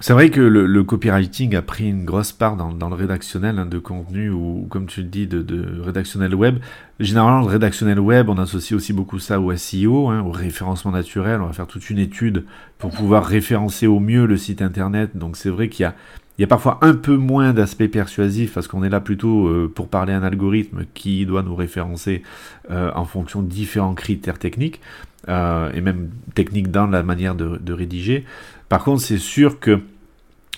C'est 0.00 0.12
vrai 0.12 0.28
que 0.28 0.40
le, 0.40 0.84
copywriting 0.84 1.54
a 1.54 1.62
pris 1.62 1.88
une 1.88 2.04
grosse 2.04 2.32
part 2.32 2.56
dans, 2.56 2.88
le 2.88 2.94
rédactionnel 2.94 3.60
hein, 3.60 3.66
de 3.66 3.78
contenu 3.78 4.28
ou, 4.28 4.66
comme 4.68 4.86
tu 4.86 5.02
le 5.02 5.06
dis, 5.06 5.28
de, 5.28 5.80
rédactionnel 5.82 6.34
web. 6.34 6.58
Généralement, 6.98 7.40
le 7.40 7.46
rédactionnel 7.46 8.00
web, 8.00 8.28
on 8.28 8.36
associe 8.38 8.76
aussi 8.76 8.92
beaucoup 8.92 9.20
ça 9.20 9.40
au 9.40 9.54
SEO, 9.56 10.08
hein, 10.08 10.20
au 10.22 10.32
référencement 10.32 10.90
naturel. 10.90 11.40
On 11.40 11.46
va 11.46 11.52
faire 11.52 11.68
toute 11.68 11.90
une 11.90 12.00
étude 12.00 12.44
pour 12.78 12.90
pouvoir 12.90 13.24
référencer 13.24 13.86
au 13.86 14.00
mieux 14.00 14.26
le 14.26 14.36
site 14.36 14.62
internet. 14.62 15.16
Donc 15.16 15.36
c'est 15.36 15.50
vrai 15.50 15.68
qu'il 15.68 15.84
y 15.84 15.86
a, 15.86 15.94
il 16.38 16.42
y 16.42 16.44
a 16.44 16.48
parfois 16.48 16.78
un 16.82 16.94
peu 16.94 17.16
moins 17.16 17.52
d'aspect 17.52 17.88
persuasif 17.88 18.52
parce 18.52 18.66
qu'on 18.66 18.82
est 18.82 18.88
là 18.88 19.00
plutôt 19.00 19.46
euh, 19.46 19.72
pour 19.72 19.86
parler 19.88 20.12
un 20.12 20.24
algorithme 20.24 20.86
qui 20.94 21.24
doit 21.24 21.44
nous 21.44 21.54
référencer 21.54 22.22
euh, 22.70 22.90
en 22.96 23.04
fonction 23.04 23.42
de 23.42 23.48
différents 23.48 23.94
critères 23.94 24.40
techniques 24.40 24.80
euh, 25.28 25.70
et 25.72 25.80
même 25.80 26.10
techniques 26.34 26.70
dans 26.70 26.86
la 26.86 27.02
manière 27.02 27.34
de, 27.34 27.72
rédiger. 27.72 28.24
Par 28.68 28.84
contre, 28.84 29.02
c'est 29.02 29.18
sûr 29.18 29.60
que 29.60 29.80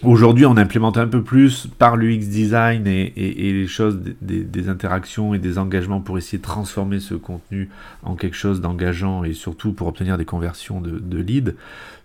aujourd'hui, 0.02 0.46
on 0.46 0.56
implémente 0.56 0.98
un 0.98 1.06
peu 1.06 1.22
plus 1.22 1.66
par 1.78 1.96
l'UX 1.96 2.28
design 2.28 2.86
et, 2.86 3.12
les 3.16 3.66
choses, 3.66 4.00
des, 4.20 4.68
interactions 4.68 5.34
et 5.34 5.38
des 5.38 5.58
engagements 5.58 6.00
pour 6.00 6.18
essayer 6.18 6.38
de 6.38 6.42
transformer 6.42 7.00
ce 7.00 7.14
contenu 7.14 7.70
en 8.02 8.14
quelque 8.14 8.36
chose 8.36 8.60
d'engageant 8.60 9.24
et 9.24 9.32
surtout 9.32 9.72
pour 9.72 9.88
obtenir 9.88 10.18
des 10.18 10.24
conversions 10.24 10.80
de, 10.80 11.18
leads. 11.18 11.54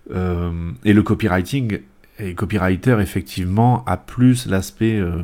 et 0.09 0.93
le 0.93 1.03
copywriting 1.03 1.79
et 2.21 2.35
copywriter, 2.35 2.97
effectivement, 2.99 3.83
a 3.85 3.97
plus 3.97 4.45
l'aspect 4.45 4.99
euh, 4.99 5.23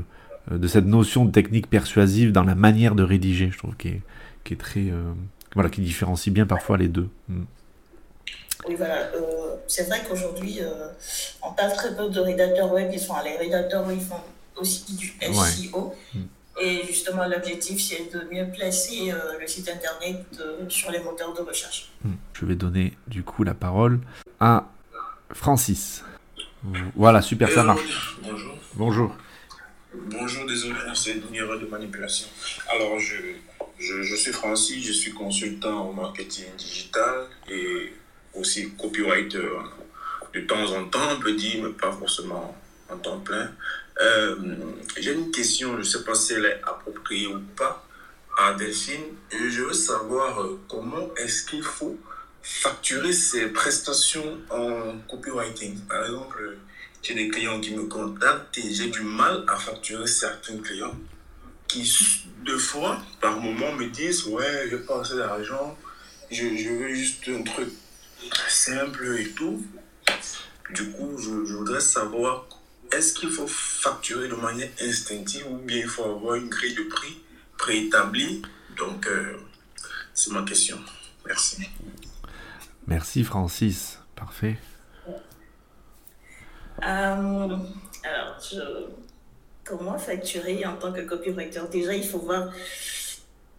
de 0.51 0.67
cette 0.67 0.85
notion 0.85 1.25
de 1.25 1.31
technique 1.31 1.67
persuasive 1.67 2.31
dans 2.31 2.43
la 2.43 2.55
manière 2.55 2.95
de 2.95 3.03
rédiger, 3.03 3.49
je 3.51 3.57
trouve, 3.57 3.75
qui 3.75 3.89
est, 3.89 4.55
très. 4.57 4.89
Euh, 4.89 5.13
voilà, 5.53 5.69
qui 5.69 5.81
différencie 5.81 6.33
bien 6.33 6.45
parfois 6.45 6.77
les 6.77 6.87
deux. 6.87 7.09
Mm. 7.29 7.43
Voilà. 8.77 9.09
Euh, 9.67 9.69
c'est 9.69 9.83
vrai 9.83 10.01
qu'aujourd'hui, 10.07 10.59
on 11.41 11.51
parle 11.51 11.73
très 11.73 11.95
peu 11.95 12.09
de 12.09 12.19
rédacteurs 12.19 12.71
web. 12.71 12.89
Ils 12.93 12.99
sont, 12.99 13.15
les 13.23 13.37
rédacteurs 13.37 13.85
web, 13.85 13.97
ils 13.99 14.05
font 14.05 14.21
aussi 14.55 14.95
du 14.95 15.13
SEO. 15.21 15.93
Mm. 16.13 16.19
Et 16.59 16.83
justement, 16.87 17.27
l'objectif, 17.27 17.79
c'est 17.81 18.11
de 18.11 18.27
mieux 18.33 18.49
placer 18.51 19.11
le 19.39 19.47
site 19.47 19.69
internet 19.69 20.25
sur 20.69 20.91
les 20.91 20.99
moteurs 20.99 21.33
de 21.33 21.41
recherche. 21.41 21.89
Mm. 22.03 22.13
Je 22.33 22.45
vais 22.45 22.55
donner 22.55 22.97
du 23.07 23.23
coup 23.23 23.43
la 23.43 23.53
parole 23.53 23.99
à 24.39 24.65
Francis. 25.33 26.03
Voilà, 26.95 27.21
super, 27.21 27.49
ça 27.51 27.63
marche. 27.63 28.17
Bonjour. 28.23 28.55
Bonjour. 28.73 29.15
Bonjour, 29.93 30.45
désolé, 30.45 30.75
c'est 30.93 31.13
une 31.13 31.35
erreur 31.35 31.59
de 31.59 31.65
manipulation. 31.65 32.27
Alors, 32.69 32.99
je, 32.99 33.15
je, 33.79 34.15
suis 34.15 34.31
Francis, 34.31 34.85
je 34.85 34.91
suis 34.91 35.13
consultant 35.13 35.89
en 35.89 35.93
marketing 35.93 36.45
digital 36.57 37.27
et 37.49 37.93
aussi 38.37 38.71
copywriter 38.77 39.49
de 40.33 40.41
temps 40.41 40.71
en 40.73 40.85
temps, 40.85 41.09
on 41.11 41.19
peut 41.19 41.33
dire, 41.33 41.63
mais 41.63 41.71
pas 41.71 41.91
forcément 41.91 42.55
en 42.89 42.97
temps 42.97 43.19
plein. 43.19 43.51
Euh, 44.01 44.35
j'ai 44.97 45.13
une 45.13 45.31
question, 45.31 45.73
je 45.73 45.79
ne 45.79 45.83
sais 45.83 46.03
pas 46.03 46.13
si 46.13 46.33
elle 46.33 46.45
est 46.45 46.61
appropriée 46.63 47.27
ou 47.27 47.39
pas 47.55 47.83
à 48.37 48.53
Delphine, 48.53 49.03
je 49.31 49.63
veux 49.63 49.73
savoir 49.73 50.41
euh, 50.41 50.59
comment 50.67 51.09
est-ce 51.15 51.45
qu'il 51.45 51.63
faut 51.63 51.97
facturer 52.43 53.11
ses 53.11 53.47
prestations 53.47 54.37
en 54.51 54.99
copywriting? 55.09 55.79
Par 55.87 56.05
exemple, 56.05 56.57
j'ai 57.01 57.15
des 57.15 57.29
clients 57.29 57.59
qui 57.59 57.73
me 57.73 57.85
contactent 57.85 58.57
et 58.59 58.73
j'ai 58.73 58.89
du 58.89 59.01
mal 59.01 59.43
à 59.47 59.55
facturer 59.55 60.05
certains 60.05 60.57
clients 60.57 60.95
qui, 61.67 61.91
deux 62.45 62.59
fois, 62.59 62.99
par 63.19 63.39
moment, 63.39 63.73
me 63.73 63.87
disent 63.87 64.25
Ouais, 64.27 64.67
je 64.69 64.77
pas 64.77 65.01
assez 65.01 65.15
d'argent, 65.15 65.75
je, 66.29 66.55
je, 66.55 66.69
veux 66.69 66.93
juste 66.93 67.27
un 67.29 67.41
truc 67.41 67.69
simple 68.47 69.17
et 69.19 69.29
tout. 69.31 69.65
Du 70.73 70.91
coup, 70.91 71.17
je, 71.17 71.29
voudrais 71.29 71.79
savoir 71.79 72.45
est-ce 72.91 73.13
qu'il 73.13 73.29
faut 73.29 73.47
facturer 73.47 74.27
de 74.27 74.35
manière 74.35 74.69
instinctive 74.81 75.45
ou 75.49 75.57
bien 75.57 75.77
il 75.77 75.87
faut 75.87 76.03
avoir 76.03 76.35
une 76.35 76.49
grille 76.49 76.75
de 76.75 76.83
prix 76.83 77.21
préétablie? 77.57 78.41
Donc, 78.77 79.07
euh, 79.07 79.37
c'est 80.13 80.31
ma 80.31 80.43
question. 80.43 80.77
Merci. 81.25 81.69
Merci 82.85 83.23
Francis, 83.23 83.99
parfait. 84.15 84.57
Euh, 86.83 87.57
alors, 88.03 88.39
comment 89.63 89.97
facturer 89.97 90.65
en 90.65 90.75
tant 90.75 90.93
que 90.93 91.01
copywriter? 91.01 91.61
Déjà, 91.71 91.93
il 91.93 92.05
faut 92.05 92.19
voir 92.19 92.49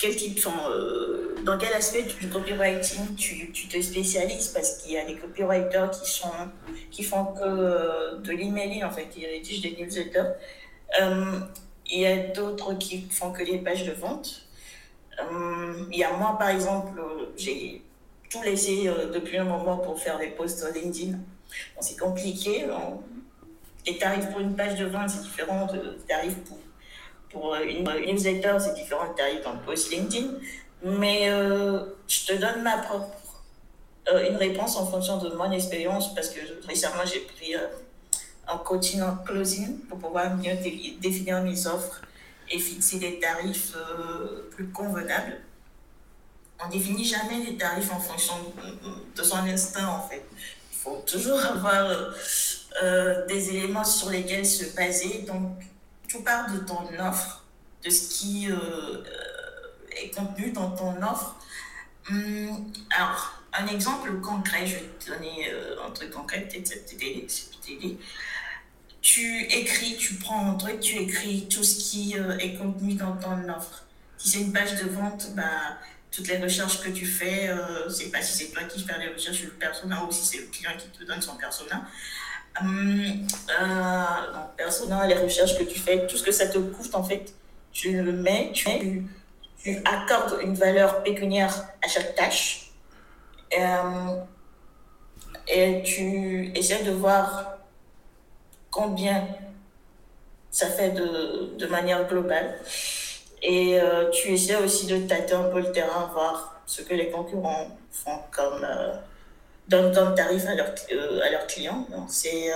euh, 0.04 1.34
dans 1.44 1.58
quel 1.58 1.72
aspect 1.72 2.02
du 2.02 2.28
copywriting 2.28 3.16
tu, 3.16 3.50
te 3.52 3.80
spécialises? 3.80 4.48
Parce 4.48 4.78
qu'il 4.78 4.92
y 4.92 4.98
a 4.98 5.04
des 5.04 5.16
copywriters 5.16 5.90
qui, 5.90 6.10
sont, 6.10 6.30
qui 6.90 7.02
font 7.02 7.26
que 7.26 7.42
euh, 7.42 8.16
de 8.18 8.32
l'emailing, 8.32 8.84
en 8.84 8.90
fait, 8.90 9.08
ils 9.16 9.26
rédigent 9.26 9.62
des 9.62 9.76
newsletters. 9.76 10.34
il 11.90 12.00
y 12.00 12.06
a 12.06 12.28
d'autres 12.28 12.74
qui 12.74 13.08
font 13.10 13.32
que 13.32 13.42
des 13.42 13.58
pages 13.58 13.84
de 13.84 13.92
vente. 13.92 14.46
il 15.90 15.98
y 15.98 16.04
a 16.04 16.12
moi, 16.12 16.36
par 16.38 16.50
exemple, 16.50 17.00
j'ai 17.36 17.82
tout 18.30 18.42
laissé 18.42 18.88
euh, 18.88 19.10
depuis 19.10 19.38
un 19.38 19.44
moment 19.44 19.78
pour 19.78 20.00
faire 20.00 20.18
des 20.18 20.28
posts 20.28 20.64
LinkedIn. 20.74 21.18
c'est 21.80 21.98
compliqué. 21.98 22.66
Les 23.86 23.96
tarifs 23.96 24.30
pour 24.30 24.40
une 24.40 24.54
page 24.54 24.78
de 24.78 24.84
vente, 24.84 25.08
c'est 25.10 25.22
différent 25.22 25.66
des 25.66 25.80
tarifs 26.06 26.36
pour, 26.44 26.58
pour 27.30 27.54
euh, 27.54 27.62
une, 27.62 27.84
newsletter, 27.84 28.56
c'est 28.58 28.74
différent 28.74 29.08
des 29.08 29.14
tarifs 29.14 29.42
dans 29.42 29.52
le 29.52 29.60
post 29.60 29.90
LinkedIn. 29.90 30.28
Mais 30.84 31.28
euh, 31.30 31.84
je 32.06 32.26
te 32.26 32.32
donne 32.34 32.62
ma 32.62 32.78
propre 32.78 33.14
une 34.30 34.36
réponse 34.36 34.76
en 34.76 34.86
fonction 34.86 35.18
de 35.18 35.28
mon 35.34 35.52
expérience 35.52 36.14
parce 36.14 36.30
que 36.30 36.40
récemment 36.66 37.02
j'ai 37.04 37.20
pris 37.20 37.54
un 37.54 38.56
coaching 38.56 39.02
en 39.02 39.16
closing 39.16 39.80
pour 39.80 39.98
pouvoir 39.98 40.34
mieux 40.34 40.54
définir 40.98 41.42
mes 41.42 41.66
offres 41.66 42.00
et 42.50 42.58
fixer 42.58 42.98
des 42.98 43.20
tarifs 43.20 43.76
plus 44.52 44.68
convenables 44.68 45.38
on 46.64 46.68
définit 46.68 47.04
jamais 47.04 47.44
les 47.44 47.56
tarifs 47.56 47.92
en 47.92 48.00
fonction 48.00 48.34
de 49.16 49.22
son 49.22 49.36
instinct, 49.38 49.86
en 49.86 50.08
fait. 50.08 50.24
Il 50.72 50.78
faut 50.78 51.02
toujours 51.06 51.40
avoir 51.44 51.86
euh, 51.86 52.10
euh, 52.82 53.26
des 53.26 53.50
éléments 53.50 53.84
sur 53.84 54.10
lesquels 54.10 54.46
se 54.46 54.74
baser. 54.74 55.24
Donc, 55.26 55.52
tout 56.08 56.22
part 56.22 56.52
de 56.52 56.58
ton 56.60 56.88
offre, 56.98 57.44
de 57.84 57.90
ce 57.90 58.08
qui 58.08 58.48
est 58.48 60.14
contenu 60.14 60.50
dans 60.50 60.70
ton 60.70 61.00
offre. 61.02 61.36
Hum, 62.10 62.72
alors, 62.90 63.42
un 63.52 63.66
exemple 63.66 64.20
concret, 64.20 64.66
je 64.66 64.74
vais 64.76 64.90
te 64.98 65.10
donner 65.10 65.52
un 65.86 65.90
truc 65.90 66.10
concret, 66.10 66.48
peut-être 66.48 66.86
Tu 69.02 69.42
écris, 69.44 69.96
tu 69.96 70.14
prends 70.14 70.50
un 70.50 70.54
truc, 70.54 70.80
tu 70.80 70.96
écris 70.96 71.46
tout 71.48 71.62
ce 71.62 71.78
qui 71.78 72.14
est 72.14 72.54
contenu 72.54 72.94
dans 72.94 73.16
ton 73.16 73.48
offre. 73.48 73.84
Si 74.16 74.30
c'est 74.30 74.40
une 74.40 74.52
page 74.52 74.74
de 74.82 74.88
vente, 74.88 75.34
bah, 75.36 75.78
toutes 76.10 76.28
les 76.28 76.38
recherches 76.38 76.80
que 76.80 76.90
tu 76.90 77.06
fais, 77.06 77.48
euh, 77.48 77.88
c'est 77.88 78.10
pas 78.10 78.22
si 78.22 78.36
c'est 78.36 78.52
toi 78.52 78.64
qui 78.64 78.84
fais 78.84 78.98
les 78.98 79.08
recherches 79.08 79.38
sur 79.38 79.46
le 79.46 79.54
persona 79.54 80.04
ou 80.04 80.10
si 80.10 80.24
c'est 80.24 80.38
le 80.38 80.46
client 80.46 80.72
qui 80.76 80.88
te 80.88 81.04
donne 81.04 81.22
son 81.22 81.36
persona. 81.36 81.86
Hum, 82.60 83.26
euh, 83.60 84.04
persona, 84.56 85.06
les 85.06 85.14
recherches 85.14 85.56
que 85.58 85.64
tu 85.64 85.78
fais, 85.78 86.06
tout 86.06 86.16
ce 86.16 86.22
que 86.22 86.32
ça 86.32 86.48
te 86.48 86.58
coûte, 86.58 86.94
en 86.94 87.02
fait, 87.02 87.34
tu 87.72 88.02
le 88.02 88.12
mets, 88.12 88.50
tu, 88.52 89.06
accordes 89.84 90.40
une 90.42 90.54
valeur 90.54 91.02
pécuniaire 91.02 91.68
à 91.84 91.88
chaque 91.88 92.14
tâche. 92.14 92.70
Euh, 93.58 94.16
et 95.46 95.82
tu 95.82 96.52
essaies 96.54 96.82
de 96.84 96.92
voir 96.92 97.58
combien 98.70 99.26
ça 100.50 100.66
fait 100.66 100.90
de, 100.90 101.56
de 101.56 101.66
manière 101.66 102.06
globale. 102.08 102.58
Et 103.42 103.80
euh, 103.80 104.10
tu 104.10 104.32
essaies 104.32 104.56
aussi 104.56 104.86
de 104.86 105.06
tâter 105.06 105.34
un 105.34 105.44
peu 105.50 105.60
le 105.60 105.70
terrain, 105.72 106.10
voir 106.12 106.60
ce 106.66 106.82
que 106.82 106.94
les 106.94 107.10
concurrents 107.10 107.68
font 107.90 108.18
comme 108.30 108.66
euh, 109.72 109.82
donnent 109.82 109.94
comme 109.94 110.14
tarif 110.14 110.46
à, 110.46 110.54
leur, 110.54 110.74
euh, 110.92 111.20
à 111.20 111.30
leurs 111.30 111.46
clients. 111.46 111.86
C'est 112.08 112.50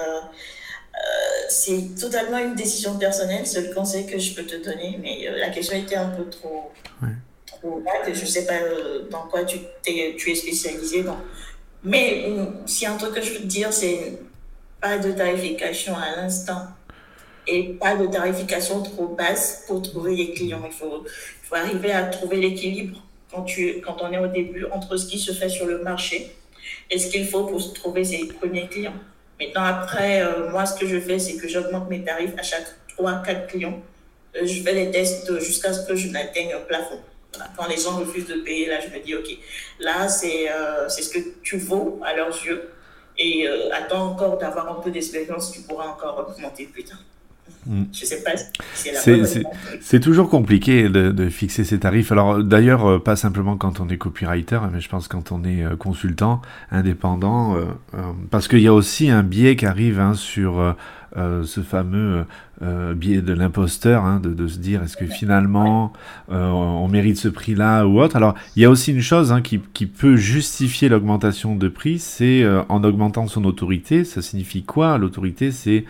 c'est 1.48 1.98
totalement 1.98 2.38
une 2.38 2.54
décision 2.54 2.96
personnelle, 2.96 3.46
c'est 3.46 3.62
le 3.62 3.74
conseil 3.74 4.06
que 4.06 4.18
je 4.18 4.34
peux 4.34 4.44
te 4.44 4.56
donner, 4.56 4.98
mais 5.02 5.28
la 5.36 5.50
question 5.50 5.76
était 5.76 5.96
un 5.96 6.08
peu 6.08 6.28
trop, 6.30 6.70
trop 7.46 7.80
vague. 7.80 8.14
Je 8.14 8.20
ne 8.20 8.26
sais 8.26 8.46
pas 8.46 8.60
dans 9.10 9.26
quoi 9.26 9.44
tu, 9.44 9.58
es, 9.86 10.14
tu 10.16 10.30
es 10.30 10.34
spécialisé. 10.34 11.02
Donc. 11.02 11.16
Mais 11.82 12.26
si 12.66 12.86
un 12.86 12.96
truc 12.96 13.14
que 13.14 13.22
je 13.22 13.32
veux 13.32 13.40
te 13.40 13.46
dire, 13.46 13.72
c'est 13.72 14.18
pas 14.80 14.98
de 14.98 15.12
tarification 15.12 15.96
à 15.96 16.16
l'instant 16.16 16.66
et 17.46 17.74
pas 17.74 17.96
de 17.96 18.06
tarification 18.06 18.82
trop 18.82 19.06
basse 19.06 19.64
pour 19.66 19.82
trouver 19.82 20.16
les 20.16 20.32
clients. 20.32 20.62
Il 20.64 20.72
faut, 20.72 21.04
il 21.06 21.46
faut 21.46 21.54
arriver 21.54 21.92
à 21.92 22.04
trouver 22.04 22.36
l'équilibre 22.36 23.02
quand, 23.32 23.42
tu, 23.42 23.80
quand 23.80 23.96
on 24.00 24.12
est 24.12 24.18
au 24.18 24.28
début 24.28 24.66
entre 24.72 24.96
ce 24.96 25.06
qui 25.06 25.18
se 25.18 25.32
fait 25.32 25.48
sur 25.48 25.66
le 25.66 25.82
marché 25.82 26.34
et 26.92 26.98
ce 26.98 27.10
qu'il 27.10 27.26
faut 27.26 27.44
pour 27.44 27.72
trouver 27.72 28.04
ses 28.04 28.26
premiers 28.26 28.68
clients? 28.68 28.94
Maintenant, 29.40 29.64
après, 29.64 30.22
euh, 30.22 30.50
moi, 30.50 30.66
ce 30.66 30.78
que 30.78 30.86
je 30.86 31.00
fais, 31.00 31.18
c'est 31.18 31.36
que 31.36 31.48
j'augmente 31.48 31.88
mes 31.88 32.04
tarifs 32.04 32.34
à 32.38 32.42
chaque 32.42 32.66
3-4 32.98 33.46
clients. 33.46 33.80
Euh, 34.36 34.46
je 34.46 34.62
fais 34.62 34.74
des 34.74 34.90
tests 34.90 35.40
jusqu'à 35.40 35.72
ce 35.72 35.86
que 35.86 35.96
je 35.96 36.08
n'atteigne 36.08 36.52
un 36.52 36.60
plafond. 36.60 37.00
Quand 37.56 37.66
les 37.66 37.78
gens 37.78 37.96
refusent 37.96 38.26
de 38.26 38.36
payer, 38.42 38.66
là, 38.66 38.78
je 38.78 38.94
me 38.94 39.02
dis, 39.02 39.14
OK, 39.14 39.26
là, 39.80 40.06
c'est 40.06 40.52
euh, 40.52 40.86
ce 40.90 41.08
que 41.08 41.18
tu 41.42 41.56
vaux 41.56 41.98
à 42.04 42.14
leurs 42.14 42.44
yeux. 42.44 42.70
Et 43.18 43.46
attends 43.72 44.06
encore 44.12 44.38
d'avoir 44.38 44.78
un 44.78 44.80
peu 44.80 44.90
d'expérience, 44.90 45.52
tu 45.52 45.60
pourras 45.60 45.86
encore 45.86 46.26
augmenter 46.30 46.64
plus 46.64 46.84
tard. 46.84 46.98
Mm. 47.66 47.84
Je 47.92 48.04
sais 48.04 48.22
pas 48.22 48.30
c'est 49.80 50.00
toujours 50.00 50.28
compliqué 50.28 50.88
de, 50.88 51.28
fixer 51.28 51.64
ces 51.64 51.78
tarifs. 51.78 52.10
Alors 52.10 52.42
d'ailleurs, 52.42 52.86
euh, 52.86 52.98
pas 52.98 53.16
simplement 53.16 53.56
quand 53.56 53.80
on 53.80 53.88
est 53.88 53.98
copywriter, 53.98 54.58
mais 54.72 54.80
je 54.80 54.88
pense 54.88 55.06
quand 55.06 55.32
on 55.32 55.44
est 55.44 55.64
euh, 55.64 55.76
consultant, 55.76 56.42
indépendant, 56.70 57.56
euh, 57.56 57.64
parce 58.30 58.48
qu'il 58.48 58.60
y 58.60 58.68
a 58.68 58.74
aussi 58.74 59.10
un 59.10 59.22
biais 59.22 59.56
qui 59.56 59.66
arrive 59.66 60.00
hein, 60.00 60.14
sur 60.14 60.74
euh, 61.18 61.42
ce 61.42 61.60
fameux 61.60 62.24
euh, 62.62 62.94
biais 62.94 63.20
de 63.20 63.34
l'imposteur, 63.34 64.02
hein, 64.04 64.18
de, 64.22 64.46
se 64.46 64.58
dire 64.58 64.82
est-ce 64.82 64.96
que 64.96 65.04
finalement 65.04 65.92
euh, 66.30 66.48
on 66.48 66.88
mérite 66.88 67.18
ce 67.18 67.28
prix-là 67.28 67.86
ou 67.86 68.00
autre. 68.00 68.16
Alors 68.16 68.34
il 68.56 68.62
y 68.62 68.64
a 68.64 68.70
aussi 68.70 68.92
une 68.92 69.02
chose 69.02 69.30
hein, 69.30 69.42
qui, 69.42 69.58
peut 69.58 70.16
justifier 70.16 70.88
l'augmentation 70.88 71.54
de 71.54 71.68
prix, 71.68 71.98
c'est 71.98 72.46
en 72.68 72.82
augmentant 72.82 73.26
son 73.26 73.44
autorité. 73.44 74.04
Ça 74.04 74.22
signifie 74.22 74.62
quoi? 74.62 74.96
L'autorité, 74.96 75.50
c'est 75.50 75.84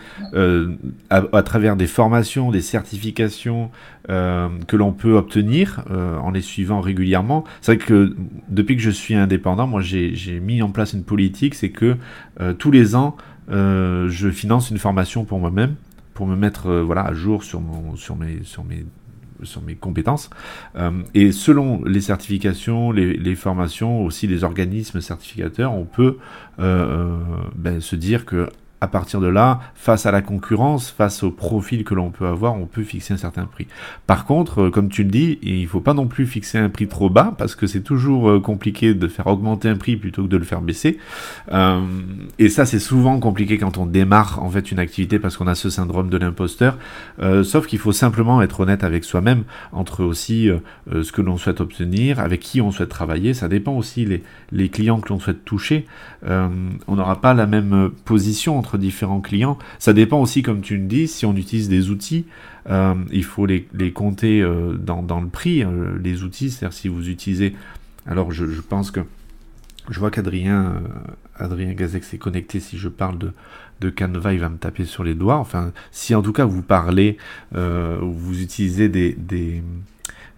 à, 1.09 1.43
travers 1.43 1.77
des 1.77 1.87
formations, 1.87 2.51
des 2.51 2.61
certifications 2.61 3.69
que 4.07 4.75
l'on 4.75 4.91
peut 4.91 5.13
obtenir 5.13 5.83
en 5.89 6.31
les 6.31 6.41
suivant 6.41 6.81
régulièrement. 6.81 7.43
C'est 7.61 7.75
vrai 7.75 7.85
que 7.85 8.15
depuis 8.49 8.75
que 8.75 8.81
je 8.81 8.89
suis 8.89 9.13
indépendant, 9.13 9.67
moi 9.67 9.81
j'ai 9.81 10.39
mis 10.41 10.61
en 10.61 10.69
place 10.69 10.93
une 10.93 11.03
politique, 11.03 11.55
c'est 11.55 11.69
que 11.69 11.95
tous 12.57 12.71
les 12.71 12.95
ans 12.95 13.15
euh, 13.49 14.07
je 14.09 14.29
finance 14.29 14.69
une 14.69 14.77
formation 14.77 15.25
pour 15.25 15.39
moi-même, 15.39 15.75
pour 16.13 16.27
me 16.27 16.35
mettre 16.35 16.67
euh, 16.67 16.83
voilà, 16.83 17.05
à 17.05 17.13
jour 17.13 17.43
sur, 17.43 17.61
mon, 17.61 17.95
sur, 17.95 18.15
mes, 18.15 18.43
sur, 18.43 18.63
mes, 18.63 18.85
sur 19.43 19.61
mes 19.61 19.75
compétences. 19.75 20.29
Euh, 20.75 20.91
et 21.13 21.31
selon 21.31 21.83
les 21.83 22.01
certifications, 22.01 22.91
les, 22.91 23.35
formations, 23.35 24.03
aussi 24.03 24.27
les 24.27 24.43
organismes 24.43 25.01
certificateurs, 25.01 25.73
on 25.73 25.85
peut 25.85 26.17
ben, 26.57 27.79
se 27.79 27.95
dire 27.95 28.25
que 28.25 28.49
à 28.83 28.87
partir 28.87 29.21
de 29.21 29.27
là, 29.27 29.61
face 29.75 30.05
à 30.05 30.11
la 30.11 30.21
concurrence, 30.21 30.91
face 30.91 31.23
au 31.23 31.31
profil 31.31 31.85
que 31.85 31.93
l'on 31.93 32.11
peut 32.11 32.27
avoir, 32.27 32.55
on 32.55 32.65
peut 32.65 32.83
fixer 32.83 33.13
un 33.13 33.17
certain 33.17 33.45
prix. 33.45 33.65
Par 34.07 34.25
contre, 34.25 34.63
euh, 34.63 34.69
comme 34.71 34.89
tu 34.89 35.03
le 35.03 35.09
dis, 35.09 35.39
il 35.41 35.61
ne 35.61 35.67
faut 35.67 35.79
pas 35.79 35.93
non 35.93 36.05
plus 36.05 36.25
fixer 36.25 36.57
un 36.57 36.67
prix 36.67 36.89
trop 36.89 37.09
bas 37.09 37.33
parce 37.37 37.55
que 37.55 37.65
c'est 37.65 37.79
toujours 37.79 38.29
euh, 38.29 38.41
compliqué 38.41 38.93
de 38.93 39.07
faire 39.07 39.27
augmenter 39.27 39.69
un 39.69 39.77
prix 39.77 39.95
plutôt 39.95 40.23
que 40.23 40.27
de 40.27 40.35
le 40.35 40.43
faire 40.43 40.59
baisser. 40.59 40.97
Euh, 41.53 41.79
et 42.39 42.49
ça, 42.49 42.65
c'est 42.65 42.79
souvent 42.79 43.21
compliqué 43.21 43.57
quand 43.57 43.77
on 43.77 43.85
démarre 43.85 44.43
en 44.43 44.49
fait 44.49 44.69
une 44.69 44.79
activité 44.79 45.17
parce 45.17 45.37
qu'on 45.37 45.47
a 45.47 45.55
ce 45.55 45.69
syndrome 45.69 46.09
de 46.09 46.17
l'imposteur. 46.17 46.77
sauf 47.43 47.67
qu'il 47.67 47.79
faut 47.79 47.93
simplement 47.93 48.41
être 48.41 48.59
honnête 48.59 48.83
avec 48.83 49.05
soi-même 49.05 49.43
entre 49.71 50.03
aussi 50.03 50.49
ce 50.91 51.11
que 51.11 51.21
l'on 51.21 51.37
souhaite 51.37 51.61
obtenir, 51.61 52.19
avec 52.19 52.41
qui 52.41 52.59
on 52.59 52.71
souhaite 52.71 52.89
travailler. 52.89 53.33
Ça 53.33 53.47
dépend 53.47 53.73
aussi 53.73 54.05
les, 54.05 54.23
les 54.51 54.67
clients 54.69 54.99
que 54.99 55.09
l'on 55.09 55.19
souhaite 55.19 55.45
toucher. 55.45 55.85
on 56.27 56.95
n'aura 56.95 57.21
pas 57.21 57.33
la 57.33 57.45
même 57.45 57.91
position 58.05 58.57
entre 58.57 58.72
différents 58.77 59.21
clients. 59.21 59.57
Ça 59.79 59.93
dépend 59.93 60.21
aussi, 60.21 60.41
comme 60.41 60.61
tu 60.61 60.77
le 60.77 60.85
dis, 60.85 61.07
si 61.07 61.25
on 61.25 61.35
utilise 61.35 61.69
des 61.69 61.89
outils, 61.89 62.25
euh, 62.69 62.95
il 63.11 63.23
faut 63.23 63.45
les, 63.45 63.67
compter 63.93 64.41
euh, 64.41 64.73
dans, 64.73 65.21
le 65.21 65.27
prix, 65.27 65.63
euh, 65.63 65.97
les 66.01 66.23
outils. 66.23 66.49
C'est-à-dire 66.51 66.77
si 66.77 66.87
vous 66.87 67.09
utilisez... 67.09 67.55
Alors 68.05 68.31
je, 68.31 68.45
pense 68.61 68.91
que... 68.91 68.99
Je 69.89 69.99
vois 69.99 70.11
qu'Adrien 70.11 70.81
Adrien 71.35 71.73
Gazek 71.73 72.03
s'est 72.03 72.17
connecté. 72.17 72.59
Si 72.59 72.77
je 72.77 72.89
parle 72.89 73.17
de, 73.17 73.31
de 73.81 73.89
Canva, 73.89 74.33
il 74.33 74.39
va 74.39 74.49
me 74.49 74.57
taper 74.57 74.85
sur 74.85 75.03
les 75.03 75.13
doigts. 75.13 75.37
Enfin, 75.37 75.71
si 75.91 76.15
en 76.15 76.21
tout 76.21 76.33
cas 76.33 76.45
vous 76.45 76.61
parlez, 76.61 77.17
vous 77.51 78.41
utilisez 78.41 78.89
des, 78.89 79.15
euh, 79.33 79.61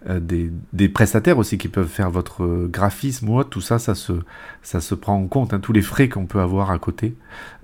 des, 0.08 0.90
prestataires 0.90 1.38
aussi 1.38 1.58
qui 1.58 1.68
peuvent 1.68 1.88
faire 1.88 2.12
votre 2.12 2.44
euh, 2.44 2.70
graphisme 2.72 3.30
ou 3.30 3.44
tout 3.44 3.62
ça, 3.62 3.80
ça 3.80 3.96
se, 3.96 4.96
prend 4.96 5.16
en 5.16 5.28
compte. 5.28 5.54
Hein. 5.54 5.60
Tous 5.60 5.74
les 5.74 5.82
frais 5.82 6.10
qu'on 6.10 6.26
peut 6.26 6.40
avoir 6.40 6.72
à 6.72 6.78
côté 6.78 7.16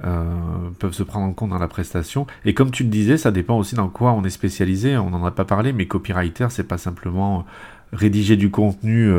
euh, 0.04 0.24
peuvent 0.80 0.94
se 0.94 1.04
prendre 1.04 1.28
en 1.28 1.34
compte 1.34 1.52
dans 1.52 1.60
la 1.60 1.68
prestation. 1.68 2.26
Et 2.46 2.54
comme 2.54 2.72
tu 2.72 2.84
le 2.84 2.90
disais, 2.90 3.18
ça 3.18 3.32
dépend 3.32 3.58
aussi 3.58 3.76
dans 3.76 3.90
quoi 3.90 4.12
on 4.14 4.24
est 4.24 4.32
spécialisé. 4.32 4.98
On 4.98 5.12
n'en 5.12 5.24
a 5.24 5.32
pas 5.32 5.46
parlé, 5.46 5.72
mais 5.72 5.86
copywriter, 5.86 6.48
c'est 6.50 6.68
pas 6.68 6.78
simplement 6.78 7.46
rédiger 7.94 8.38
du 8.38 8.50
contenu 8.50 9.12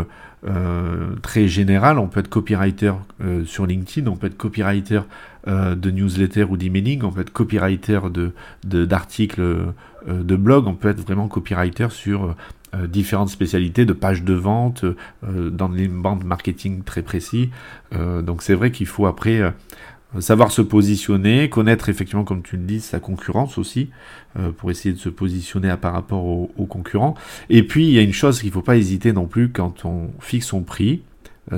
très 1.20 1.46
général. 1.46 1.98
On 1.98 2.08
peut 2.08 2.20
être 2.20 2.30
copywriter 2.30 2.92
sur 3.44 3.66
LinkedIn, 3.66 4.10
on 4.10 4.16
peut 4.16 4.28
être 4.28 4.36
copywriter 4.38 5.02
de 5.46 5.90
newsletter 5.90 6.44
ou 6.44 6.56
d'emailing, 6.56 7.02
on 7.02 7.12
peut 7.12 7.20
être 7.20 7.32
copywriter 7.32 8.00
de 8.10 8.32
d'articles 8.64 9.74
de 10.08 10.36
blog, 10.36 10.66
on 10.66 10.74
peut 10.74 10.88
être 10.88 11.02
vraiment 11.02 11.28
copywriter 11.28 11.88
sur 11.90 12.34
euh, 12.74 12.86
différentes 12.86 13.28
spécialités 13.28 13.84
de 13.84 13.92
pages 13.92 14.22
de 14.22 14.32
vente 14.32 14.84
euh, 14.84 15.50
dans 15.50 15.68
les 15.68 15.88
bandes 15.88 16.24
marketing 16.24 16.82
très 16.84 17.02
précis. 17.02 17.50
Euh, 17.94 18.22
donc 18.22 18.40
c'est 18.40 18.54
vrai 18.54 18.70
qu'il 18.70 18.86
faut 18.86 19.04
après 19.04 19.42
savoir 20.20 20.50
se 20.52 20.62
positionner, 20.62 21.50
connaître 21.50 21.90
effectivement, 21.90 22.24
comme 22.24 22.42
tu 22.42 22.56
le 22.56 22.62
dis, 22.62 22.80
sa 22.80 22.98
concurrence 22.98 23.58
aussi, 23.58 23.90
pour 24.56 24.70
essayer 24.70 24.94
de 24.94 24.98
se 24.98 25.08
positionner 25.08 25.70
à 25.70 25.76
par 25.78 25.92
rapport 25.92 26.24
aux, 26.24 26.66
concurrents. 26.66 27.14
Et 27.48 27.62
puis, 27.62 27.86
il 27.86 27.92
y 27.92 27.98
a 27.98 28.02
une 28.02 28.12
chose 28.12 28.38
qu'il 28.40 28.48
ne 28.48 28.52
faut 28.52 28.62
pas 28.62 28.76
hésiter 28.76 29.12
non 29.12 29.26
plus 29.26 29.50
quand 29.50 29.86
on 29.86 30.10
fixe 30.20 30.46
son 30.46 30.62
prix. 30.62 31.02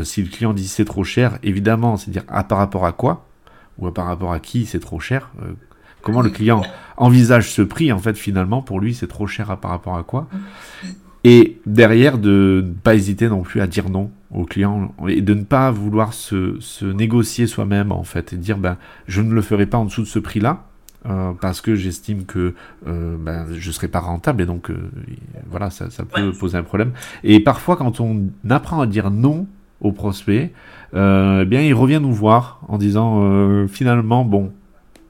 si 0.03 0.23
le 0.23 0.29
client 0.29 0.53
dit 0.53 0.69
c'est 0.69 0.85
trop 0.85 1.03
cher, 1.03 1.39
évidemment, 1.43 1.97
c'est 1.97 2.13
dire 2.13 2.23
à 2.29 2.45
par 2.45 2.59
rapport 2.59 2.87
à 2.87 2.93
quoi, 2.93 3.27
ou 3.79 3.89
à 3.89 3.95
par 3.95 4.07
rapport 4.07 4.33
à 4.33 4.39
qui 4.39 4.67
c'est 4.67 4.81
trop 4.81 5.01
cher. 5.01 5.33
comment 6.03 6.23
le 6.23 6.31
client 6.31 6.63
envisage 6.97 7.51
ce 7.51 7.63
prix, 7.63 7.91
en 7.91 7.99
fait, 7.99 8.17
finalement, 8.17 8.63
pour 8.63 8.79
lui, 8.79 8.95
c'est 8.95 9.09
trop 9.09 9.27
cher 9.27 9.51
à 9.51 9.61
par 9.61 9.73
rapport 9.73 9.97
à 9.97 10.05
quoi. 10.05 10.29
Et 11.25 11.59
derrière, 11.65 12.19
de 12.19 12.63
ne 12.67 12.73
pas 12.73 12.95
hésiter 12.95 13.29
non 13.29 13.41
plus 13.41 13.63
à 13.63 13.67
dire 13.67 13.89
non 13.89 14.11
au 14.31 14.45
client 14.45 14.95
et 15.09 15.23
de 15.23 15.33
ne 15.33 15.43
pas 15.43 15.71
vouloir 15.71 16.13
se, 16.13 16.57
se 16.61 16.85
négocier 16.85 17.47
soi-même 17.47 17.93
en 17.93 18.05
fait 18.05 18.33
et 18.33 18.37
dire 18.37 18.59
ben 18.59 18.77
je 19.07 19.23
ne 19.23 19.33
le 19.33 19.41
ferai 19.41 19.65
pas 19.65 19.79
en 19.79 19.85
dessous 19.85 20.03
de 20.03 20.07
ce 20.07 20.19
prix-là 20.19 20.65
euh, 21.07 21.33
parce 21.41 21.61
que 21.61 21.77
j'estime 21.77 22.25
que 22.25 22.55
euh, 22.87 23.17
ben, 23.19 23.47
je 23.53 23.69
ne 23.69 23.73
serai 23.73 23.89
pas 23.89 24.01
rentable 24.01 24.43
et 24.43 24.47
donc 24.47 24.71
euh, 24.71 24.91
voilà 25.49 25.71
ça, 25.71 25.89
ça 25.91 26.05
peut 26.05 26.33
poser 26.33 26.59
un 26.59 26.63
problème. 26.63 26.93
Et 27.23 27.41
parfois 27.41 27.77
quand 27.77 28.01
on 28.01 28.29
apprend 28.51 28.81
à 28.81 28.87
dire 28.87 29.11
non 29.11 29.47
au 29.81 29.93
prospect, 29.93 30.53
eh 30.95 31.45
bien 31.47 31.61
il 31.61 31.75
revient 31.75 32.01
nous 32.03 32.13
voir 32.13 32.61
en 32.69 32.79
disant 32.79 33.67
finalement 33.69 34.25
bon 34.25 34.53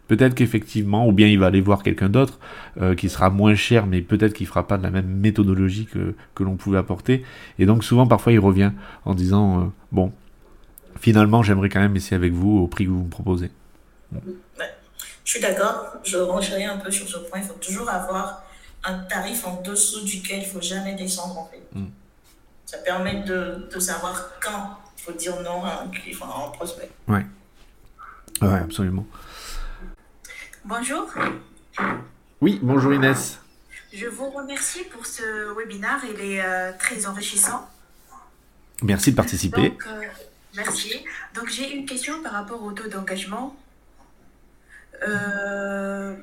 Peut-être 0.06 0.34
qu'effectivement, 0.34 1.08
ou 1.08 1.12
bien 1.12 1.28
il 1.28 1.38
va 1.38 1.46
aller 1.46 1.62
voir 1.62 1.82
quelqu'un 1.82 2.10
d'autre 2.10 2.38
euh, 2.80 2.94
qui 2.94 3.08
sera 3.08 3.30
moins 3.30 3.54
cher, 3.54 3.86
mais 3.86 4.02
peut-être 4.02 4.34
qu'il 4.34 4.46
fera 4.46 4.66
pas 4.66 4.76
de 4.76 4.82
la 4.82 4.90
même 4.90 5.06
méthodologie 5.06 5.86
que, 5.86 6.14
que 6.34 6.42
l'on 6.42 6.56
pouvait 6.56 6.78
apporter. 6.78 7.24
Et 7.58 7.64
donc 7.64 7.84
souvent, 7.84 8.06
parfois, 8.06 8.32
il 8.32 8.38
revient 8.38 8.72
en 9.06 9.14
disant, 9.14 9.60
euh, 9.60 9.64
bon, 9.92 10.12
finalement, 11.00 11.42
j'aimerais 11.42 11.70
quand 11.70 11.80
même 11.80 11.96
essayer 11.96 12.16
avec 12.16 12.32
vous 12.32 12.58
au 12.58 12.66
prix 12.66 12.84
que 12.84 12.90
vous 12.90 13.04
me 13.04 13.10
proposez. 13.10 13.50
Je 15.24 15.30
suis 15.30 15.40
d'accord, 15.40 15.94
je 16.04 16.18
renchéris 16.18 16.66
un 16.66 16.76
peu 16.76 16.90
sur 16.90 17.08
ce 17.08 17.16
point. 17.18 17.40
Il 17.40 17.44
faut 17.44 17.54
toujours 17.54 17.88
avoir 17.88 18.44
un 18.84 18.98
tarif 18.98 19.46
en 19.46 19.62
dessous 19.62 20.04
duquel 20.04 20.42
il 20.42 20.46
ne 20.46 20.52
faut 20.52 20.60
jamais 20.60 20.94
descendre 20.94 21.38
en 21.38 21.46
fait. 21.46 21.62
Mm. 21.72 21.86
Ça 22.66 22.78
permet 22.78 23.22
de, 23.22 23.68
de, 23.72 23.78
savoir 23.80 24.32
quand 24.40 24.78
il 24.98 25.02
faut 25.02 25.12
dire 25.12 25.40
non 25.40 25.64
à 25.64 25.84
un 25.84 25.88
client, 25.88 26.18
à 26.22 26.46
un 26.46 26.50
prospect. 26.50 26.90
Oui, 27.08 27.20
ouais, 28.42 28.58
absolument. 28.58 29.06
Bonjour. 30.66 31.12
Oui, 32.40 32.58
bonjour 32.62 32.94
Inès. 32.94 33.38
Je 33.92 34.06
vous 34.06 34.30
remercie 34.30 34.84
pour 34.84 35.04
ce 35.04 35.54
webinaire, 35.54 36.00
il 36.08 36.18
est 36.22 36.42
euh, 36.42 36.72
très 36.78 37.06
enrichissant. 37.06 37.68
Merci 38.82 39.10
de 39.10 39.16
participer. 39.16 39.68
Donc, 39.68 39.86
euh, 39.86 40.00
merci. 40.56 41.04
Donc 41.34 41.50
j'ai 41.50 41.70
une 41.74 41.84
question 41.84 42.22
par 42.22 42.32
rapport 42.32 42.62
au 42.62 42.72
taux 42.72 42.88
d'engagement. 42.88 43.54
Euh, 45.06 46.16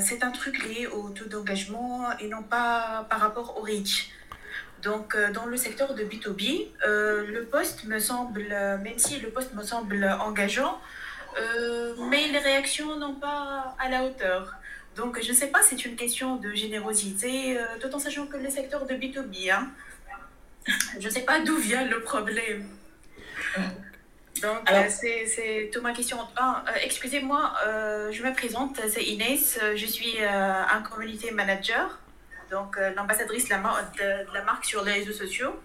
c'est 0.00 0.24
un 0.24 0.32
truc 0.32 0.64
lié 0.64 0.88
au 0.88 1.10
taux 1.10 1.26
d'engagement 1.26 2.10
et 2.18 2.26
non 2.26 2.42
pas 2.42 3.06
par 3.08 3.20
rapport 3.20 3.56
au 3.56 3.60
reach. 3.60 4.10
Donc, 4.82 5.16
dans 5.32 5.46
le 5.46 5.56
secteur 5.56 5.94
de 5.94 6.02
B2B, 6.02 6.66
le 6.84 7.42
poste 7.44 7.84
me 7.84 8.00
semble, 8.00 8.48
même 8.48 8.98
si 8.98 9.20
le 9.20 9.30
poste 9.30 9.54
me 9.54 9.62
semble 9.62 10.04
engageant, 10.20 10.80
mais 12.10 12.28
les 12.28 12.38
réactions 12.38 12.96
n'ont 12.96 13.14
pas 13.14 13.74
à 13.78 13.88
la 13.88 14.04
hauteur. 14.04 14.56
Donc, 14.96 15.22
je 15.22 15.28
ne 15.28 15.36
sais 15.36 15.48
pas, 15.48 15.60
c'est 15.62 15.84
une 15.84 15.94
question 15.94 16.36
de 16.36 16.54
générosité, 16.54 17.58
euh, 17.58 17.64
tout 17.80 17.94
en 17.94 17.98
sachant 17.98 18.26
que 18.26 18.38
le 18.38 18.48
secteur 18.48 18.86
de 18.86 18.94
B2B, 18.94 19.52
hein, 19.52 19.70
je 20.98 21.06
ne 21.06 21.12
sais 21.12 21.20
pas 21.20 21.40
d'où 21.40 21.56
vient 21.56 21.84
le 21.84 22.00
problème. 22.00 22.66
Donc, 24.40 24.70
euh, 24.70 24.88
c'est 24.88 25.70
toute 25.70 25.82
ma 25.82 25.92
question. 25.92 26.18
Ah, 26.36 26.64
excusez-moi, 26.82 27.54
je 28.10 28.22
me 28.22 28.32
présente, 28.32 28.80
c'est 28.88 29.04
Inès, 29.04 29.58
je 29.74 29.86
suis 29.86 30.22
un 30.22 30.82
community 30.82 31.30
manager, 31.30 31.98
donc 32.50 32.78
l'ambassadrice 32.96 33.48
de, 33.48 33.54
de, 33.54 34.34
la 34.34 34.42
marque 34.44 34.64
sur 34.64 34.82
les 34.84 34.92
réseaux 34.92 35.12
sociaux. 35.12 35.58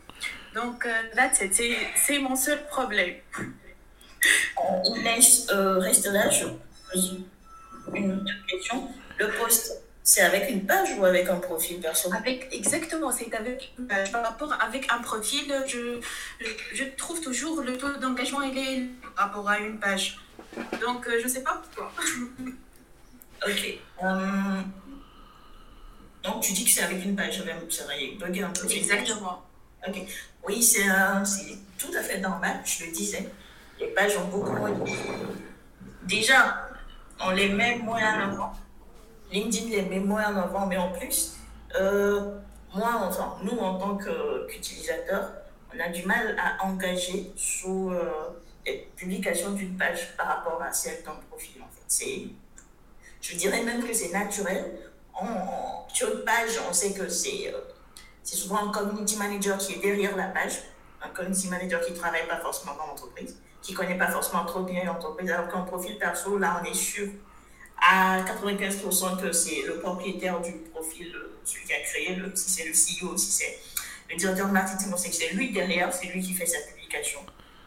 Donc, 0.53 0.85
là, 1.15 1.29
c'est 1.33 2.19
mon 2.19 2.35
seul 2.35 2.65
problème. 2.67 3.15
Inès 4.85 5.47
euh, 5.51 5.79
reste 5.79 6.05
là, 6.05 6.29
je 6.29 6.45
pose 6.91 7.19
une 7.93 8.25
question. 8.47 8.87
Le 9.17 9.29
poste, 9.31 9.81
c'est 10.03 10.21
avec 10.21 10.49
une 10.49 10.65
page 10.65 10.89
ou 10.97 11.05
avec 11.05 11.27
un 11.29 11.37
profil 11.37 11.79
perso? 11.79 12.11
Avec, 12.13 12.47
Exactement, 12.51 13.11
c'est 13.11 13.33
avec 13.33 13.73
une 13.77 13.87
page. 13.87 14.11
Par 14.11 14.23
rapport 14.23 14.53
avec 14.61 14.91
un 14.91 14.99
profil, 14.99 15.53
je, 15.67 15.99
je, 16.73 16.83
trouve 16.97 17.21
toujours 17.21 17.61
le 17.61 17.77
taux 17.77 17.91
d'engagement 17.97 18.41
il 18.41 18.57
est 18.57 18.89
par 19.15 19.27
rapport 19.27 19.49
à 19.49 19.59
une 19.59 19.79
page. 19.79 20.19
Donc, 20.81 21.07
euh, 21.07 21.17
je 21.19 21.23
ne 21.23 21.29
sais 21.29 21.43
pas 21.43 21.61
pourquoi. 21.63 21.91
ok. 23.47 23.79
Euh, 24.03 24.61
donc, 26.23 26.43
tu 26.43 26.53
dis 26.53 26.65
que 26.65 26.71
c'est 26.71 26.83
avec 26.83 27.03
une 27.03 27.15
page. 27.15 27.43
Ça 27.69 27.85
va 27.85 27.93
bugger 28.19 28.43
un 28.43 28.49
peu. 28.49 28.69
Exactement. 28.69 29.43
Ok. 29.87 30.01
Oui, 30.47 30.61
c'est 30.61 30.83
tout 31.77 31.91
à 31.95 32.01
fait 32.01 32.19
normal, 32.19 32.59
je 32.65 32.85
le 32.85 32.91
disais 32.91 33.29
les 33.81 33.87
pages 33.87 34.15
ont 34.17 34.25
beaucoup 34.25 34.53
moins 34.53 34.71
de 34.71 34.85
Déjà, 36.03 36.69
on 37.19 37.31
les 37.31 37.49
met 37.49 37.77
moins 37.77 37.99
en 37.99 38.31
avant. 38.31 38.53
LinkedIn 39.31 39.69
les 39.69 39.81
met 39.83 39.99
moins 39.99 40.25
en 40.25 40.37
avant, 40.37 40.65
mais 40.67 40.77
en 40.77 40.91
plus, 40.91 41.37
euh, 41.79 42.37
moi, 42.75 43.01
enfin, 43.03 43.37
nous, 43.43 43.57
en 43.57 43.77
tant 43.77 43.97
qu'utilisateurs, 43.97 45.31
on 45.73 45.79
a 45.79 45.89
du 45.89 46.05
mal 46.05 46.37
à 46.37 46.63
engager 46.65 47.31
sous 47.35 47.91
euh, 47.91 48.11
les 48.65 48.89
publications 48.95 49.51
d'une 49.51 49.77
page 49.77 50.15
par 50.17 50.27
rapport 50.27 50.61
à 50.61 50.71
celle 50.71 51.03
d'un 51.03 51.15
profil. 51.29 51.61
En 51.61 51.69
fait. 51.69 52.27
Je 53.21 53.35
dirais 53.35 53.63
même 53.63 53.83
que 53.85 53.93
c'est 53.93 54.11
naturel. 54.11 54.65
sur 55.93 56.11
une 56.13 56.23
page, 56.23 56.59
on 56.69 56.73
sait 56.73 56.93
que 56.93 57.03
euh, 57.03 57.61
c'est 58.23 58.35
souvent 58.35 58.67
un 58.67 58.71
community 58.71 59.17
manager 59.17 59.57
qui 59.57 59.73
est 59.73 59.79
derrière 59.81 60.15
la 60.17 60.27
page, 60.27 60.63
un 61.01 61.09
community 61.09 61.47
manager 61.47 61.81
qui 61.81 61.93
ne 61.93 61.97
travaille 61.97 62.27
pas 62.27 62.37
forcément 62.37 62.75
dans 62.75 62.87
l'entreprise 62.87 63.37
qui 63.61 63.73
ne 63.73 63.77
connaît 63.77 63.97
pas 63.97 64.07
forcément 64.07 64.45
trop 64.45 64.63
bien 64.63 64.83
l'entreprise, 64.83 65.29
alors 65.31 65.47
qu'en 65.47 65.63
profil 65.63 65.97
perso, 65.97 66.37
là, 66.37 66.61
on 66.61 66.65
est 66.65 66.73
sûr 66.73 67.07
à 67.81 68.21
95% 68.23 69.21
que 69.21 69.31
c'est 69.31 69.63
le 69.63 69.79
propriétaire 69.79 70.39
du 70.41 70.51
profil, 70.53 71.13
euh, 71.15 71.39
celui 71.43 71.65
qui 71.65 71.73
a 71.73 71.81
créé, 71.81 72.15
le, 72.15 72.35
si 72.35 72.49
c'est 72.49 72.65
le 72.65 72.71
CEO, 72.73 73.17
si 73.17 73.31
c'est 73.31 73.59
le 74.09 74.15
directeur 74.17 74.47
marketing, 74.49 74.91
on 74.93 74.97
sait 74.97 75.09
que 75.09 75.15
c'est 75.15 75.33
lui 75.33 75.51
derrière, 75.51 75.91
c'est 75.93 76.07
lui 76.07 76.21
qui 76.21 76.33
fait 76.33 76.45
sa 76.45 76.59
publication. 76.59 77.19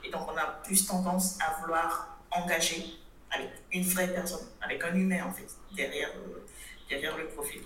Et 0.04 0.10
donc, 0.10 0.22
on 0.32 0.36
a 0.36 0.46
plus 0.64 0.86
tendance 0.86 1.38
à 1.40 1.60
vouloir 1.60 2.18
engager 2.30 2.84
avec 3.30 3.50
une 3.72 3.82
vraie 3.82 4.08
personne, 4.08 4.46
avec 4.60 4.82
un 4.84 4.94
humain, 4.94 5.24
en 5.26 5.32
fait, 5.32 5.48
derrière, 5.74 6.10
euh, 6.10 6.44
derrière 6.88 7.16
le 7.16 7.26
profil. 7.28 7.62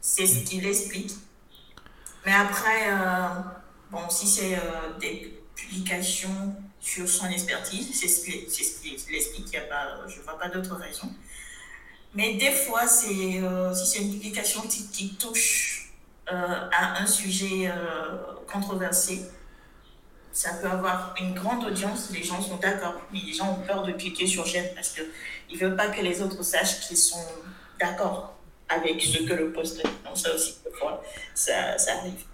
C'est 0.00 0.26
ce 0.26 0.44
qu'il 0.44 0.64
explique. 0.66 1.12
Mais 2.24 2.32
après, 2.32 2.88
euh, 2.88 3.28
bon, 3.90 4.08
si 4.10 4.28
c'est 4.28 4.58
des 5.00 5.42
publications 5.54 6.54
sur 6.84 7.08
son 7.08 7.26
expertise. 7.30 7.98
C'est 7.98 8.08
ce 8.08 8.24
qu'il 8.24 9.14
explique. 9.14 9.58
je 10.06 10.18
ne 10.18 10.22
vois 10.22 10.38
pas 10.38 10.48
d'autre 10.48 10.74
raison. 10.76 11.10
Mais 12.14 12.34
des 12.34 12.52
fois, 12.52 12.82
euh, 12.84 13.74
si 13.74 13.86
c'est 13.86 13.98
une 13.98 14.12
publication 14.12 14.60
qui, 14.62 15.16
touche 15.18 15.92
euh, 16.30 16.68
à 16.72 17.02
un 17.02 17.06
sujet 17.06 17.68
euh, 17.68 18.18
controversé, 18.46 19.22
ça 20.30 20.54
peut 20.54 20.68
avoir 20.68 21.14
une 21.20 21.34
grande 21.34 21.64
audience. 21.64 22.10
Les 22.12 22.22
gens 22.22 22.40
sont 22.40 22.56
d'accord, 22.56 23.00
mais 23.12 23.20
les 23.20 23.32
gens 23.32 23.52
ont 23.52 23.66
peur 23.66 23.82
de 23.82 23.92
cliquer 23.92 24.26
sur 24.26 24.46
j'aime 24.46 24.72
parce 24.74 24.90
qu'ils 24.90 25.06
ne 25.54 25.58
veulent 25.58 25.76
pas 25.76 25.88
que 25.88 26.02
les 26.02 26.22
autres 26.22 26.42
sachent 26.42 26.80
qu'ils 26.80 26.96
sont 26.98 27.24
d'accord 27.80 28.36
avec 28.68 29.00
ce 29.00 29.22
que 29.22 29.32
le 29.32 29.52
poste 29.52 29.76
dit. 29.76 29.90
Donc, 30.04 30.16
ça 30.16 30.34
aussi, 30.34 30.56
ça, 31.34 31.78
ça 31.78 31.98
arrive. 31.98 32.24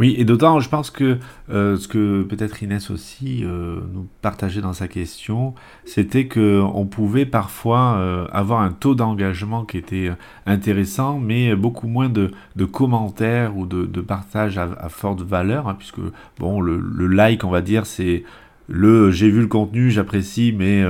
Oui, 0.00 0.14
et 0.16 0.24
d'autant, 0.24 0.60
je 0.60 0.68
pense 0.70 0.88
que 0.88 1.18
euh, 1.50 1.76
ce 1.76 1.86
que 1.86 2.22
peut-être 2.22 2.62
Inès 2.62 2.90
aussi 2.90 3.44
euh, 3.44 3.80
nous 3.92 4.08
partageait 4.22 4.62
dans 4.62 4.72
sa 4.72 4.88
question, 4.88 5.54
c'était 5.84 6.24
que 6.24 6.62
on 6.74 6.86
pouvait 6.86 7.26
parfois 7.26 7.96
euh, 7.98 8.26
avoir 8.32 8.62
un 8.62 8.72
taux 8.72 8.94
d'engagement 8.94 9.66
qui 9.66 9.76
était 9.76 10.10
intéressant, 10.46 11.18
mais 11.18 11.54
beaucoup 11.54 11.86
moins 11.86 12.08
de, 12.08 12.30
commentaires 12.64 13.58
ou 13.58 13.66
de, 13.66 13.84
de 13.84 14.00
partages 14.00 14.56
à, 14.56 14.88
forte 14.88 15.20
valeur, 15.20 15.68
hein, 15.68 15.74
puisque 15.76 16.00
bon, 16.38 16.62
le, 16.62 17.06
like, 17.06 17.44
on 17.44 17.50
va 17.50 17.60
dire, 17.60 17.84
c'est 17.84 18.24
le 18.68 19.10
j'ai 19.10 19.28
vu 19.28 19.40
le 19.40 19.48
contenu, 19.48 19.90
j'apprécie, 19.90 20.54
mais 20.56 20.82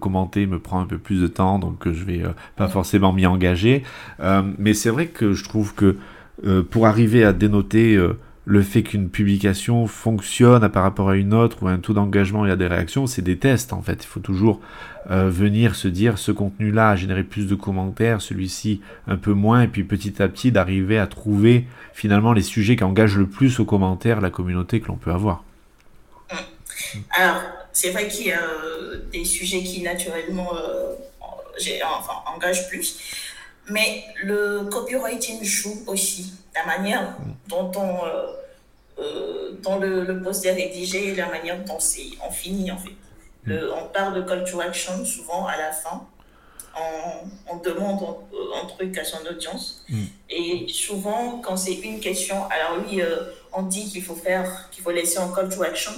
commenter 0.00 0.46
me 0.46 0.58
prend 0.58 0.80
un 0.80 0.86
peu 0.86 0.98
plus 0.98 1.20
de 1.20 1.28
temps, 1.28 1.60
donc 1.60 1.84
je 1.84 2.04
vais 2.04 2.22
pas 2.56 2.66
forcément 2.66 3.12
m'y 3.12 3.26
engager. 3.26 3.84
mais 4.58 4.74
c'est 4.74 4.90
vrai 4.90 5.06
que 5.06 5.34
je 5.34 5.44
trouve 5.44 5.74
que 5.74 5.96
pour 6.70 6.86
arriver 6.86 7.24
à 7.24 7.32
dénoter 7.32 7.98
le 8.48 8.62
fait 8.62 8.84
qu'une 8.84 9.10
publication 9.10 9.88
fonctionne 9.88 10.68
par 10.68 10.84
rapport 10.84 11.10
à 11.10 11.16
une 11.16 11.34
autre 11.34 11.64
ou 11.64 11.68
un 11.68 11.78
taux 11.78 11.92
d'engagement 11.92 12.46
et 12.46 12.50
à 12.52 12.56
des 12.56 12.68
réactions, 12.68 13.08
c'est 13.08 13.20
des 13.20 13.38
tests 13.38 13.72
en 13.72 13.82
fait. 13.82 14.04
Il 14.04 14.06
faut 14.06 14.20
toujours 14.20 14.60
euh, 15.10 15.28
venir 15.28 15.74
se 15.74 15.88
dire 15.88 16.16
ce 16.16 16.30
contenu-là 16.30 16.90
a 16.90 16.96
généré 16.96 17.24
plus 17.24 17.48
de 17.48 17.56
commentaires, 17.56 18.22
celui-ci 18.22 18.80
un 19.08 19.16
peu 19.16 19.32
moins, 19.32 19.62
et 19.62 19.68
puis 19.68 19.82
petit 19.82 20.22
à 20.22 20.28
petit 20.28 20.52
d'arriver 20.52 20.96
à 20.96 21.08
trouver 21.08 21.66
finalement 21.92 22.32
les 22.32 22.42
sujets 22.42 22.76
qui 22.76 22.84
engagent 22.84 23.18
le 23.18 23.26
plus 23.26 23.58
aux 23.58 23.64
commentaires 23.64 24.20
la 24.20 24.30
communauté 24.30 24.80
que 24.80 24.86
l'on 24.86 24.96
peut 24.96 25.10
avoir. 25.10 25.42
Alors, 27.10 27.42
c'est 27.72 27.90
vrai 27.90 28.06
qu'il 28.06 28.28
y 28.28 28.32
a 28.32 28.40
euh, 28.40 29.02
des 29.12 29.24
sujets 29.24 29.64
qui 29.64 29.82
naturellement 29.82 30.52
euh, 30.54 30.94
enfin, 31.84 32.14
engagent 32.32 32.68
plus. 32.68 32.96
Mais 33.68 34.04
le 34.22 34.64
copywriting 34.64 35.42
joue 35.42 35.82
aussi 35.86 36.32
la 36.54 36.64
manière 36.66 37.16
dont 37.48 37.70
on, 37.76 38.04
euh, 38.04 38.26
euh, 38.98 39.58
dont 39.62 39.78
le, 39.78 40.04
le, 40.04 40.22
post 40.22 40.44
est 40.46 40.52
rédigé, 40.52 41.14
la 41.14 41.28
manière 41.28 41.62
dont 41.64 41.76
on 41.76 42.30
finit 42.30 42.70
en 42.70 42.78
fait. 42.78 42.92
Le, 43.44 43.72
on 43.72 43.88
parle 43.88 44.14
de 44.14 44.22
call 44.22 44.44
to 44.44 44.60
action 44.60 45.04
souvent 45.04 45.46
à 45.46 45.56
la 45.56 45.72
fin. 45.72 46.06
On, 46.78 47.52
on 47.54 47.56
demande 47.56 48.00
un, 48.62 48.66
truc 48.66 48.96
à 48.98 49.04
son 49.04 49.24
audience. 49.26 49.84
Mm. 49.88 50.04
Et 50.30 50.66
souvent, 50.68 51.40
quand 51.40 51.56
c'est 51.56 51.74
une 51.74 52.00
question, 52.00 52.36
alors 52.48 52.84
oui, 52.86 53.00
euh, 53.00 53.32
on 53.52 53.62
dit 53.62 53.88
qu'il 53.88 54.02
faut 54.02 54.14
faire, 54.14 54.68
qu'il 54.70 54.82
faut 54.84 54.90
laisser 54.90 55.18
un 55.18 55.32
call 55.32 55.48
to 55.48 55.62
action, 55.62 55.92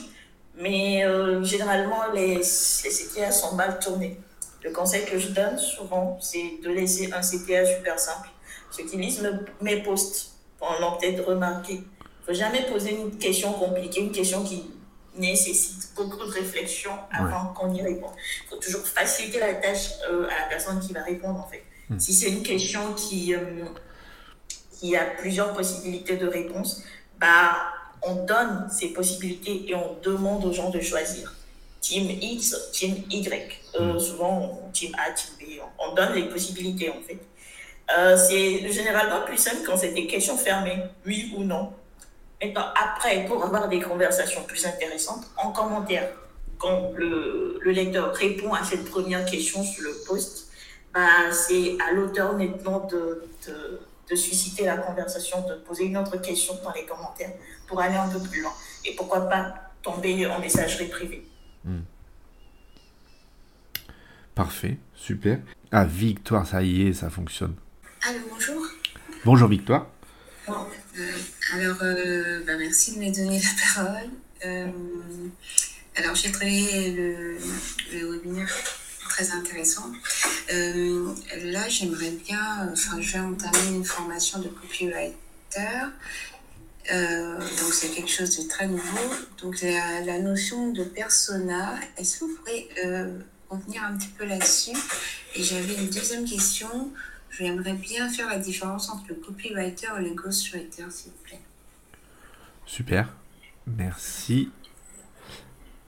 mais 0.56 1.04
généralement, 1.42 2.12
les, 2.14 2.36
les 2.36 2.42
CTA 2.42 3.30
sont 3.30 3.54
mal 3.54 3.78
tournés. 3.78 4.18
Le 4.62 4.70
conseil 4.70 5.04
que 5.04 5.18
je 5.18 5.28
donne 5.28 5.56
souvent, 5.58 6.18
c'est 6.20 6.58
de 6.62 6.70
laisser 6.70 7.12
un 7.12 7.20
CTA 7.20 7.64
super 7.64 7.98
simple. 7.98 8.28
Ceux 8.70 8.84
qui 8.84 8.96
lisent 8.96 9.26
mes 9.60 9.82
posts 9.82 10.32
l'ont 10.60 10.96
peut-être 10.98 11.24
remarqué. 11.24 11.74
Il 11.74 11.80
ne 11.80 12.26
faut 12.26 12.34
jamais 12.34 12.66
poser 12.66 12.94
une 12.94 13.16
question 13.16 13.52
compliquée, 13.52 14.00
une 14.00 14.12
question 14.12 14.42
qui 14.42 14.70
nécessite 15.16 15.94
beaucoup 15.96 16.18
de 16.18 16.30
réflexion 16.30 16.92
avant 17.10 17.52
qu'on 17.54 17.72
y 17.72 17.82
réponde. 17.82 18.12
Il 18.44 18.48
faut 18.50 18.56
toujours 18.56 18.86
faciliter 18.86 19.40
la 19.40 19.54
tâche 19.54 19.92
à 20.02 20.42
la 20.42 20.48
personne 20.48 20.80
qui 20.80 20.92
va 20.92 21.02
répondre, 21.02 21.40
en 21.40 21.48
fait. 21.48 21.62
Hmm. 21.88 21.98
Si 21.98 22.12
c'est 22.12 22.30
une 22.30 22.42
question 22.42 22.92
qui, 22.94 23.34
qui 24.78 24.96
a 24.96 25.04
plusieurs 25.04 25.54
possibilités 25.54 26.16
de 26.16 26.26
réponse, 26.26 26.82
bah, 27.18 27.56
on 28.02 28.24
donne 28.26 28.68
ces 28.70 28.88
possibilités 28.88 29.70
et 29.70 29.74
on 29.74 29.96
demande 30.02 30.44
aux 30.44 30.52
gens 30.52 30.70
de 30.70 30.80
choisir. 30.80 31.34
Team 31.88 32.10
X, 32.20 32.70
Team 32.72 33.02
Y. 33.08 33.60
Euh, 33.80 33.94
hmm. 33.94 33.98
souvent, 33.98 34.70
Team 34.74 34.92
A, 34.98 35.10
Team 35.12 35.30
B. 35.40 35.58
On 35.78 35.94
donne 35.94 36.12
les 36.12 36.28
possibilités, 36.28 36.90
en 36.90 37.00
fait. 37.00 37.18
Euh, 37.96 38.14
c'est 38.18 38.70
généralement 38.70 39.24
plus 39.24 39.38
simple 39.38 39.62
quand 39.64 39.78
c'est 39.78 39.94
des 39.94 40.06
questions 40.06 40.36
fermées, 40.36 40.82
oui 41.06 41.32
ou 41.34 41.44
non. 41.44 41.72
Maintenant, 42.42 42.66
après, 42.76 43.24
pour 43.24 43.42
avoir 43.42 43.70
des 43.70 43.80
conversations 43.80 44.42
plus 44.42 44.66
intéressantes, 44.66 45.24
en 45.38 45.50
commentaire, 45.50 46.10
quand 46.58 46.92
le, 46.94 47.58
le 47.62 47.70
lecteur 47.70 48.14
répond 48.14 48.52
à 48.52 48.62
cette 48.64 48.84
première 48.90 49.24
question 49.24 49.62
sur 49.64 49.84
le 49.84 49.96
post, 50.06 50.50
bah, 50.92 51.32
c'est 51.32 51.78
à 51.88 51.92
l'auteur 51.92 52.34
maintenant 52.34 52.80
de, 52.86 53.24
de, 53.46 53.80
de 54.10 54.14
susciter 54.14 54.66
la 54.66 54.76
conversation, 54.76 55.40
de 55.48 55.54
poser 55.54 55.84
une 55.84 55.96
autre 55.96 56.20
question 56.20 56.54
dans 56.62 56.72
les 56.72 56.84
commentaires 56.84 57.32
pour 57.66 57.80
aller 57.80 57.96
un 57.96 58.08
peu 58.08 58.20
plus 58.20 58.42
loin. 58.42 58.52
Et 58.84 58.94
pourquoi 58.94 59.20
pas 59.20 59.54
tomber 59.82 60.26
en 60.26 60.38
messagerie 60.38 60.88
privée. 60.88 61.24
Hmm. 61.64 61.80
Parfait, 64.34 64.78
super. 64.94 65.40
Ah, 65.72 65.84
Victoire, 65.84 66.46
ça 66.46 66.62
y 66.62 66.86
est, 66.86 66.92
ça 66.92 67.10
fonctionne. 67.10 67.54
Allô, 68.02 68.20
bonjour. 68.30 68.64
Bonjour 69.24 69.48
Victoire. 69.48 69.88
Euh, 70.48 70.52
alors, 71.54 71.76
euh, 71.82 72.40
bah, 72.46 72.56
merci 72.56 72.94
de 72.94 73.00
me 73.00 73.14
donner 73.14 73.40
la 73.40 73.74
parole. 73.74 74.10
Euh, 74.44 74.66
alors, 75.96 76.14
j'ai 76.14 76.30
trouvé 76.30 76.92
le, 76.92 77.36
le, 77.92 78.12
webinaire 78.12 78.48
très 79.08 79.30
intéressant. 79.32 79.90
là, 80.48 81.68
j'aimerais 81.68 82.12
bien, 82.24 82.70
enfin, 82.72 83.00
je 83.00 83.12
vais 83.12 83.18
entamer 83.18 83.76
une 83.76 83.84
formation 83.84 84.38
de 84.38 84.48
copywriter 84.48 85.12
euh, 86.90 87.36
donc 87.38 87.72
c'est 87.72 87.88
quelque 87.88 88.10
chose 88.10 88.36
de 88.38 88.48
très 88.48 88.66
nouveau. 88.66 89.14
Donc 89.42 89.60
la, 89.60 90.00
la 90.00 90.18
notion 90.18 90.72
de 90.72 90.84
persona, 90.84 91.74
est-ce 91.96 92.20
que 92.20 92.24
vous 92.24 92.36
pourrez 92.36 92.68
euh, 92.84 93.18
revenir 93.50 93.82
un 93.84 93.96
petit 93.96 94.08
peu 94.08 94.24
là-dessus? 94.24 94.76
Et 95.34 95.42
j'avais 95.42 95.74
une 95.74 95.90
deuxième 95.90 96.24
question. 96.24 96.90
J'aimerais 97.30 97.74
bien 97.74 98.08
faire 98.08 98.28
la 98.28 98.38
différence 98.38 98.88
entre 98.88 99.04
le 99.08 99.16
copywriter 99.16 99.88
et 99.98 100.02
le 100.02 100.14
ghostwriter, 100.14 100.84
s'il 100.90 101.12
vous 101.12 101.18
plaît. 101.24 101.40
Super. 102.64 103.14
Merci. 103.66 104.50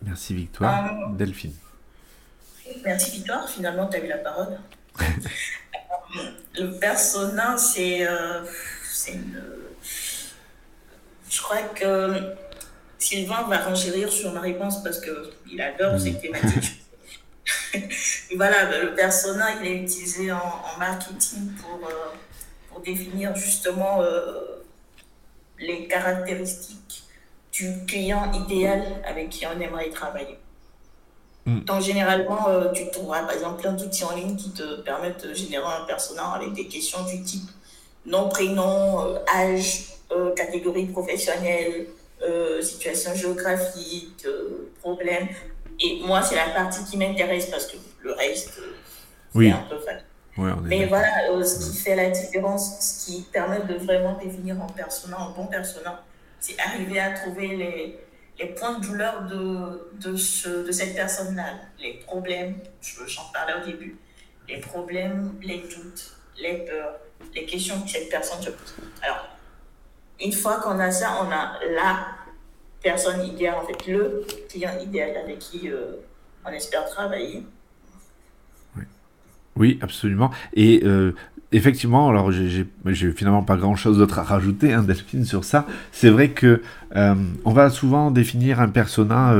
Merci 0.02 0.34
Victoire. 0.34 0.92
Euh, 0.92 1.16
Delphine. 1.16 1.54
Merci 2.84 3.10
Victoire. 3.12 3.48
Finalement, 3.48 3.88
tu 3.88 3.96
as 3.96 4.04
eu 4.04 4.08
la 4.08 4.18
parole. 4.18 4.58
le 6.58 6.78
persona, 6.78 7.56
c'est 7.56 8.06
une 9.08 9.42
je 11.30 11.40
crois 11.40 11.62
que 11.74 12.34
Sylvain 12.98 13.42
va 13.48 13.58
renchérir 13.58 14.12
sur 14.12 14.32
ma 14.32 14.40
réponse 14.40 14.82
parce 14.82 15.00
qu'il 15.00 15.60
adore 15.60 15.98
ces 15.98 16.18
thématiques. 16.18 16.76
voilà, 18.36 18.82
le 18.82 18.94
persona, 18.94 19.46
il 19.60 19.66
est 19.66 19.76
utilisé 19.82 20.32
en, 20.32 20.38
marketing 20.78 21.52
pour, 21.54 21.88
euh, 21.88 22.14
pour, 22.68 22.80
définir 22.80 23.34
justement 23.34 24.02
euh, 24.02 24.62
les 25.58 25.86
caractéristiques 25.86 27.04
du 27.52 27.84
client 27.86 28.32
idéal 28.32 28.82
avec 29.04 29.30
qui 29.30 29.46
on 29.46 29.58
aimerait 29.60 29.90
travailler. 29.90 30.38
Mm. 31.46 31.60
Donc, 31.60 31.82
généralement, 31.82 32.48
euh, 32.48 32.70
tu 32.72 32.90
trouveras 32.90 33.22
par 33.22 33.32
exemple 33.32 33.62
plein 33.62 33.72
d'outils 33.72 34.04
en 34.04 34.14
ligne 34.14 34.36
qui 34.36 34.50
te 34.52 34.80
permettent 34.82 35.26
de 35.26 35.34
générer 35.34 35.66
un 35.66 35.84
persona 35.84 36.32
avec 36.32 36.52
des 36.52 36.66
questions 36.66 37.04
du 37.04 37.22
type 37.22 37.48
nom, 38.06 38.28
prénom, 38.28 39.16
âge, 39.32 39.86
euh, 40.12 40.34
catégorie 40.34 40.86
professionnelle, 40.86 41.86
euh, 42.22 42.60
situation 42.60 43.14
géographique, 43.14 44.24
euh, 44.26 44.70
problème. 44.80 45.28
Et 45.80 46.00
moi, 46.04 46.22
c'est 46.22 46.36
la 46.36 46.50
partie 46.50 46.84
qui 46.84 46.96
m'intéresse 46.96 47.46
parce 47.46 47.66
que 47.66 47.76
le 48.02 48.12
reste, 48.12 48.60
c'est 49.34 49.50
un 49.50 49.66
peu 49.68 49.78
facile. 49.78 50.04
Mais 50.64 50.86
voilà, 50.86 51.08
ce 51.44 51.70
qui 51.70 51.76
fait 51.76 51.96
la 51.96 52.10
différence, 52.10 52.80
ce 52.80 53.06
qui 53.06 53.22
permet 53.22 53.60
de 53.60 53.74
vraiment 53.74 54.18
définir 54.22 54.60
en 54.60 54.66
persona, 54.66 55.18
en 55.18 55.30
bon 55.30 55.46
persona, 55.46 56.02
c'est 56.38 56.58
arriver 56.58 56.98
à 56.98 57.12
trouver 57.12 57.48
les, 57.56 57.98
les 58.38 58.46
points 58.46 58.78
de 58.78 58.86
douleur 58.86 59.22
de, 59.22 59.90
de, 60.10 60.16
ce, 60.16 60.66
de 60.66 60.72
cette 60.72 60.94
personne-là, 60.94 61.54
les 61.78 61.94
problèmes, 61.94 62.58
j'en 63.06 63.24
parlais 63.32 63.54
au 63.62 63.66
début, 63.66 63.96
les 64.48 64.58
problèmes, 64.58 65.34
les 65.42 65.58
doutes, 65.58 66.16
les 66.38 66.58
peurs, 66.58 66.98
les 67.34 67.44
questions 67.44 67.80
que 67.82 67.90
cette 67.90 68.08
personne 68.08 68.40
se 68.42 68.50
pose. 68.50 68.74
Alors, 69.02 69.28
une 70.20 70.32
fois 70.32 70.60
qu'on 70.60 70.78
a 70.78 70.90
ça, 70.90 71.18
on 71.22 71.30
a 71.30 71.58
la 71.74 72.06
personne 72.82 73.24
idéale, 73.24 73.56
en 73.56 73.66
fait, 73.66 73.86
le 73.86 74.24
client 74.48 74.72
idéal 74.80 75.16
avec 75.16 75.38
qui 75.38 75.70
euh, 75.70 75.96
on 76.44 76.50
espère 76.50 76.86
travailler. 76.86 77.44
Oui, 79.56 79.78
absolument. 79.82 80.30
Et 80.54 80.80
euh, 80.84 81.14
effectivement, 81.52 82.08
alors 82.08 82.30
j'ai 82.32 82.66
finalement 83.12 83.42
pas 83.42 83.56
grand 83.56 83.76
chose 83.76 83.98
d'autre 83.98 84.18
à 84.18 84.22
rajouter, 84.22 84.72
hein, 84.72 84.82
Delphine, 84.82 85.24
sur 85.24 85.44
ça. 85.44 85.66
C'est 85.92 86.10
vrai 86.10 86.30
que 86.30 86.62
euh, 86.96 87.14
on 87.44 87.52
va 87.52 87.70
souvent 87.70 88.10
définir 88.10 88.60
un 88.60 88.68
persona 88.68 89.32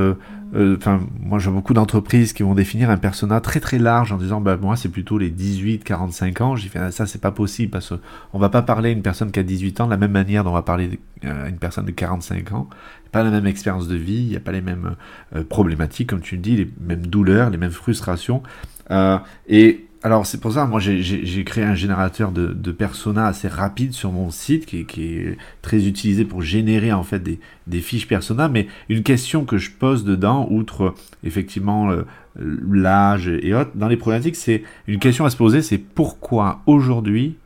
euh, 0.55 0.77
enfin, 0.77 1.01
moi 1.21 1.39
j'ai 1.39 1.51
beaucoup 1.51 1.75
d'entreprises 1.75 2.33
qui 2.33 2.43
vont 2.43 2.55
définir 2.55 2.91
un 2.91 2.97
persona 2.97 3.41
très 3.41 3.61
très 3.61 3.79
large 3.79 4.13
en 4.13 4.17
disant, 4.17 4.41
bah 4.41 4.57
moi 4.61 4.77
c'est 4.77 4.89
plutôt 4.89 5.17
les 5.19 5.31
18-45 5.31 6.43
ans. 6.43 6.57
J'ai 6.57 6.69
fait 6.69 6.81
ah, 6.81 6.91
ça 6.91 7.07
c'est 7.07 7.21
pas 7.21 7.31
possible 7.31 7.71
parce 7.71 7.93
qu'on 8.31 8.39
va 8.39 8.49
pas 8.49 8.63
parler 8.63 8.91
à 8.91 8.93
une 8.93 9.03
personne 9.03 9.31
qui 9.31 9.39
a 9.39 9.43
18 9.45 9.81
ans 9.81 9.87
de 9.87 9.91
la 9.91 9.97
même 9.97 10.11
manière 10.11 10.43
dont 10.43 10.51
on 10.51 10.55
va 10.55 10.63
parler 10.63 10.99
à 11.23 11.49
une 11.49 11.59
personne 11.59 11.85
de 11.85 11.93
45 11.93 12.53
ans. 12.53 12.69
Pas 13.13 13.23
la 13.23 13.31
même 13.31 13.47
expérience 13.47 13.87
de 13.87 13.97
vie, 13.97 14.23
il 14.23 14.29
n'y 14.29 14.37
a 14.37 14.41
pas 14.41 14.53
les 14.53 14.61
mêmes 14.61 14.97
euh, 15.37 15.45
problématiques 15.45 16.09
comme 16.09 16.21
tu 16.21 16.37
le 16.37 16.43
dis, 16.43 16.57
les 16.57 16.71
mêmes 16.81 17.07
douleurs, 17.07 17.51
les 17.51 17.59
mêmes 17.59 17.71
frustrations. 17.71 18.43
Euh, 18.91 19.19
et 19.49 19.87
alors 20.03 20.25
c'est 20.25 20.41
pour 20.41 20.53
ça, 20.53 20.65
moi 20.65 20.81
j'ai 20.81 21.45
créé 21.45 21.63
un 21.63 21.75
générateur 21.75 22.33
de, 22.33 22.47
de 22.47 22.73
persona 22.73 23.27
assez 23.27 23.49
rapide 23.49 23.93
sur 23.93 24.13
mon 24.13 24.31
site 24.31 24.65
qui, 24.65 24.87
est 25.03 25.37
très 25.61 25.87
utilisé 25.87 26.25
pour 26.25 26.41
générer 26.41 26.91
en 26.91 27.03
fait 27.03 27.19
des, 27.19 27.39
des, 27.67 27.81
fiches 27.81 28.09
persona. 28.09 28.49
Mais 28.49 28.67
une 28.89 29.03
question 29.03 29.45
que 29.45 29.59
je 29.59 29.71
pose 29.71 30.05
dedans, 30.05 30.47
outre 30.51 30.95
effectivement 31.23 31.91
euh, 31.91 32.07
l'âge 32.39 33.29
et 33.29 33.53
autres, 33.55 33.73
dans 33.75 33.89
les 33.89 33.99
problématiques, 33.99 34.37
c'est 34.37 34.63
une 34.87 35.01
question 35.01 35.27
à 35.27 35.31
se 35.31 35.37
poser, 35.37 35.61
c'est 35.61 35.79
pourquoi 35.79 36.63
aujourd'hui 36.65 37.37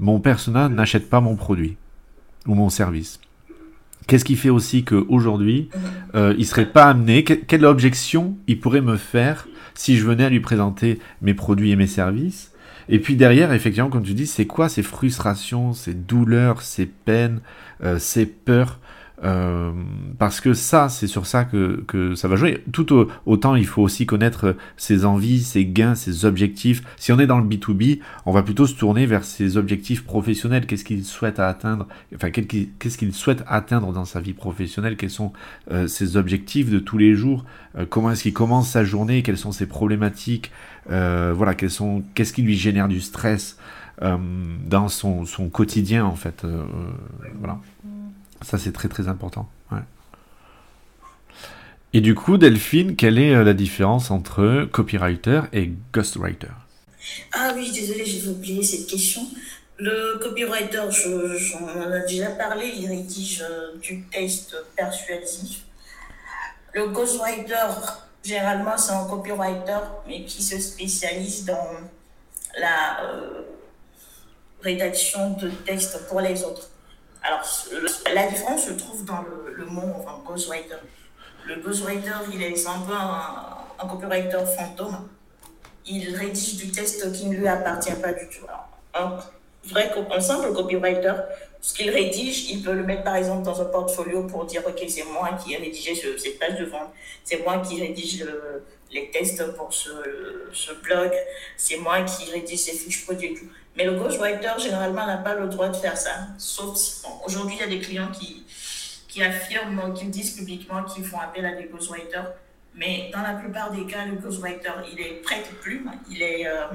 mon 0.00 0.18
persona 0.18 0.68
n'achète 0.68 1.08
pas 1.08 1.20
mon 1.20 1.36
produit 1.36 1.76
ou 2.46 2.54
mon 2.54 2.68
service? 2.68 3.20
Qu'est-ce 4.08 4.24
qui 4.24 4.34
fait 4.34 4.50
aussi 4.50 4.82
qu'aujourd'hui, 4.82 5.68
euh, 6.16 6.34
il 6.36 6.44
serait 6.44 6.66
pas 6.66 6.86
amené, 6.86 7.22
quelle 7.22 7.64
objection 7.64 8.36
il 8.48 8.58
pourrait 8.58 8.80
me 8.80 8.96
faire 8.96 9.46
si 9.74 9.96
je 9.96 10.04
venais 10.04 10.24
à 10.24 10.28
lui 10.28 10.40
présenter 10.40 10.98
mes 11.20 11.34
produits 11.34 11.70
et 11.70 11.76
mes 11.76 11.86
services. 11.86 12.52
Et 12.88 12.98
puis 12.98 13.16
derrière, 13.16 13.52
effectivement, 13.52 13.90
comme 13.90 14.02
tu 14.02 14.14
dis, 14.14 14.26
c'est 14.26 14.46
quoi 14.46 14.68
ces 14.68 14.82
frustrations, 14.82 15.72
ces 15.72 15.94
douleurs, 15.94 16.62
ces 16.62 16.86
peines, 16.86 17.40
euh, 17.82 17.98
ces 17.98 18.26
peurs 18.26 18.80
euh, 19.24 19.70
parce 20.18 20.40
que 20.40 20.52
ça, 20.52 20.88
c'est 20.88 21.06
sur 21.06 21.26
ça 21.26 21.44
que, 21.44 21.84
que, 21.86 22.14
ça 22.14 22.28
va 22.28 22.36
jouer. 22.36 22.64
Tout 22.72 23.06
autant, 23.26 23.54
il 23.54 23.66
faut 23.66 23.82
aussi 23.82 24.06
connaître 24.06 24.56
ses 24.76 25.04
envies, 25.04 25.42
ses 25.42 25.64
gains, 25.64 25.94
ses 25.94 26.24
objectifs. 26.24 26.82
Si 26.96 27.12
on 27.12 27.18
est 27.18 27.26
dans 27.26 27.38
le 27.38 27.46
B2B, 27.46 28.00
on 28.26 28.32
va 28.32 28.42
plutôt 28.42 28.66
se 28.66 28.74
tourner 28.74 29.06
vers 29.06 29.24
ses 29.24 29.56
objectifs 29.56 30.04
professionnels. 30.04 30.66
Qu'est-ce 30.66 30.84
qu'il 30.84 31.04
souhaite 31.04 31.38
atteindre? 31.38 31.86
Enfin, 32.14 32.30
qu'est-ce 32.30 32.98
qu'il 32.98 33.12
souhaite 33.12 33.44
atteindre 33.46 33.92
dans 33.92 34.04
sa 34.04 34.20
vie 34.20 34.34
professionnelle? 34.34 34.96
Quels 34.96 35.10
sont 35.10 35.32
euh, 35.70 35.86
ses 35.86 36.16
objectifs 36.16 36.70
de 36.70 36.78
tous 36.78 36.98
les 36.98 37.14
jours? 37.14 37.44
Euh, 37.78 37.86
Comment 37.88 38.10
est-ce 38.10 38.22
qu'il 38.22 38.32
commence 38.32 38.70
sa 38.70 38.84
journée? 38.84 39.22
Quelles 39.22 39.38
sont 39.38 39.52
ses 39.52 39.66
problématiques? 39.66 40.50
Voilà, 40.88 41.54
qu'est-ce 41.54 42.32
qui 42.32 42.42
lui 42.42 42.56
génère 42.56 42.88
du 42.88 43.00
stress 43.00 43.56
dans 44.00 44.88
son, 44.88 45.24
son, 45.24 45.48
quotidien 45.48 46.04
en 46.04 46.16
fait 46.16 46.44
Voilà. 47.38 47.60
Ça, 48.42 48.58
c'est 48.58 48.72
très 48.72 48.88
très 48.88 49.08
important. 49.08 49.48
Et 51.94 52.00
du 52.00 52.14
coup, 52.14 52.38
Delphine, 52.38 52.96
quelle 52.96 53.18
est 53.18 53.34
euh, 53.34 53.44
la 53.44 53.52
différence 53.52 54.10
entre 54.10 54.66
copywriter 54.72 55.42
et 55.52 55.72
ghostwriter? 55.92 56.48
Ah 57.32 57.52
oui, 57.54 57.70
désolé, 57.70 58.04
j'ai 58.06 58.26
oublié 58.28 58.62
cette 58.62 58.86
question. 58.86 59.20
Le 59.76 60.18
copywriter, 60.18 60.84
j'en 60.90 61.92
ai 61.92 62.06
déjà 62.06 62.30
parlé, 62.30 62.72
il 62.78 62.88
rédige 62.88 63.42
euh, 63.42 63.76
du 63.82 64.04
texte 64.04 64.56
persuasif. 64.74 65.64
Le 66.72 66.88
ghostwriter, 66.88 67.68
généralement, 68.24 68.78
c'est 68.78 68.92
un 68.92 69.04
copywriter, 69.04 69.80
mais 70.06 70.24
qui 70.24 70.42
se 70.42 70.58
spécialise 70.58 71.44
dans 71.44 71.68
la 72.58 73.04
euh, 73.04 73.42
rédaction 74.62 75.32
de 75.32 75.50
textes 75.50 76.08
pour 76.08 76.20
les 76.22 76.42
autres. 76.42 76.70
Alors, 77.22 77.42
la 78.12 78.26
différence 78.26 78.66
se 78.66 78.72
trouve 78.72 79.04
dans 79.04 79.22
le, 79.22 79.64
mot 79.66 79.94
enfin, 79.96 80.20
ghostwriter. 80.26 80.76
le 81.46 81.56
ghostwriter, 81.56 82.10
il 82.32 82.42
est 82.42 82.66
un 82.66 82.80
peu 82.80 82.94
un, 82.94 83.86
copywriter 83.86 84.44
fantôme. 84.56 85.08
Il 85.86 86.14
rédige 86.14 86.56
du 86.56 86.70
texte 86.70 87.12
qui 87.12 87.26
ne 87.26 87.36
lui 87.36 87.48
appartient 87.48 87.94
pas 87.94 88.12
du 88.12 88.28
tout. 88.28 88.46
un 88.94 90.20
simple 90.20 90.52
copywriter, 90.52 91.14
ce 91.60 91.74
qu'il 91.74 91.90
rédige, 91.90 92.50
il 92.50 92.62
peut 92.62 92.72
le 92.72 92.82
mettre 92.82 93.04
par 93.04 93.14
exemple 93.14 93.44
dans 93.44 93.60
un 93.60 93.66
portfolio 93.66 94.24
pour 94.24 94.44
dire 94.44 94.62
Ok, 94.66 94.84
c'est 94.88 95.04
moi 95.04 95.30
qui 95.42 95.54
ai 95.54 95.58
rédigé 95.58 95.94
cette 95.94 96.38
page 96.40 96.58
de 96.58 96.64
vente, 96.64 96.90
c'est 97.22 97.42
moi 97.44 97.58
qui 97.58 97.80
rédige 97.80 98.26
les 98.92 99.10
tests 99.10 99.54
pour 99.56 99.72
ce, 99.72 99.90
ce 100.52 100.72
blog, 100.82 101.10
c'est 101.56 101.78
moi 101.78 102.02
qui 102.02 102.30
rédige 102.30 102.60
ces 102.60 102.72
fiches 102.72 103.04
produits. 103.04 103.38
Mais 103.76 103.84
le 103.84 103.98
ghostwriter, 103.98 104.52
généralement, 104.58 105.06
n'a 105.06 105.16
pas 105.18 105.34
le 105.34 105.48
droit 105.48 105.68
de 105.68 105.76
faire 105.76 105.96
ça. 105.96 106.28
Sauf 106.36 106.76
si, 106.76 107.02
aujourd'hui, 107.24 107.56
il 107.56 107.60
y 107.60 107.64
a 107.64 107.68
des 107.68 107.80
clients 107.80 108.10
qui, 108.12 108.44
qui 109.08 109.22
affirment, 109.22 109.94
qui 109.94 110.06
disent 110.06 110.36
publiquement 110.36 110.84
qu'ils 110.84 111.04
font 111.04 111.18
appel 111.18 111.44
à 111.46 111.52
des 111.52 111.64
ghostwriters. 111.64 112.32
Mais 112.74 113.10
dans 113.12 113.22
la 113.22 113.34
plupart 113.34 113.70
des 113.70 113.86
cas, 113.86 114.06
le 114.06 114.16
ghostwriter, 114.16 114.72
il 114.90 115.00
est 115.00 115.22
prêt 115.22 115.42
plume, 115.60 115.90
il 116.10 116.22
est 116.22 116.46
euh, 116.46 116.66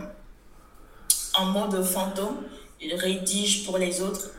en 1.35 1.45
mode 1.45 1.83
fantôme, 1.83 2.43
il 2.79 2.93
rédige 2.95 3.65
pour 3.65 3.77
les 3.77 4.01
autres 4.01 4.29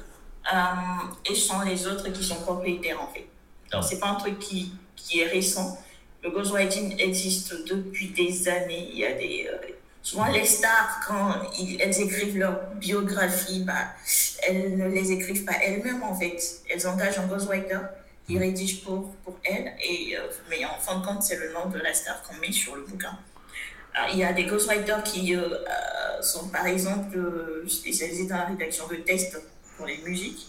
euh, 0.53 1.31
et 1.31 1.35
sont 1.35 1.61
les 1.63 1.87
autres 1.87 2.09
qui 2.11 2.23
sont 2.23 2.41
propriétaires 2.43 3.03
en 3.03 3.09
fait. 3.09 3.27
Donc 3.73 3.85
c'est 3.85 3.99
pas 3.99 4.09
un 4.09 4.15
truc 4.15 4.39
qui, 4.39 4.73
qui 4.95 5.21
est 5.21 5.27
récent. 5.27 5.79
Le 6.23 6.31
ghostwriting 6.31 6.99
existe 6.99 7.55
depuis 7.67 8.09
des 8.09 8.49
années. 8.49 8.91
Il 8.93 8.99
y 8.99 9.05
a 9.05 9.13
des, 9.13 9.49
euh, 9.51 9.69
souvent 10.03 10.27
les 10.27 10.45
stars, 10.45 11.01
quand 11.07 11.35
elles 11.79 12.01
écrivent 12.01 12.39
leur 12.39 12.71
biographie, 12.75 13.63
bah, 13.65 13.95
elles 14.43 14.77
ne 14.77 14.89
les 14.89 15.13
écrivent 15.13 15.45
pas 15.45 15.55
elles-mêmes 15.63 16.03
en 16.03 16.15
fait. 16.15 16.41
Elles 16.69 16.87
engagent 16.87 17.19
un 17.19 17.27
ghostwriter 17.27 17.79
qui 18.27 18.39
rédige 18.39 18.83
pour, 18.83 19.15
pour 19.25 19.39
elles, 19.45 19.73
et, 19.83 20.17
euh, 20.17 20.27
mais 20.51 20.65
en 20.65 20.79
fin 20.79 20.99
de 20.99 21.07
compte, 21.07 21.23
c'est 21.23 21.37
le 21.37 21.53
nom 21.53 21.67
de 21.67 21.79
la 21.79 21.95
star 21.95 22.23
qu'on 22.23 22.37
met 22.37 22.53
sur 22.53 22.77
le 22.77 22.83
bouquin. 22.83 23.17
Alors, 23.95 24.11
il 24.13 24.19
y 24.19 24.25
a 24.25 24.33
des 24.33 24.45
ghostwriters 24.45 25.03
qui 25.03 25.35
sont 26.21 26.49
par 26.49 26.67
exemple 26.67 27.19
spécialisés 27.67 28.27
dans 28.27 28.37
la 28.37 28.45
rédaction 28.45 28.87
de 28.87 28.97
textes 28.97 29.41
pour 29.77 29.87
les 29.87 29.99
musiques. 29.99 30.47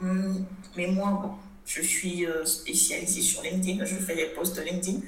Hum, 0.00 0.44
mais 0.76 0.86
moi, 0.88 1.10
bon, 1.22 1.34
je 1.66 1.82
suis 1.82 2.26
euh, 2.26 2.44
spécialisée 2.44 3.22
sur 3.22 3.42
LinkedIn, 3.42 3.84
je 3.84 3.96
fais 3.96 4.14
des 4.14 4.26
posts 4.26 4.58
LinkedIn. 4.62 5.00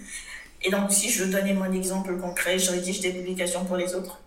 Et 0.62 0.70
donc, 0.70 0.90
si 0.92 1.10
je 1.10 1.24
donnais 1.24 1.52
mon 1.52 1.70
exemple 1.72 2.16
concret, 2.18 2.58
je 2.58 2.70
rédige 2.70 3.00
des 3.00 3.12
publications 3.12 3.64
pour 3.64 3.76
les 3.76 3.94
autres. 3.94 4.20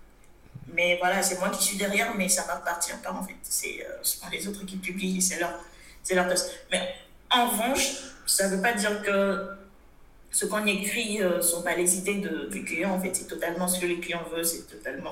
Mais 0.74 0.98
voilà, 0.98 1.24
c'est 1.24 1.40
moi 1.40 1.50
qui 1.50 1.64
suis 1.64 1.78
derrière, 1.78 2.14
mais 2.16 2.30
ça 2.30 2.44
ne 2.44 2.48
m'appartient 2.48 2.92
pas 3.04 3.12
en 3.12 3.24
fait. 3.24 3.36
C'est 3.42 3.86
euh, 3.86 4.30
les 4.32 4.48
autres 4.48 4.66
qui 4.66 4.78
publient, 4.78 5.22
c'est 5.22 5.40
leur, 5.40 5.54
leur 6.12 6.28
poste. 6.28 6.52
Mais 6.72 6.94
en 7.32 7.50
revanche, 7.50 7.94
ça 8.26 8.48
ne 8.48 8.56
veut 8.56 8.62
pas 8.62 8.74
dire 8.74 9.02
que 9.02 9.48
ce 10.30 10.46
qu'on 10.46 10.66
écrit 10.66 11.18
ne 11.20 11.24
euh, 11.24 11.42
sont 11.42 11.64
pas 11.64 11.76
les 11.76 11.98
idées 11.98 12.16
de, 12.16 12.48
du 12.52 12.64
client. 12.64 12.92
En 12.92 13.02
fait, 13.02 13.16
c'est 13.16 13.28
totalement 13.28 13.68
ce 13.68 13.80
que 13.80 13.88
le 13.88 13.96
client 13.96 14.22
veut, 14.32 14.44
c'est 14.44 14.68
totalement 14.68 15.12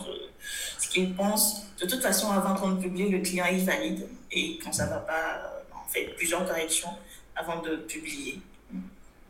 ce 0.79 0.87
qu'il 0.89 1.15
pense. 1.15 1.63
De 1.81 1.87
toute 1.87 2.01
façon, 2.01 2.29
avant 2.31 2.55
qu'on 2.55 2.75
publie, 2.75 3.09
le 3.09 3.19
client 3.19 3.45
il 3.51 3.65
valide. 3.65 4.07
Et 4.31 4.59
quand 4.63 4.71
ça 4.71 4.85
ne 4.85 4.91
va 4.91 4.97
pas, 4.97 5.54
fait 5.87 6.13
plusieurs 6.17 6.45
corrections 6.45 6.89
avant 7.35 7.61
de 7.61 7.75
publier. 7.75 8.41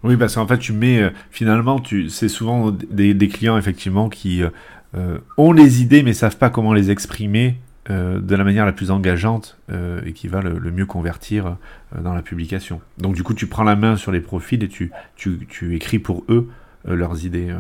Oui, 0.04 0.18
parce 0.18 0.36
qu'en 0.36 0.48
fait, 0.48 0.60
tu 0.60 0.74
mets 0.74 1.02
euh, 1.02 1.10
finalement, 1.32 1.80
tu, 1.80 2.10
c'est 2.10 2.30
souvent 2.30 2.72
des, 2.72 3.14
des, 3.14 3.28
clients 3.28 3.58
effectivement 3.58 4.10
qui 4.10 4.44
euh, 4.44 5.18
ont 5.38 5.52
les 5.52 5.82
idées 5.82 6.04
mais 6.04 6.14
savent 6.14 6.38
pas 6.38 6.50
comment 6.50 6.74
les 6.74 6.92
exprimer 6.92 7.58
euh, 7.92 8.20
de 8.20 8.36
la 8.36 8.44
manière 8.44 8.66
la 8.66 8.74
plus 8.74 8.90
engageante 8.90 9.60
euh, 9.70 10.02
et 10.08 10.14
qui 10.14 10.28
va 10.28 10.42
le, 10.42 10.72
mieux 10.72 10.88
convertir 10.88 11.46
euh, 11.46 12.02
dans 12.02 12.16
la 12.16 12.24
publication. 12.24 12.82
Donc 12.98 13.14
du 13.14 13.22
coup, 13.22 13.36
tu 13.36 13.46
prends 13.46 13.64
la 13.64 13.76
main 13.76 13.96
sur 13.96 14.12
les 14.12 14.22
profils 14.22 14.64
et 14.64 14.68
tu, 14.68 14.92
tu, 15.16 15.46
tu 15.48 15.76
écris 15.76 16.00
pour 16.00 16.24
eux 16.30 16.50
leurs 16.86 17.26
idées, 17.26 17.56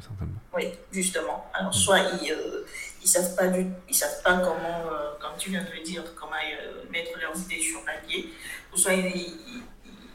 certainement. 0.00 0.34
Oui, 0.54 0.64
justement. 0.92 1.46
Alors 1.54 1.74
soit 1.74 2.00
ils 2.22 2.34
ils 3.04 3.08
savent 3.08 3.36
pas 3.36 3.48
du, 3.48 3.66
ils 3.86 3.94
savent 3.94 4.22
pas 4.22 4.38
comment, 4.38 4.84
comme 5.20 5.36
tu 5.38 5.50
viens 5.50 5.62
de 5.62 5.70
le 5.76 5.82
dire, 5.82 6.02
comment 6.16 6.32
mettre 6.90 7.18
leurs 7.20 7.38
idées 7.38 7.60
sur 7.60 7.84
papier, 7.84 8.32
ou 8.72 8.78
soit 8.78 8.94
ils, 8.94 9.30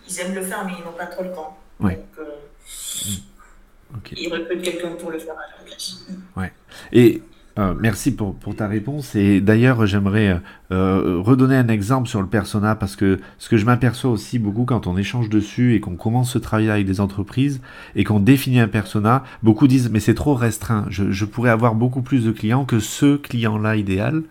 ils, 0.08 0.20
aiment 0.20 0.34
le 0.34 0.42
faire 0.42 0.66
mais 0.66 0.74
ils 0.80 0.84
n'ont 0.84 0.98
pas 0.98 1.06
trop 1.06 1.24
le 1.24 1.32
temps. 1.32 1.56
Donc, 1.80 4.12
mm. 4.12 4.16
ils 4.18 4.34
recrutent 4.34 4.64
quelqu'un 4.64 4.96
pour 4.96 5.12
le 5.12 5.20
faire 5.20 5.38
à 5.38 5.56
leur 5.56 5.66
place. 5.66 5.98
Ouais. 6.36 6.52
Et 6.92 7.22
euh, 7.60 7.74
merci 7.78 8.16
pour, 8.16 8.36
ta 8.55 8.68
réponse. 8.68 9.16
Et 9.16 9.41
d'ailleurs, 9.41 9.86
j'aimerais 9.86 10.39
euh, 10.72 11.20
redonner 11.20 11.55
un 11.55 11.68
exemple 11.68 12.07
sur 12.07 12.22
le 12.22 12.28
persona 12.28 12.76
parce 12.76 12.95
que 12.95 13.20
ce 13.38 13.49
que 13.49 13.57
je 13.57 13.66
m'aperçois 13.66 14.12
aussi 14.12 14.39
beaucoup 14.39 14.64
quand 14.64 14.88
on 14.88 14.97
échange 14.97 15.30
dessus 15.30 15.76
et 15.76 15.82
qu'on 15.82 15.95
commence 15.95 16.32
ce 16.32 16.38
travail 16.39 16.70
avec 16.70 16.86
des 16.86 17.01
entreprises 17.01 17.62
et 17.95 18.05
qu'on 18.05 18.22
définit 18.22 18.62
un 18.62 18.70
persona, 18.70 19.24
beaucoup 19.43 19.68
disent 19.68 19.89
mais 19.91 19.99
c'est 19.99 20.14
trop 20.14 20.36
restreint. 20.36 20.86
Je, 20.89 21.12
je 21.12 21.26
pourrais 21.26 21.49
avoir 21.49 21.76
beaucoup 21.76 22.01
plus 22.01 22.24
de 22.24 22.32
clients 22.32 22.64
que 22.64 22.80
ce 22.80 23.18
client-là 23.18 23.76
idéal. 23.76 24.24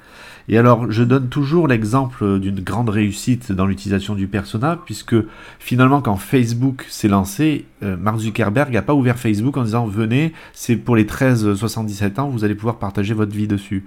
Et 0.51 0.57
alors, 0.57 0.91
je 0.91 1.05
donne 1.05 1.29
toujours 1.29 1.69
l'exemple 1.69 2.39
d'une 2.39 2.61
grande 2.61 2.89
réussite 2.89 3.53
dans 3.53 3.67
l'utilisation 3.67 4.15
du 4.15 4.29
persona, 4.29 4.79
puisque 4.83 5.17
finalement, 5.59 6.01
quand 6.01 6.17
Facebook 6.17 6.87
s'est 6.89 7.09
lancé, 7.09 7.67
euh, 7.83 7.99
Mark 7.99 8.19
Zuckerberg 8.19 8.73
n'a 8.73 8.81
pas 8.81 8.95
ouvert 8.95 9.19
Facebook 9.19 9.59
en 9.59 9.65
disant 9.65 9.87
venez, 9.87 10.33
c'est 10.55 10.77
pour 10.77 10.97
les 10.97 11.05
13-77 11.05 12.19
ans, 12.19 12.29
vous 12.31 12.45
allez 12.45 12.55
pouvoir 12.55 12.79
partager 12.79 13.13
votre 13.13 13.33
vie 13.33 13.47
dessus. 13.47 13.85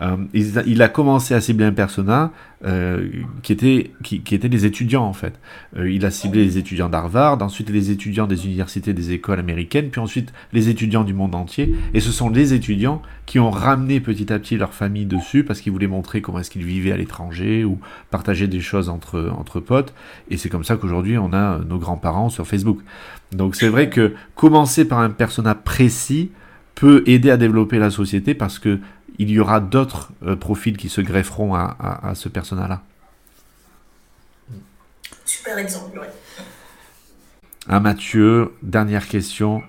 Euh, 0.00 0.16
il, 0.32 0.82
a 0.82 0.88
commencé 0.88 1.34
à 1.34 1.40
cibler 1.40 1.64
un 1.64 1.72
persona 1.72 2.32
euh, 2.64 3.08
qui, 3.42 3.52
était, 3.52 3.92
qui, 4.02 4.16
était 4.16 4.48
des 4.48 4.66
étudiants 4.66 5.04
en 5.04 5.12
fait. 5.12 5.38
Euh, 5.76 5.88
il 5.88 6.04
a 6.04 6.10
ciblé 6.10 6.44
les 6.44 6.58
étudiants 6.58 6.88
d'Harvard, 6.88 7.40
ensuite 7.42 7.70
les 7.70 7.92
étudiants 7.92 8.26
des 8.26 8.44
universités, 8.46 8.92
des 8.92 9.12
écoles 9.12 9.38
américaines, 9.38 9.90
puis 9.90 10.00
ensuite 10.00 10.32
les 10.52 10.68
étudiants 10.68 11.04
du 11.04 11.14
monde 11.14 11.34
entier. 11.36 11.74
Et 11.94 12.00
ce 12.00 12.10
sont 12.10 12.28
les 12.28 12.54
étudiants 12.54 13.02
qui 13.26 13.38
ont 13.38 13.50
ramené 13.50 14.00
petit 14.00 14.32
à 14.32 14.38
petit 14.40 14.56
leur 14.56 14.74
famille 14.74 15.06
dessus 15.06 15.44
parce 15.44 15.60
qu'ils 15.60 15.72
voulaient 15.72 15.86
montrer 15.86 16.20
comment 16.20 16.40
est-ce 16.40 16.50
qu'ils 16.50 16.64
vivaient 16.64 16.92
à 16.92 16.96
l'étranger 16.96 17.64
ou 17.64 17.78
partager 18.10 18.48
des 18.48 18.60
choses 18.60 18.88
entre, 18.88 19.32
entre 19.38 19.60
potes. 19.60 19.94
Et 20.28 20.36
c'est 20.36 20.48
comme 20.48 20.64
ça 20.64 20.76
qu'aujourd'hui 20.76 21.18
on 21.18 21.32
a 21.32 21.60
nos 21.60 21.78
grands-parents 21.78 22.30
sur 22.30 22.48
Facebook. 22.48 22.80
Donc 23.30 23.54
c'est 23.54 23.68
vrai 23.68 23.90
que 23.90 24.14
commencer 24.34 24.84
par 24.84 24.98
un 24.98 25.10
persona 25.10 25.54
précis 25.54 26.30
peut 26.74 27.04
aider 27.06 27.30
à 27.30 27.36
développer 27.36 27.78
la 27.78 27.90
société 27.90 28.34
parce 28.34 28.58
que 28.58 28.80
il 29.18 29.30
y 29.30 29.38
aura 29.38 29.60
d'autres 29.60 30.08
euh, 30.24 30.36
profils 30.36 30.76
qui 30.76 30.88
se 30.88 31.00
grefferont 31.00 31.54
à, 31.54 31.76
à, 32.02 32.14
ce 32.14 32.28
personnage-là. 32.28 32.82
Super 35.24 35.58
exemple, 35.58 35.98
oui. 36.00 36.06
À 37.68 37.80
Mathieu, 37.80 38.54
dernière 38.62 39.08
question. 39.08 39.62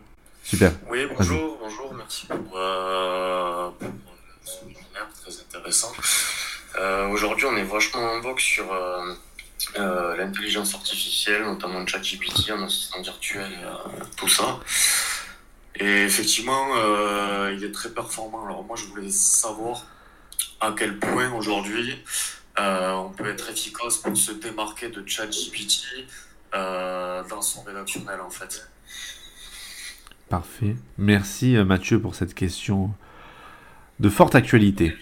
Super. 0.44 0.72
Oui, 0.90 1.08
bonjour, 1.18 1.58
bonjour, 1.62 1.94
merci 1.94 2.28
pour, 2.28 2.58
euh, 2.58 3.70
pour 3.80 3.90
ce 4.44 4.66
webinaire 4.66 5.08
très 5.22 5.32
intéressant. 5.40 5.92
Euh, 6.78 7.08
Aujourd'hui, 7.08 7.46
on 7.46 7.56
est 7.56 7.64
vachement 7.64 8.04
en 8.04 8.22
vogue 8.22 8.40
sur 8.40 8.72
euh, 8.72 9.14
euh 9.80 10.18
l'intelligence 10.18 10.76
artificielle, 10.76 11.44
notamment 11.44 11.86
ChatGPT, 11.88 12.52
un 12.52 12.64
assistant 12.64 13.02
virtuel, 13.02 13.52
tout 14.18 14.28
ça. 14.28 14.60
Et 15.80 16.04
effectivement, 16.04 16.70
euh, 16.78 17.54
il 17.56 17.64
est 17.64 17.72
très 17.72 17.90
performant. 17.90 18.46
Alors 18.46 18.64
moi, 18.64 18.76
je 18.76 18.86
voulais 18.86 19.12
savoir 19.12 19.86
à 20.62 20.74
quel 20.78 21.00
point 21.00 21.32
aujourd'hui 21.34 21.96
euh, 22.60 22.94
on 22.94 23.10
peut 23.10 23.30
être 23.30 23.50
efficace 23.50 23.98
pour 23.98 24.16
se 24.16 24.32
démarquer 24.32 24.90
de 24.90 25.04
ChatGPT 25.06 26.08
euh, 26.54 27.24
dans 27.30 27.42
son 27.42 27.64
rédactionnel 27.64 28.22
en 28.22 28.30
fait. 28.30 28.70
Parfait. 30.30 30.78
Merci 30.98 31.58
euh, 31.58 31.66
Mathieu 31.66 32.00
pour 32.00 32.16
cette 32.16 32.34
question 32.34 32.92
de 34.00 34.08
forte 34.10 34.36
actualité. 34.36 34.96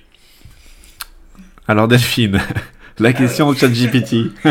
Alors 1.68 1.88
Delphine, 1.88 2.42
la 2.98 3.14
question 3.14 3.54
de 3.54 3.58
ChatGPT. 3.58 4.32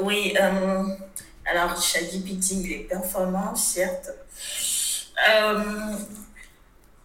oui. 0.00 0.34
Alors, 1.48 1.80
ChatGPT, 1.80 2.50
il 2.52 2.72
est 2.72 2.88
performant, 2.88 3.54
certes. 3.54 4.10
Euh, 5.28 5.62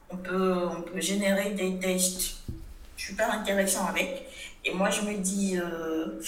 on, 0.10 0.18
peut, 0.18 0.68
on 0.78 0.82
peut 0.82 1.00
générer 1.00 1.52
des 1.52 1.78
tests 1.78 2.38
super 2.98 3.32
intéressants 3.32 3.86
avec. 3.86 4.28
Et 4.66 4.74
moi, 4.74 4.90
je 4.90 5.02
me 5.02 5.16
dis, 5.18 5.58
euh, 5.58 6.20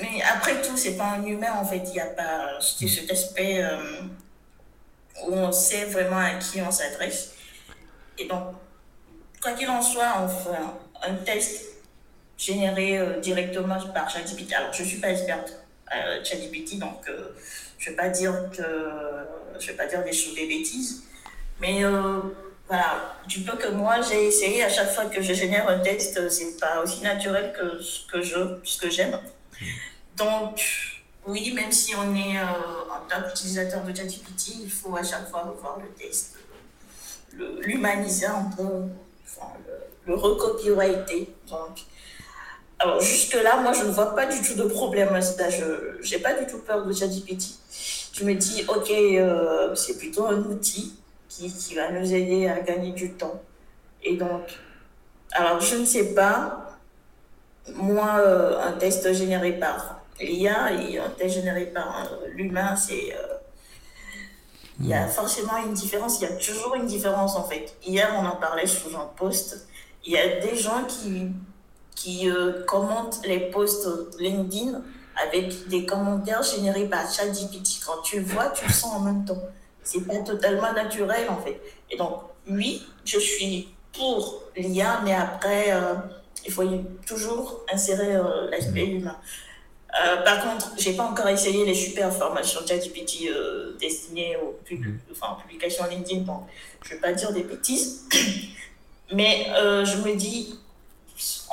mais 0.00 0.22
après 0.22 0.62
tout, 0.62 0.76
c'est 0.76 0.96
pas 0.96 1.10
un 1.10 1.24
humain 1.24 1.52
en 1.54 1.64
fait. 1.66 1.82
Il 1.88 1.92
n'y 1.92 2.00
a 2.00 2.06
pas 2.06 2.58
cet 2.60 3.10
aspect 3.10 3.62
euh, 3.62 4.02
où 5.26 5.34
on 5.34 5.52
sait 5.52 5.84
vraiment 5.84 6.18
à 6.18 6.34
qui 6.34 6.62
on 6.62 6.70
s'adresse. 6.70 7.34
Et 8.18 8.26
donc, 8.26 8.54
quoi 9.40 9.52
qu'il 9.52 9.68
en 9.68 9.82
soit, 9.82 10.18
on 10.22 10.28
fait 10.28 10.58
un, 11.06 11.14
test 11.14 11.66
généré 12.38 13.20
directement 13.20 13.78
par 13.92 14.10
ChatGPT. 14.10 14.54
Alors, 14.54 14.72
je 14.72 14.82
ne 14.82 14.88
suis 14.88 14.98
pas 14.98 15.10
experte 15.10 15.61
euh, 15.94 16.24
ChatGPT, 16.24 16.78
donc 16.78 17.08
euh, 17.08 17.28
je 17.78 17.90
vais 17.90 17.96
pas 17.96 18.08
dire 18.08 18.34
que 18.56 18.62
je 19.58 19.66
vais 19.68 19.76
pas 19.76 19.86
dire 19.86 20.02
des 20.04 20.12
choses 20.12 20.34
des 20.34 20.46
bêtises, 20.46 21.02
mais 21.60 21.84
euh, 21.84 22.20
voilà, 22.68 23.16
du 23.26 23.40
peu 23.40 23.56
que 23.56 23.68
moi 23.68 24.00
j'ai 24.00 24.26
essayé 24.26 24.64
à 24.64 24.68
chaque 24.68 24.92
fois 24.92 25.06
que 25.06 25.20
je 25.20 25.32
génère 25.34 25.68
un 25.68 25.80
texte, 25.80 26.28
c'est 26.30 26.58
pas 26.58 26.80
aussi 26.82 27.02
naturel 27.02 27.52
que 27.52 27.82
ce 27.82 28.06
que 28.10 28.22
je, 28.22 28.58
ce 28.64 28.78
que 28.80 28.90
j'aime. 28.90 29.18
Donc, 30.16 30.62
oui, 31.26 31.52
même 31.52 31.70
si 31.72 31.94
on 31.94 32.14
est 32.14 32.38
euh, 32.38 32.90
en 32.90 33.06
tant 33.08 33.28
qu'utilisateur 33.28 33.82
de 33.84 33.94
ChatGPT, 33.94 34.56
il 34.62 34.70
faut 34.70 34.96
à 34.96 35.02
chaque 35.02 35.28
fois 35.30 35.42
revoir 35.42 35.78
le 35.78 35.88
test, 36.00 36.36
l'humaniser 37.60 38.26
un 38.26 38.50
peu, 38.56 38.62
le, 38.64 40.06
le 40.06 40.14
recopyrighter. 40.14 41.28
Donc, 41.48 41.78
alors 42.82 43.00
jusque-là, 43.00 43.60
moi, 43.60 43.72
je 43.72 43.84
ne 43.84 43.92
vois 43.92 44.12
pas 44.16 44.26
du 44.26 44.42
tout 44.42 44.54
de 44.54 44.64
problème 44.64 45.14
à 45.14 45.22
ça. 45.22 45.48
Je 45.50 46.10
n'ai 46.10 46.20
pas 46.20 46.34
du 46.34 46.46
tout 46.50 46.58
peur 46.58 46.84
de 46.84 46.92
ChatGPT. 46.92 47.44
Je 48.12 48.24
me 48.24 48.34
dis, 48.34 48.64
ok, 48.68 48.90
euh, 48.90 49.72
c'est 49.76 49.96
plutôt 49.98 50.26
un 50.26 50.38
outil 50.38 50.96
qui, 51.28 51.52
qui, 51.54 51.76
va 51.76 51.92
nous 51.92 52.12
aider 52.12 52.48
à 52.48 52.60
gagner 52.60 52.90
du 52.90 53.12
temps. 53.12 53.40
Et 54.02 54.16
donc, 54.16 54.58
alors 55.30 55.60
je 55.60 55.76
ne 55.76 55.84
sais 55.84 56.12
pas, 56.12 56.76
moi, 57.74 58.16
euh, 58.18 58.60
un 58.60 58.72
test 58.72 59.12
généré 59.12 59.52
par 59.52 60.00
l'IA 60.20 60.72
et 60.72 60.98
un 60.98 61.08
test 61.10 61.36
généré 61.36 61.66
par 61.66 62.04
euh, 62.04 62.28
l'humain, 62.34 62.74
c'est... 62.74 63.16
il 64.80 64.88
y 64.88 64.92
a 64.92 65.06
forcément 65.06 65.56
une 65.64 65.72
différence, 65.72 66.20
il 66.20 66.28
y 66.28 66.32
a 66.32 66.36
toujours 66.36 66.74
une 66.74 66.86
différence 66.86 67.36
en 67.36 67.44
fait. 67.44 67.76
Hier, 67.86 68.12
on 68.20 68.26
en 68.26 68.36
parlait 68.36 68.66
sous 68.66 68.94
un 68.96 69.06
post. 69.16 69.68
Il 70.04 70.12
y 70.12 70.18
a 70.18 70.40
des 70.40 70.56
gens 70.56 70.82
qui 70.84 71.30
qui 71.94 72.28
euh, 72.28 72.64
commentent 72.64 73.20
les 73.24 73.50
posts 73.50 73.88
LinkedIn 74.18 74.80
avec 75.22 75.68
des 75.68 75.84
commentaires 75.84 76.42
générés 76.42 76.86
par 76.86 77.10
ChatGPT. 77.10 77.80
Quand 77.84 78.00
tu 78.02 78.20
vois, 78.20 78.50
tu 78.50 78.66
le 78.66 78.72
sens 78.72 78.94
en 78.94 79.00
même 79.00 79.24
temps. 79.24 79.42
C'est 79.82 80.06
pas 80.06 80.18
totalement 80.18 80.72
naturel 80.72 81.28
en 81.28 81.38
fait. 81.38 81.60
Et 81.90 81.96
donc, 81.96 82.20
oui, 82.48 82.82
je 83.04 83.18
suis 83.18 83.68
pour 83.92 84.42
l'IA, 84.56 85.00
mais 85.04 85.14
après, 85.14 85.72
euh, 85.72 85.94
il 86.46 86.52
faut 86.52 86.64
toujours 87.06 87.64
insérer 87.72 88.16
euh, 88.16 88.48
l'aspect 88.50 88.86
mmh. 88.86 88.96
humain. 88.96 89.16
par 90.24 90.42
contre, 90.42 90.72
j'ai 90.78 90.94
pas 90.94 91.04
encore 91.04 91.28
essayé 91.28 91.66
les 91.66 91.74
super 91.74 92.12
formations 92.12 92.60
ChatGPT 92.66 93.28
destinées 93.78 94.36
aux 94.36 94.56
mmh. 94.70 94.98
enfin, 95.10 95.36
publications 95.42 95.84
LinkedIn, 95.90 96.22
donc 96.22 96.46
je 96.82 96.94
vais 96.94 97.00
pas 97.00 97.12
dire 97.12 97.32
des 97.32 97.42
bêtises. 97.42 98.08
Mais 99.12 99.46
je 99.84 99.96
me 99.98 100.16
dis, 100.16 100.58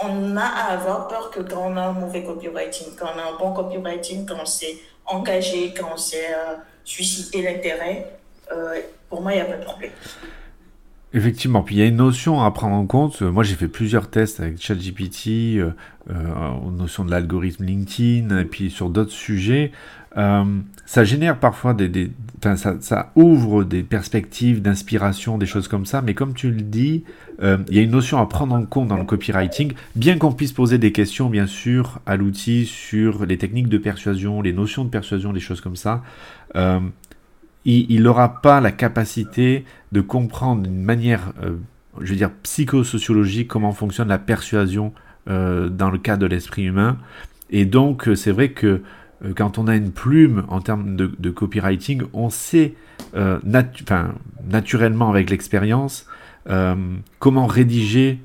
on 0.02 0.38
a 0.38 0.44
à 0.44 0.74
avoir 0.74 1.08
peur 1.08 1.32
que 1.32 1.42
quand 1.42 1.72
on 1.72 1.78
a 1.78 1.82
un 1.82 1.94
mauvais 1.94 2.24
copywriting, 2.24 2.96
quand 2.98 3.08
on 3.16 3.20
a 3.20 3.34
un 3.34 3.38
bon 3.38 3.54
copywriting, 3.54 4.26
quand 4.26 4.38
on 4.42 4.46
s'est 4.46 4.78
engagé, 5.06 5.74
quand 5.78 5.90
on 5.94 5.98
s'est 5.98 6.34
euh, 6.34 6.56
suscité 6.84 7.42
l'intérêt, 7.42 8.20
euh, 8.52 8.80
pour 9.10 9.22
moi, 9.22 9.34
il 9.34 9.36
n'y 9.36 9.42
a 9.42 9.46
pas 9.46 9.58
de 9.58 9.64
problème. 9.64 9.92
Effectivement, 11.12 11.64
puis 11.64 11.76
il 11.76 11.80
y 11.80 11.82
a 11.82 11.86
une 11.86 11.96
notion 11.96 12.44
à 12.44 12.52
prendre 12.52 12.76
en 12.76 12.86
compte. 12.86 13.24
Moi, 13.24 13.44
j'ai 13.44 13.56
fait 13.56 13.68
plusieurs 13.68 14.12
tests 14.12 14.40
avec 14.40 14.62
ChatGPT, 14.62 15.58
euh, 15.58 15.72
euh, 16.12 16.72
notion 16.72 17.04
de 17.04 17.10
l'algorithme 17.10 17.64
LinkedIn, 17.64 18.38
et 18.38 18.46
puis 18.46 18.70
sur 18.70 18.90
d'autres 18.90 19.12
sujets. 19.12 19.72
Euh, 20.18 20.44
ça 20.86 21.04
génère 21.04 21.38
parfois 21.38 21.74
des, 21.74 21.88
des 21.88 22.12
ça, 22.56 23.12
ouvre 23.16 23.64
des 23.64 23.84
perspectives 23.84 24.62
d'inspiration, 24.62 25.38
des 25.38 25.46
choses 25.46 25.68
comme 25.68 25.86
ça. 25.86 26.02
Mais 26.02 26.14
comme 26.14 26.34
tu 26.34 26.52
le 26.52 26.62
dis, 26.62 27.04
euh, 27.42 27.58
il 27.68 27.76
y 27.76 27.80
a 27.80 27.82
une 27.82 27.92
notion 27.92 28.18
à 28.18 28.26
prendre 28.26 28.56
en 28.56 28.66
compte 28.66 28.88
dans 28.88 28.98
le 28.98 29.04
copywriting, 29.04 29.74
bien 29.96 30.18
qu'on 30.18 30.32
puisse 30.32 30.54
poser 30.54 30.78
des 30.78 30.92
questions, 30.92 31.30
bien 31.30 31.48
sûr, 31.48 32.00
à 32.06 32.16
l'outil 32.16 32.66
sur 32.66 33.26
les 33.26 33.38
techniques 33.38 33.68
de 33.68 33.78
persuasion, 33.78 34.42
les 34.42 34.54
notions 34.54 34.86
de 34.86 34.90
persuasion, 34.90 35.34
des 35.34 35.40
choses 35.40 35.62
comme 35.62 35.76
ça. 35.76 36.02
Euh, 36.56 36.80
il 37.66 38.02
n'aura 38.02 38.42
pas 38.42 38.62
la 38.62 38.72
capacité 38.72 39.66
de 39.92 40.02
comprendre 40.02 40.64
d'une 40.64 40.82
manière, 40.82 41.34
je 42.00 42.10
veux 42.10 42.16
dire, 42.16 42.32
psychosociologique 42.42 43.48
comment 43.48 43.74
fonctionne 43.74 44.08
la 44.08 44.18
persuasion 44.18 44.92
dans 45.28 45.92
le 45.92 45.98
cas 46.00 46.18
de 46.18 46.26
l'esprit 46.26 46.64
humain. 46.64 46.98
Et 47.52 47.66
donc, 47.66 48.10
c'est 48.16 48.32
vrai 48.32 48.52
que 48.54 48.82
quand 49.36 49.58
on 49.58 49.68
a 49.68 49.76
une 49.76 49.92
plume 49.92 50.46
en 50.48 50.62
termes 50.62 50.96
de, 50.96 51.12
de 51.18 51.30
copywriting, 51.30 52.04
on 52.14 52.30
sait 52.30 52.76
euh, 53.16 53.40
natu 53.44 53.84
naturellement 54.50 55.10
avec 55.10 55.30
l'expérience 55.30 56.06
euh, 56.50 56.76
comment 57.20 57.48
rédiger 57.48 58.20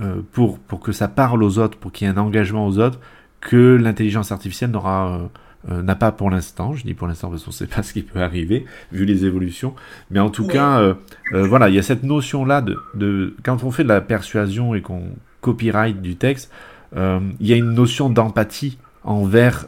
euh, 0.00 0.22
pour, 0.32 0.58
pour 0.58 0.80
que 0.80 0.92
ça 0.92 1.08
parle 1.08 1.42
aux 1.42 1.58
autres, 1.58 1.78
pour 1.78 1.92
qu'il 1.92 2.06
y 2.06 2.10
ait 2.10 2.14
un 2.14 2.18
engagement 2.18 2.66
aux 2.66 2.78
autres, 2.78 3.00
que 3.40 3.76
l'intelligence 3.76 4.32
artificielle 4.32 4.70
n'aura 4.70 5.30
euh, 5.70 5.82
n'a 5.82 5.94
pas 5.94 6.12
pour 6.12 6.28
l'instant. 6.28 6.74
Je 6.74 6.84
dis 6.84 6.92
pour 6.92 7.06
l'instant 7.06 7.30
parce 7.30 7.42
qu'on 7.42 7.50
ne 7.50 7.54
sait 7.54 7.66
pas 7.66 7.82
ce 7.82 7.94
qui 7.94 8.02
peut 8.02 8.20
arriver 8.20 8.66
vu 8.92 9.06
les 9.06 9.24
évolutions. 9.24 9.74
Mais 10.10 10.20
en 10.20 10.28
tout 10.28 10.46
cas, 10.46 10.78
euh, 10.80 10.94
euh, 11.32 11.46
voilà, 11.46 11.70
il 11.70 11.74
y 11.74 11.78
a 11.78 11.82
cette 11.82 12.02
notion-là 12.02 12.60
de, 12.60 12.78
de, 12.94 13.34
quand 13.42 13.64
on 13.64 13.70
fait 13.70 13.82
de 13.82 13.88
la 13.88 14.02
persuasion 14.02 14.74
et 14.74 14.82
qu'on 14.82 15.04
copyright 15.40 16.00
du 16.00 16.16
texte, 16.16 16.50
il 16.96 17.46
y 17.46 17.52
a 17.52 17.56
une 17.56 17.72
notion 17.72 18.08
d'empathie 18.08 18.78
envers 19.04 19.66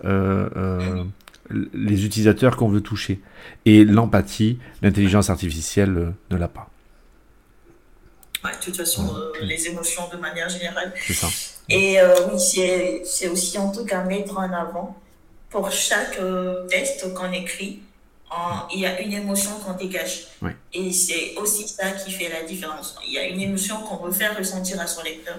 les 1.50 2.04
utilisateurs 2.04 2.56
qu'on 2.56 2.68
veut 2.68 2.80
toucher. 2.80 3.20
Et 3.64 3.84
l'empathie, 3.84 4.58
l'intelligence 4.82 5.30
artificielle 5.30 6.12
ne 6.30 6.36
l'a 6.36 6.48
pas. 6.48 6.68
Ouais, 8.44 8.52
de 8.52 8.64
toute 8.64 8.76
façon, 8.76 9.12
euh, 9.16 9.32
les 9.42 9.66
émotions 9.66 10.08
de 10.12 10.18
manière 10.18 10.48
générale. 10.48 10.92
C'est 11.04 11.14
ça. 11.14 11.28
Et 11.68 12.00
euh, 12.00 12.14
oui, 12.32 12.38
c'est 12.38 13.28
aussi 13.28 13.58
en 13.58 13.72
tout 13.72 13.84
cas 13.84 14.04
mettre 14.04 14.38
en 14.38 14.52
avant 14.52 14.96
pour 15.50 15.70
chaque 15.72 16.18
euh, 16.20 16.66
test 16.68 17.12
qu'on 17.14 17.32
écrit, 17.32 17.80
en, 18.30 18.68
il 18.72 18.80
y 18.80 18.86
a 18.86 19.00
une 19.00 19.12
émotion 19.12 19.50
qu'on 19.64 19.72
dégage. 19.72 20.28
Oui. 20.42 20.50
Et 20.72 20.92
c'est 20.92 21.34
aussi 21.36 21.66
ça 21.66 21.90
qui 21.92 22.12
fait 22.12 22.28
la 22.28 22.42
différence. 22.42 22.96
Il 23.04 23.14
y 23.14 23.18
a 23.18 23.26
une 23.26 23.40
émotion 23.40 23.80
qu'on 23.80 24.04
veut 24.04 24.12
faire 24.12 24.36
ressentir 24.36 24.80
à 24.80 24.86
son 24.86 25.02
lecteur. 25.02 25.38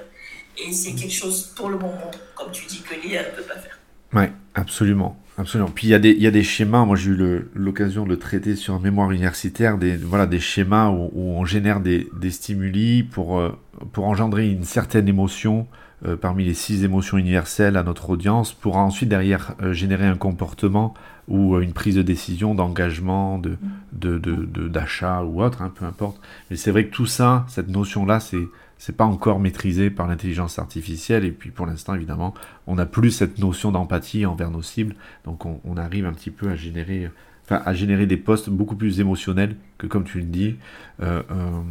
Et 0.58 0.74
c'est 0.74 0.94
quelque 0.94 1.14
chose 1.14 1.54
pour 1.56 1.70
le 1.70 1.78
moment, 1.78 2.12
comme 2.36 2.52
tu 2.52 2.66
dis, 2.66 2.82
que 2.82 2.96
l'IA 2.96 3.24
ne 3.24 3.36
peut 3.36 3.44
pas 3.44 3.58
faire. 3.58 3.77
Oui, 4.14 4.24
absolument. 4.56 5.18
Absolument. 5.40 5.70
Puis 5.74 5.88
il 5.88 5.90
y, 5.92 5.94
a 5.94 6.00
des, 6.00 6.14
y 6.14 6.26
a 6.26 6.32
des 6.32 6.42
schémas, 6.42 6.84
moi 6.84 6.96
j'ai 6.96 7.12
eu 7.12 7.48
l'occasion 7.54 8.06
de 8.06 8.10
le 8.10 8.18
traiter 8.18 8.56
sur 8.56 8.80
mémoire 8.80 9.12
universitaire, 9.12 9.78
des, 9.78 9.96
voilà, 9.96 10.26
des 10.26 10.40
schémas 10.40 10.90
où, 10.90 11.12
on 11.16 11.46
génère 11.46 11.80
des, 11.80 12.10
des 12.20 12.32
stimuli 12.32 13.04
pour, 13.04 13.38
euh, 13.38 13.52
pour 13.92 14.06
engendrer 14.06 14.50
une 14.50 14.64
certaine 14.64 15.08
émotion 15.08 15.68
euh, 16.08 16.16
parmi 16.16 16.44
les 16.44 16.56
six 16.56 16.84
émotions 16.84 17.20
universelles 17.20 17.78
à 17.78 17.84
notre 17.84 18.10
audience, 18.10 18.52
pour 18.52 18.78
ensuite 18.78 19.10
derrière 19.10 19.54
euh, 19.62 19.74
générer 19.74 20.08
un 20.08 20.18
comportement 20.18 20.96
ou 21.28 21.60
une 21.60 21.74
prise 21.74 21.96
de 21.96 22.02
décision, 22.02 22.56
d'engagement, 22.56 23.38
de, 23.38 23.58
de, 23.94 24.18
de, 24.18 24.36
de, 24.36 24.68
d'achat 24.68 25.24
ou 25.24 25.44
autre, 25.44 25.62
hein, 25.62 25.72
peu 25.76 25.86
importe. 25.86 26.20
Mais 26.50 26.56
c'est 26.56 26.72
vrai 26.72 26.86
que 26.86 26.92
tout 26.92 27.06
ça, 27.06 27.46
cette 27.50 27.68
notion-là, 27.68 28.20
c'est 28.20 28.48
c'est 28.78 28.96
pas 28.96 29.06
encore 29.06 29.40
maîtrisé 29.40 29.90
par 29.90 30.08
l'intelligence 30.08 30.60
artificielle 30.60 31.26
et 31.26 31.32
puis 31.32 31.52
pour 31.52 31.66
l'instant 31.66 31.96
évidemment 31.96 32.34
on 32.68 32.76
n'a 32.76 32.86
plus 32.86 33.12
cette 33.12 33.40
notion 33.40 33.72
d'empathie 33.72 34.26
envers 34.26 34.52
nos 34.52 34.62
cibles 34.62 34.96
donc 35.26 35.46
on, 35.46 35.78
arrive 35.78 36.06
un 36.06 36.14
petit 36.14 36.32
peu 36.32 36.50
à 36.50 36.56
générer 36.56 38.06
des 38.06 38.18
postes 38.18 38.50
beaucoup 38.50 38.76
plus 38.76 39.00
émotionnels 39.00 39.56
que 39.78 39.88
comme 39.88 40.04
tu 40.04 40.20
le 40.20 40.26
dis 40.26 40.56
euh, 41.02 41.22
euh, 41.32 41.62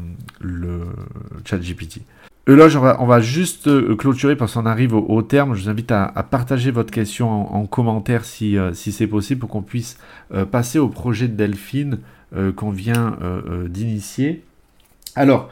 le 0.40 0.82
chat 1.44 1.59
GPT 1.59 2.02
Eloge, 2.48 2.76
on 2.76 3.07
va, 3.07 3.20
juste 3.20 3.66
euh, 3.66 3.96
clôturer 3.96 4.36
parce 4.36 4.54
qu'on 4.54 4.66
arrive 4.66 4.94
au, 4.94 5.20
terme. 5.22 5.57
Je 5.57 5.64
vous 5.64 5.68
invite 5.68 5.90
à, 5.90 6.07
partager 6.30 6.70
votre 6.70 6.92
question 6.92 7.28
en, 7.28 7.62
en 7.62 7.66
commentaire 7.66 8.24
si, 8.24 8.57
si 8.72 8.92
c'est 8.92 9.09
possible 9.09 9.40
pour 9.40 9.50
qu'on 9.50 9.62
puisse 9.62 9.98
passer 10.52 10.78
au 10.78 10.86
projet 10.88 11.26
de 11.26 11.34
Delphine 11.34 11.98
qu'on 12.54 12.70
vient 12.70 13.18
d'initier. 13.66 14.44
Alors, 15.16 15.50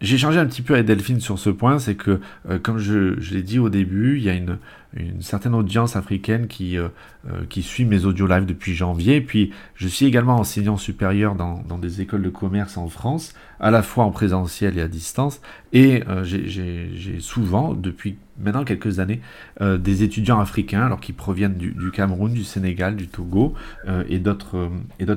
j'ai 0.00 0.18
changé 0.18 0.38
un 0.38 0.46
petit 0.46 0.62
peu 0.62 0.74
avec 0.74 0.86
Delphine 0.86 1.20
sur 1.20 1.38
ce 1.38 1.50
point, 1.50 1.78
c'est 1.78 1.94
que, 1.94 2.20
euh, 2.50 2.58
comme 2.58 2.78
je, 2.78 3.18
je 3.18 3.34
l'ai 3.34 3.42
dit 3.42 3.58
au 3.58 3.70
début, 3.70 4.18
il 4.18 4.24
y 4.24 4.28
a 4.28 4.34
une, 4.34 4.58
une 4.94 5.22
certaine 5.22 5.54
audience 5.54 5.96
africaine 5.96 6.48
qui, 6.48 6.76
euh, 6.76 6.88
euh, 7.30 7.44
qui 7.48 7.62
suit 7.62 7.84
mes 7.84 8.04
audio 8.04 8.26
live 8.26 8.44
depuis 8.44 8.74
janvier. 8.74 9.16
Et 9.16 9.20
puis, 9.20 9.52
je 9.74 9.88
suis 9.88 10.06
également 10.06 10.36
enseignant 10.36 10.76
supérieur 10.76 11.34
dans, 11.34 11.62
dans 11.68 11.78
des 11.78 12.02
écoles 12.02 12.22
de 12.22 12.28
commerce 12.28 12.76
en 12.76 12.88
France, 12.88 13.34
à 13.58 13.70
la 13.70 13.82
fois 13.82 14.04
en 14.04 14.10
présentiel 14.10 14.76
et 14.78 14.82
à 14.82 14.88
distance. 14.88 15.40
Et 15.72 16.02
euh, 16.08 16.24
j'ai 16.24 17.20
souvent, 17.20 17.72
depuis 17.74 18.16
maintenant 18.38 18.64
quelques 18.64 18.98
années, 18.98 19.20
euh, 19.62 19.78
des 19.78 20.02
étudiants 20.02 20.40
africains, 20.40 20.84
alors 20.84 21.00
qui 21.00 21.12
proviennent 21.14 21.56
du, 21.56 21.72
du 21.72 21.90
Cameroun, 21.90 22.32
du 22.32 22.44
Sénégal, 22.44 22.96
du 22.96 23.08
Togo 23.08 23.54
euh, 23.88 24.04
et 24.08 24.18
d'autres 24.18 24.68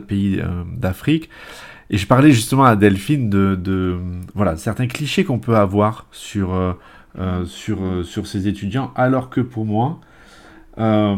pays 0.08 0.42
d'Afrique. 0.78 1.30
Et 1.90 1.98
je 1.98 2.06
parlais 2.06 2.32
justement 2.32 2.66
à 2.66 2.76
Delphine 2.76 3.30
de, 3.30 3.56
de 3.56 3.98
voilà 4.36 4.58
certains 4.58 4.88
clichés 4.88 5.24
qu'on 5.24 5.40
peut 5.40 5.56
avoir 5.56 6.06
sur 6.12 6.54
euh, 6.54 6.74
euh, 7.18 7.46
sur 7.46 7.82
euh, 7.84 8.04
sur 8.04 8.28
ces 8.28 8.48
étudiants, 8.48 8.92
alors 8.96 9.32
que 9.32 9.42
pour 9.42 9.66
moi, 9.66 10.00
euh, 10.78 11.16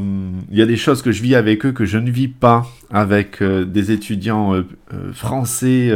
il 0.50 0.58
y 0.58 0.62
a 0.62 0.66
des 0.66 0.78
choses 0.78 1.02
que 1.02 1.12
je 1.12 1.22
vis 1.22 1.36
avec 1.36 1.66
eux 1.66 1.74
que 1.74 1.84
je 1.84 1.98
ne 1.98 2.10
vis 2.10 2.30
pas 2.30 2.66
avec 2.90 3.44
des 3.44 3.92
étudiants 3.92 4.56
euh, 4.56 4.64
français. 5.14 5.92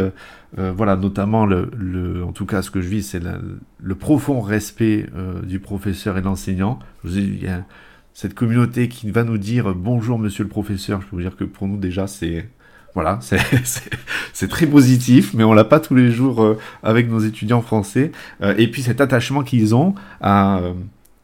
voilà, 0.57 0.95
notamment 0.95 1.45
le, 1.45 1.69
le, 1.77 2.23
en 2.23 2.31
tout 2.31 2.45
cas, 2.45 2.61
ce 2.61 2.71
que 2.71 2.81
je 2.81 2.87
vis, 2.87 3.03
c'est 3.03 3.21
le 3.21 3.95
profond 3.95 4.39
respect 4.41 5.05
du 5.43 5.59
professeur 5.59 6.17
et 6.17 6.21
de 6.21 6.25
l'enseignant. 6.25 6.79
Il 7.03 7.43
y 7.43 7.47
a 7.47 7.65
cette 8.13 8.33
communauté 8.33 8.87
qui 8.87 9.11
va 9.11 9.23
nous 9.23 9.37
dire 9.37 9.73
bonjour, 9.75 10.17
monsieur 10.19 10.43
le 10.43 10.49
professeur. 10.49 11.01
Je 11.01 11.07
peux 11.07 11.15
vous 11.17 11.21
dire 11.21 11.35
que 11.35 11.43
pour 11.43 11.67
nous 11.67 11.77
déjà, 11.77 12.07
c'est 12.07 12.49
voilà, 12.95 13.19
c'est 14.33 14.47
très 14.47 14.65
positif, 14.65 15.33
mais 15.33 15.43
on 15.43 15.53
l'a 15.53 15.65
pas 15.65 15.79
tous 15.79 15.95
les 15.95 16.11
jours 16.11 16.41
euh, 16.41 16.57
avec 16.81 17.09
nos 17.09 17.19
étudiants 17.19 17.61
français. 17.61 18.11
Euh, 18.41 18.55
et 18.57 18.71
puis 18.71 18.81
cet 18.81 19.01
attachement 19.01 19.43
qu'ils 19.43 19.75
ont 19.75 19.93
à, 20.21 20.61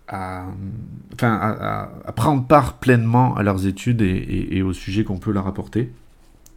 à, 0.07 0.43
à, 1.22 1.88
prendre 2.15 2.45
part 2.45 2.78
pleinement 2.78 3.36
à 3.36 3.43
leurs 3.43 3.65
études 3.65 4.01
et, 4.01 4.49
et, 4.51 4.61
au 4.61 4.74
sujet 4.74 5.03
qu'on 5.03 5.17
peut 5.17 5.32
leur 5.32 5.47
apporter. 5.47 5.91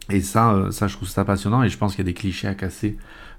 Et 0.09 0.21
ça, 0.21 0.53
euh, 0.53 0.71
ça, 0.71 0.87
je 0.87 0.95
trouve 0.95 1.07
ça 1.07 1.25
passionnant 1.25 1.63
et 1.63 1.69
je 1.69 1.77
pense 1.77 1.95
qu'il 1.95 2.05
y 2.05 2.07
a 2.07 2.11
des 2.11 2.13
clichés 2.13 2.47
à 2.47 2.53
casser 2.53 2.97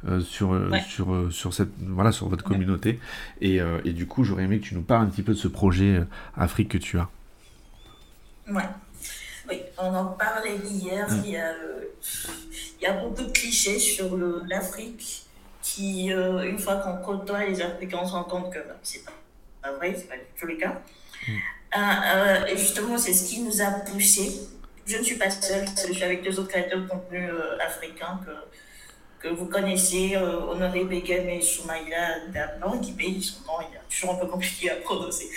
euh, 0.09 0.21
sur, 0.21 0.53
euh, 0.53 0.71
sur, 0.89 1.33
sur, 1.33 1.55
cette, 1.55 1.71
voilà, 1.81 2.11
sur 2.11 2.29
votre 2.29 2.43
communauté. 2.43 2.99
Et, 3.41 3.61
et, 3.85 3.93
du 3.93 4.07
coup, 4.07 4.25
j'aurais 4.25 4.45
aimé 4.45 4.59
que 4.59 4.65
tu 4.65 4.75
nous 4.75 4.83
parles 4.83 5.05
un 5.05 5.07
petit 5.07 5.23
peu 5.23 5.33
de 5.33 5.39
ce 5.39 5.49
projet 5.49 6.03
Afrique 6.37 6.71
que 6.71 6.79
tu 6.79 6.99
as. 6.99 7.09
Ouais. 8.51 8.63
Oui, 9.49 9.63
on 9.79 9.95
en 9.95 10.07
parlait 10.07 10.57
hier. 10.57 11.09
Mm. 11.09 11.23
Il, 11.25 11.31
y 11.31 11.37
a, 11.37 11.53
il 12.81 12.83
y 12.83 12.87
a 12.87 12.93
beaucoup 12.93 13.23
de 13.23 13.31
clichés 13.31 13.79
sur 13.79 14.17
l'Afrique 14.47 15.25
qui, 15.63 16.07
une 16.07 16.59
fois 16.59 16.77
qu'on 16.77 16.97
côtoie 16.99 17.45
les 17.45 17.61
Africains, 17.61 17.99
on 18.03 18.07
se 18.07 18.13
rend 18.13 18.25
compte 18.25 18.53
que 18.53 18.61
c'est 18.83 19.05
pas 19.05 19.13
vrai, 19.73 19.95
c'est 19.97 20.09
pas 20.09 20.17
du 20.17 20.23
tout 20.39 20.47
le 20.47 20.57
cas. 20.57 20.81
Euh, 21.29 21.79
euh, 21.79 22.47
et 22.47 22.57
justement, 22.57 22.97
c'est 22.99 23.13
ce 23.13 23.29
qui 23.29 23.41
nous 23.41 23.61
a 23.61 23.71
poussé. 23.71 24.49
Je 24.87 24.97
ne 24.99 25.03
suis 25.03 25.17
pas 25.17 25.31
seule, 25.31 25.67
je 25.89 25.93
suis 25.93 26.05
avec 26.05 26.23
deux 26.23 26.39
autres 26.39 26.49
créateurs 26.49 26.81
de 26.81 26.87
contenu 26.87 27.29
euh, 27.29 27.59
africains 27.59 28.21
que, 28.25 29.29
que 29.29 29.35
vous 29.35 29.47
connaissez, 29.47 30.17
Honoré 30.17 30.85
Begem 30.85 31.29
et 31.29 31.43
Soumaïla 31.43 32.29
Daban, 32.33 32.79
qui 32.79 32.93
payent 32.93 33.21
son 33.21 33.41
nom, 33.47 33.59
il 33.61 33.75
est 33.75 33.81
toujours 33.93 34.15
un 34.15 34.19
peu 34.19 34.27
compliqué 34.27 34.71
à 34.71 34.77
prononcer. 34.77 35.29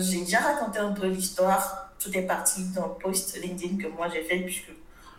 J'ai 0.00 0.20
déjà 0.20 0.40
raconté 0.40 0.78
un 0.78 0.92
peu 0.92 1.06
l'histoire, 1.06 1.90
tout 1.98 2.16
est 2.16 2.22
parti 2.22 2.64
d'un 2.74 2.88
post 3.00 3.38
LinkedIn 3.40 3.82
que 3.82 3.88
moi 3.88 4.08
j'ai 4.12 4.22
fait, 4.22 4.38
puisque 4.38 4.70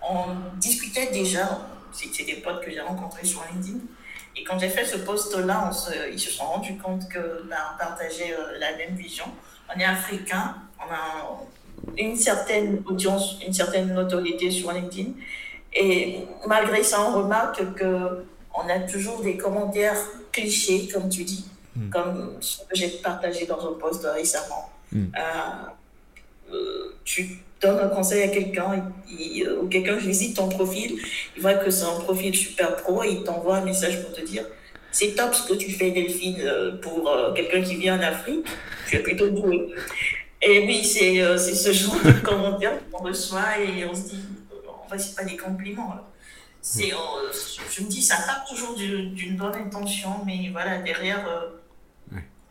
on 0.02 0.26
discutait 0.58 1.10
déjà, 1.12 1.68
c'était 1.92 2.24
des 2.24 2.42
potes 2.42 2.64
que 2.64 2.72
j'ai 2.72 2.82
rencontrés 2.82 3.26
sur 3.26 3.44
LinkedIn, 3.52 3.80
et 4.38 4.44
quand 4.44 4.60
j'ai 4.60 4.70
fait 4.70 4.86
ce 4.86 4.98
post-là, 4.98 5.72
ils 6.12 6.20
se 6.20 6.30
sont 6.30 6.46
rendus 6.46 6.78
compte 6.78 7.10
que 7.10 7.44
ben, 7.50 7.58
partageait 7.80 8.36
euh, 8.38 8.60
la 8.60 8.78
même 8.78 8.96
vision. 8.96 9.26
On 9.74 9.80
est 9.80 9.84
africain, 9.84 10.56
on 10.80 10.94
a 10.94 11.42
une 11.98 12.16
certaine 12.16 12.84
audience, 12.86 13.38
une 13.46 13.54
certaine 13.54 13.94
notoriété 13.94 14.52
sur 14.52 14.72
LinkedIn. 14.72 15.12
Et 15.74 16.28
malgré 16.46 16.84
ça, 16.84 17.02
on 17.02 17.24
remarque 17.24 17.64
qu'on 17.78 18.70
a 18.70 18.80
toujours 18.88 19.22
des 19.22 19.38
commentaires 19.38 19.98
clichés, 20.32 20.88
comme 20.88 21.10
tu 21.10 21.24
dis, 21.24 21.46
hmm. 21.78 21.90
comme 21.90 22.38
ce 22.40 22.60
que 22.60 22.76
j'ai 22.76 22.90
partagé 22.90 23.46
dans 23.46 23.60
un 23.70 23.74
post 23.74 24.06
récemment. 24.06 24.70
Hmm. 24.92 25.06
Euh, 26.54 26.94
tu 27.04 27.40
donne 27.62 27.80
un 27.80 27.88
conseil 27.88 28.24
à 28.24 28.28
quelqu'un 28.28 28.92
ou 29.62 29.68
quelqu'un 29.68 29.96
visite 29.96 30.36
ton 30.36 30.48
profil, 30.48 31.00
il 31.36 31.42
voit 31.42 31.56
que 31.56 31.72
c'est 31.72 31.86
un 31.86 32.00
profil 32.00 32.36
super 32.36 32.76
pro 32.78 33.04
et 33.04 33.10
il 33.10 33.24
t'envoie 33.24 33.58
un 33.58 33.66
message 33.66 34.04
pour 34.04 34.14
te 34.14 34.22
dire 34.22 34.44
c'est 34.92 35.16
top 35.16 35.34
ce 35.34 35.48
que 35.48 35.54
tu 35.54 35.72
fais 35.72 35.92
Delphine 35.92 36.42
euh, 36.42 36.78
pour 36.78 37.08
euh, 37.08 37.34
quelqu'un 37.34 37.62
qui 37.62 37.76
vient 37.76 38.00
en 38.00 38.02
Afrique, 38.02 38.48
tu 38.88 38.96
es 38.96 39.00
plutôt 39.00 39.30
doué. 39.30 39.70
Et 40.42 40.66
oui, 40.66 40.84
c'est 40.84 41.38
ce 41.38 41.72
genre 41.72 42.02
de 42.04 42.12
commentaires 42.24 42.80
qu'on 42.92 43.04
reçoit 43.04 43.60
et 43.60 43.86
on 43.86 43.94
se 43.94 44.10
dit, 44.10 44.24
en 44.68 44.88
fait, 44.90 45.00
c'est 45.00 45.16
pas 45.16 45.24
des 45.24 45.38
compliments. 45.38 45.94
C'est, 46.62 46.92
je 47.72 47.82
me 47.84 47.88
dis, 47.88 48.02
ça 48.02 48.18
part 48.26 48.46
toujours 48.46 48.76
d'une 48.76 49.36
bonne 49.36 49.56
intention, 49.56 50.10
mais 50.26 50.50
voilà, 50.52 50.80
derrière, 50.80 51.28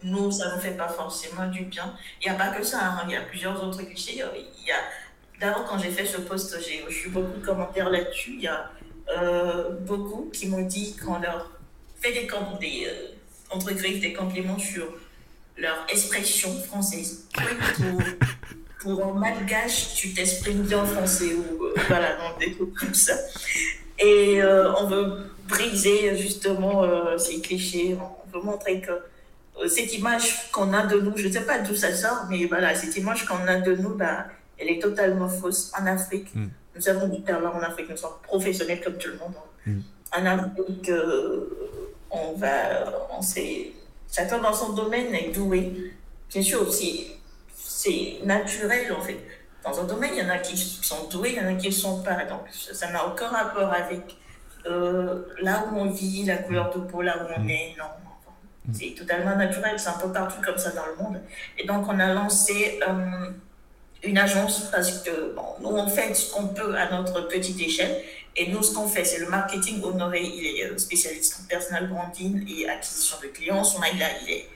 nous, 0.03 0.31
ça 0.31 0.55
ne 0.55 0.61
fait 0.61 0.77
pas 0.77 0.89
forcément 0.89 1.47
du 1.47 1.65
bien. 1.65 1.95
Il 2.21 2.29
n'y 2.29 2.35
a 2.35 2.39
pas 2.39 2.49
que 2.49 2.63
ça, 2.63 2.79
hein. 2.83 3.03
il 3.07 3.13
y 3.13 3.17
a 3.17 3.23
plusieurs 3.23 3.63
autres 3.63 3.83
clichés. 3.83 4.17
Y 4.17 4.23
a, 4.23 4.77
d'abord, 5.41 5.65
quand 5.65 5.79
j'ai 5.79 5.91
fait 5.91 6.05
ce 6.05 6.19
post, 6.19 6.57
j'ai 6.67 6.83
reçu 6.85 7.09
beaucoup 7.09 7.41
de 7.41 7.45
commentaires 7.45 7.91
là-dessus. 7.91 8.35
Il 8.35 8.43
y 8.43 8.49
a 8.49 8.71
euh, 9.17 9.71
beaucoup 9.81 10.31
qui 10.33 10.49
m'ont 10.49 10.67
dit 10.67 10.97
qu'on 10.97 11.19
leur 11.19 11.51
fait 12.01 12.13
des, 12.13 12.29
des 12.61 12.87
euh, 12.87 13.15
entre 13.51 13.73
des 13.73 14.13
compliments 14.13 14.59
sur 14.59 14.87
leur 15.57 15.87
expression 15.89 16.53
française. 16.65 17.27
pour, 17.77 18.03
pour 18.81 19.07
un 19.07 19.19
malgache, 19.19 19.95
tu 19.95 20.13
t'exprimes 20.13 20.63
bien 20.63 20.83
en 20.83 20.87
français 20.87 21.33
ou 21.35 21.65
euh, 21.65 21.75
voilà, 21.89 22.17
dans 22.17 22.37
des 22.39 22.55
trucs 22.55 22.75
comme 22.75 22.95
ça. 22.95 23.15
Et 23.99 24.43
on 24.43 24.87
veut 24.89 25.31
briser 25.49 26.15
justement 26.19 26.85
ces 27.17 27.41
clichés. 27.41 27.97
On 27.99 28.39
veut 28.39 28.45
montrer 28.45 28.83
que 28.83 28.91
euh, 28.91 28.99
cette 29.69 29.95
image 29.95 30.51
qu'on 30.53 30.73
a 30.73 30.87
de 30.87 31.01
nous, 31.01 31.17
je 31.17 31.29
ne 31.29 31.33
sais 31.33 31.47
pas 31.47 31.59
d'où 31.59 31.75
ça 31.75 31.95
sort, 31.95 32.27
mais 32.29 32.45
voilà, 32.47 32.75
cette 32.75 32.97
image 32.97 33.25
qu'on 33.25 33.47
a 33.47 33.57
de 33.61 33.75
nous, 33.75 33.95
bah, 33.95 34.27
elle 34.59 34.69
est 34.69 34.81
totalement 34.81 35.29
fausse. 35.29 35.73
En 35.79 35.87
Afrique, 35.87 36.35
mm. 36.35 36.49
nous 36.77 36.89
avons 36.89 37.09
du 37.09 37.23
talent 37.23 37.55
en 37.55 37.61
Afrique, 37.61 37.89
nous 37.91 37.97
sommes 37.97 38.19
professionnels 38.23 38.81
comme 38.83 38.99
tout 38.99 39.09
le 39.09 39.19
monde. 39.19 39.35
Mm. 39.67 39.81
En 40.17 40.27
Afrique, 40.27 40.89
euh, 40.91 41.77
on 42.11 42.35
va, 42.35 43.09
on 43.17 43.23
sait, 43.23 43.73
chacun 44.13 44.39
dans 44.39 44.53
son 44.53 44.73
domaine 44.73 45.15
est 45.15 45.31
doué. 45.35 45.93
Bien 46.31 46.43
sûr, 46.43 46.67
c'est 46.73 48.19
naturel 48.25 48.93
en 48.93 49.01
fait. 49.01 49.19
Dans 49.65 49.81
un 49.81 49.85
domaine, 49.85 50.11
il 50.15 50.23
y 50.23 50.23
en 50.23 50.29
a 50.29 50.39
qui 50.39 50.57
sont 50.57 51.09
doués, 51.11 51.35
il 51.37 51.43
y 51.43 51.45
en 51.45 51.49
a 51.49 51.55
qui 51.55 51.69
ne 51.69 51.73
sont 51.73 52.03
pas. 52.03 52.25
Donc, 52.25 52.43
ça 52.53 52.91
n'a 52.93 53.05
aucun 53.07 53.29
rapport 53.29 53.73
avec 53.73 54.17
euh, 54.67 55.23
là 55.43 55.67
où 55.67 55.77
on 55.77 55.91
vit, 55.91 56.25
la 56.25 56.37
couleur 56.37 56.73
de 56.73 56.81
peau, 56.81 57.03
là 57.03 57.17
où 57.19 57.41
on 57.41 57.43
mm. 57.43 57.51
est. 57.51 57.75
Non, 57.79 57.85
c'est 58.73 58.95
totalement 58.95 59.37
naturel, 59.37 59.79
c'est 59.79 59.89
un 59.89 59.99
peu 59.99 60.13
partout 60.13 60.41
comme 60.43 60.59
ça 60.59 60.71
dans 60.71 60.87
le 60.87 60.97
monde. 60.97 61.21
Et 61.59 61.67
donc, 61.67 61.87
on 61.89 61.99
a 62.01 62.13
lancé 62.13 62.81
euh, 62.87 63.31
une 64.03 64.19
agence 64.19 64.71
parce 64.71 65.03
que 65.03 65.35
bon, 65.35 65.45
nous, 65.61 65.77
on 65.77 65.89
fait 65.89 66.13
ce 66.15 66.33
qu'on 66.33 66.49
peut 66.49 66.77
à 66.77 66.91
notre 66.91 67.29
petite 67.29 67.61
échelle. 67.61 68.03
Et 68.35 68.49
nous, 68.51 68.63
ce 68.63 68.75
qu'on 68.75 68.89
fait, 68.89 69.05
c'est 69.05 69.21
le 69.21 69.29
marketing. 69.29 69.83
Honoré, 69.83 70.23
il 70.23 70.47
est 70.47 70.65
euh, 70.65 70.79
spécialiste 70.79 71.41
en 71.41 71.49
personal 71.49 71.89
branding 71.89 72.45
et 72.49 72.69
acquisition 72.69 73.17
de 73.23 73.29
clients. 73.29 73.63
Soumaïla, 73.63 74.07
il 74.23 74.33
est 74.33 74.49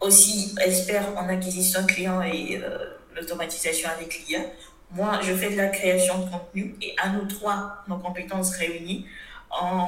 aussi 0.00 0.54
expert 0.64 1.04
en 1.16 1.28
acquisition 1.28 1.82
de 1.82 1.86
clients 1.86 2.22
et 2.22 2.60
euh, 2.62 2.96
l'automatisation 3.14 3.90
avec 3.90 4.26
l'IA. 4.26 4.40
Moi, 4.92 5.20
je 5.22 5.34
fais 5.34 5.50
de 5.50 5.56
la 5.56 5.68
création 5.68 6.18
de 6.24 6.30
contenu 6.30 6.76
et 6.80 6.94
à 7.02 7.10
nous 7.10 7.26
trois, 7.26 7.84
nos 7.86 7.98
compétences 7.98 8.56
réunies, 8.56 9.06
on, 9.52 9.84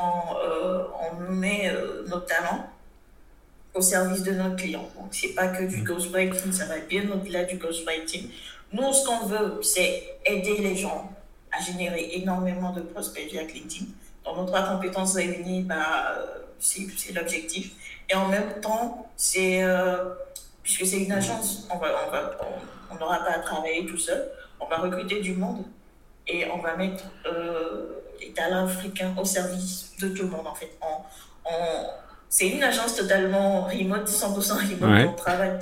on 1.18 1.32
met 1.32 1.72
nos 2.08 2.20
talents 2.20 2.71
au 3.74 3.80
service 3.80 4.22
de 4.22 4.32
nos 4.32 4.54
clients. 4.54 4.88
Donc, 4.96 5.08
c'est 5.10 5.34
pas 5.34 5.48
que 5.48 5.64
du 5.64 5.78
mm. 5.78 5.84
ghostwriting, 5.84 6.52
ça 6.52 6.66
va 6.66 6.78
bien 6.78 7.10
au-delà 7.10 7.44
du 7.44 7.56
ghostwriting. 7.56 8.28
Nous, 8.72 8.92
ce 8.92 9.06
qu'on 9.06 9.26
veut, 9.26 9.60
c'est 9.62 10.18
aider 10.24 10.56
les 10.58 10.76
gens 10.76 11.10
à 11.50 11.62
générer 11.62 12.10
énormément 12.14 12.72
de 12.72 12.80
prospects 12.80 13.28
via 13.30 13.42
LinkedIn. 13.42 13.86
Dans 14.24 14.36
nos 14.36 14.46
trois 14.46 14.62
compétences 14.62 15.14
réunies, 15.14 15.62
bah, 15.62 16.16
euh, 16.16 16.26
c'est 16.58 17.12
l'objectif. 17.12 17.72
Et 18.08 18.14
en 18.14 18.28
même 18.28 18.60
temps, 18.60 19.10
c'est, 19.16 19.62
euh, 19.62 20.14
puisque 20.62 20.86
c'est 20.86 21.02
une 21.02 21.12
agence, 21.12 21.68
on 21.70 21.76
n'aura 21.76 22.38
on, 22.90 22.94
on, 22.94 22.98
pas 22.98 23.30
à 23.34 23.38
travailler 23.40 23.86
tout 23.86 23.98
seul, 23.98 24.30
on 24.60 24.66
va 24.66 24.76
recruter 24.76 25.20
du 25.20 25.34
monde 25.34 25.64
et 26.26 26.46
on 26.50 26.58
va 26.58 26.76
mettre 26.76 27.04
euh, 27.26 28.02
les 28.20 28.32
talents 28.32 28.66
africains 28.66 29.14
au 29.20 29.24
service 29.24 29.92
de 30.00 30.08
tout 30.08 30.22
le 30.22 30.28
monde, 30.30 30.46
en 30.46 30.54
fait. 30.54 30.70
On, 30.80 31.02
on, 31.44 31.86
c'est 32.32 32.48
une 32.48 32.62
agence 32.62 32.96
totalement 32.96 33.66
remote, 33.66 34.08
100% 34.08 34.80
remote, 34.80 35.10
on 35.10 35.12
travaille 35.12 35.58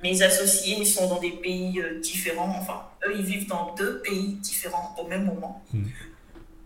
Mes 0.00 0.22
associés 0.22 0.84
sont 0.84 1.08
dans 1.08 1.18
des 1.18 1.32
pays 1.32 1.80
euh, 1.80 1.98
différents, 1.98 2.54
enfin, 2.56 2.84
eux, 3.04 3.16
ils 3.16 3.24
vivent 3.24 3.48
dans 3.48 3.74
deux 3.74 3.98
pays 3.98 4.34
différents 4.34 4.94
au 4.96 5.08
même 5.08 5.24
moment. 5.24 5.60
Hmm. 5.72 5.86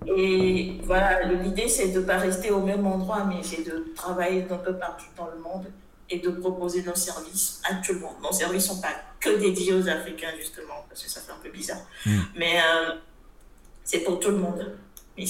Et 0.06 0.76
voilà, 0.82 1.22
l'idée, 1.22 1.66
c'est 1.66 1.92
de 1.92 2.00
ne 2.00 2.04
pas 2.04 2.18
rester 2.18 2.50
au 2.50 2.60
même 2.60 2.86
endroit, 2.86 3.24
mais 3.24 3.42
c'est 3.42 3.62
de 3.62 3.86
travailler 3.96 4.44
un 4.50 4.58
peu 4.58 4.76
partout 4.76 5.06
dans 5.16 5.30
le 5.34 5.38
monde 5.38 5.64
et 6.10 6.18
de 6.18 6.28
proposer 6.28 6.82
nos 6.82 6.94
services 6.94 7.62
à 7.64 7.76
tout 7.76 7.94
le 7.94 8.00
monde. 8.00 8.16
Nos 8.22 8.32
services 8.32 8.68
ne 8.68 8.74
sont 8.74 8.82
pas 8.82 8.96
que 9.18 9.30
dédiés 9.40 9.72
aux 9.72 9.88
Africains, 9.88 10.34
justement, 10.38 10.84
parce 10.90 11.02
que 11.02 11.08
ça 11.08 11.22
fait 11.22 11.32
un 11.32 11.42
peu 11.42 11.48
bizarre. 11.48 11.86
Hmm. 12.04 12.20
Mais 12.36 12.58
euh, 12.58 12.96
c'est 13.82 14.00
pour 14.00 14.20
tout 14.20 14.30
le 14.30 14.36
monde. 14.36 14.76
Mais 15.16 15.24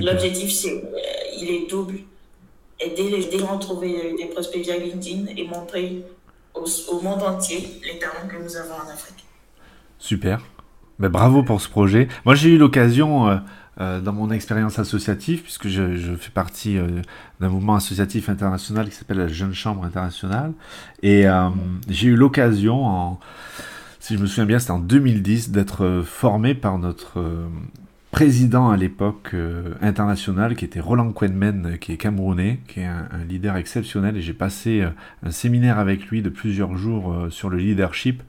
L'objectif, 0.00 0.50
c'est, 0.50 0.72
euh, 0.72 1.40
il 1.40 1.48
est 1.50 1.70
double. 1.70 1.98
Aider 2.80 3.10
les 3.10 3.38
gens 3.38 3.56
à 3.56 3.58
trouver 3.58 4.14
des 4.18 4.26
prospects 4.26 4.60
via 4.60 4.76
LinkedIn 4.76 5.26
et 5.36 5.46
montrer 5.46 6.04
au, 6.54 7.00
monde 7.00 7.22
entier 7.22 7.80
les 7.84 7.98
talents 7.98 8.28
que 8.28 8.42
nous 8.42 8.56
avons 8.56 8.74
en 8.74 8.92
Afrique. 8.92 9.24
Super. 9.98 10.40
Ben, 10.98 11.08
bravo 11.08 11.42
pour 11.42 11.60
ce 11.60 11.68
projet. 11.68 12.08
Moi, 12.24 12.34
j'ai 12.34 12.50
eu 12.50 12.58
l'occasion, 12.58 13.28
euh, 13.28 13.36
euh, 13.80 14.00
dans 14.00 14.12
mon 14.12 14.30
expérience 14.30 14.78
associative, 14.78 15.42
puisque 15.42 15.68
je, 15.68 15.96
je 15.96 16.14
fais 16.14 16.30
partie 16.30 16.78
d'un 17.40 17.48
mouvement 17.48 17.76
associatif 17.76 18.28
international 18.28 18.88
qui 18.88 18.96
s'appelle 18.96 19.18
la 19.18 19.28
Jeune 19.28 19.54
Chambre 19.54 19.84
internationale, 19.84 20.52
et 21.02 21.26
j'ai 21.88 22.08
eu 22.08 22.16
l'occasion, 22.16 22.86
en, 22.86 23.20
si 24.00 24.14
je 24.14 24.20
me 24.20 24.26
souviens 24.26 24.46
bien, 24.46 24.58
c'était 24.58 24.72
en 24.72 24.78
2010, 24.78 25.50
d'être 25.50 26.02
formé 26.04 26.54
par 26.54 26.78
notre 26.78 27.20
président 28.14 28.70
à 28.70 28.76
l'époque 28.76 29.30
euh, 29.34 29.74
international 29.80 30.54
qui 30.54 30.64
était 30.64 30.78
Roland 30.78 31.10
Quenmen, 31.10 31.66
euh, 31.66 31.76
qui 31.76 31.90
est 31.90 31.96
camerounais, 31.96 32.60
qui 32.68 32.78
est 32.78 32.84
un, 32.84 33.08
leader 33.28 33.56
exceptionnel. 33.56 34.16
Et 34.16 34.20
j'ai 34.20 34.34
passé 34.34 34.82
euh, 34.82 34.90
un 35.24 35.32
séminaire 35.32 35.80
avec 35.80 36.06
lui 36.06 36.22
de 36.22 36.28
plusieurs 36.28 36.76
jours 36.76 37.12
sur 37.30 37.50
le 37.50 37.58
leadership. 37.58 38.22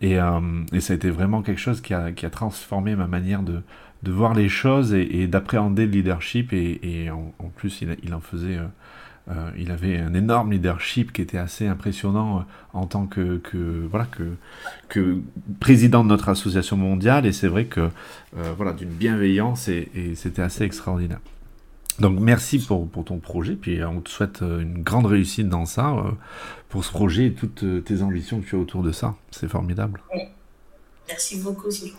Et, 0.00 0.14
ça 0.16 0.92
a 0.92 0.94
été 0.94 1.10
vraiment 1.10 1.42
quelque 1.42 1.60
chose 1.60 1.80
qui 1.80 1.92
a, 1.92 2.12
transformé 2.30 2.94
ma 2.94 3.08
manière 3.08 3.42
de, 3.42 3.62
voir 4.06 4.32
les 4.32 4.48
choses 4.48 4.94
et, 4.94 5.26
d'appréhender 5.26 5.86
le 5.86 5.90
leadership. 5.92 6.52
Et, 6.52 7.10
en, 7.10 7.48
plus, 7.56 7.82
il, 7.82 8.14
en 8.14 8.20
faisait 8.20 8.60
il 9.56 9.70
avait 9.70 9.98
un 9.98 10.14
énorme 10.14 10.52
leadership 10.52 11.12
qui 11.12 11.22
était 11.22 11.38
assez 11.38 11.66
impressionnant 11.66 12.44
en 12.72 12.86
tant 12.86 13.06
que, 13.06 13.40
voilà 13.88 14.06
que, 14.06 14.34
que 14.88 15.20
président 15.60 16.02
de 16.02 16.08
notre 16.08 16.28
association 16.28 16.76
mondiale 16.76 17.24
et 17.24 17.32
c'est 17.32 17.48
vrai 17.48 17.66
que 17.66 17.88
voilà 18.56 18.72
d'une 18.72 18.90
bienveillance 18.90 19.68
et, 19.68 20.14
c'était 20.16 20.42
assez 20.42 20.64
extraordinaire. 20.64 21.20
Donc 22.00 22.18
merci 22.18 22.58
pour, 22.58 22.88
pour, 22.88 23.04
ton 23.04 23.18
projet, 23.18 23.54
puis 23.54 23.84
on 23.84 24.00
te 24.00 24.10
souhaite 24.10 24.40
une 24.40 24.82
grande 24.82 25.06
réussite 25.06 25.48
dans 25.48 25.66
ça, 25.66 25.94
pour 26.68 26.84
ce 26.84 26.90
projet 26.90 27.26
et 27.26 27.32
toutes 27.32 27.84
tes 27.84 28.02
ambitions 28.02 28.40
que 28.40 28.46
tu 28.46 28.56
as 28.56 28.58
autour 28.58 28.82
de 28.82 28.92
ça. 28.92 29.14
C'est 29.30 29.48
formidable. 29.48 30.02
Merci 31.08 31.40
beaucoup, 31.40 31.70
Sylvain. 31.70 31.98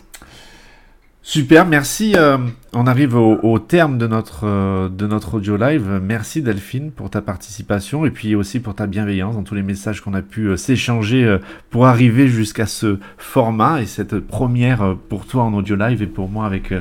Super, 1.26 1.64
merci. 1.64 2.12
Euh, 2.16 2.36
on 2.74 2.86
arrive 2.86 3.16
au, 3.16 3.58
terme 3.58 3.96
de 3.96 4.06
notre, 4.06 4.46
euh, 4.46 4.90
de 4.90 5.06
notre 5.06 5.36
audio 5.36 5.56
live. 5.56 5.98
Merci 6.02 6.42
Delphine 6.42 6.92
pour 6.92 7.08
ta 7.08 7.22
participation 7.22 8.04
et 8.04 8.10
puis 8.10 8.34
aussi 8.34 8.60
pour 8.60 8.74
ta 8.74 8.86
bienveillance 8.86 9.34
dans 9.34 9.42
tous 9.42 9.54
les 9.54 9.62
messages 9.62 10.02
qu'on 10.02 10.12
a 10.12 10.20
pu 10.20 10.48
euh, 10.48 10.58
s'échanger 10.58 11.38
pour 11.70 11.86
arriver 11.86 12.28
jusqu'à 12.28 12.66
ce 12.66 12.98
format 13.16 13.80
et 13.80 13.86
cette 13.86 14.18
première 14.20 14.96
pour 15.08 15.24
toi 15.24 15.44
en 15.44 15.54
audio 15.54 15.76
live 15.76 16.02
et 16.02 16.06
pour 16.06 16.28
moi 16.28 16.44
avec 16.44 16.74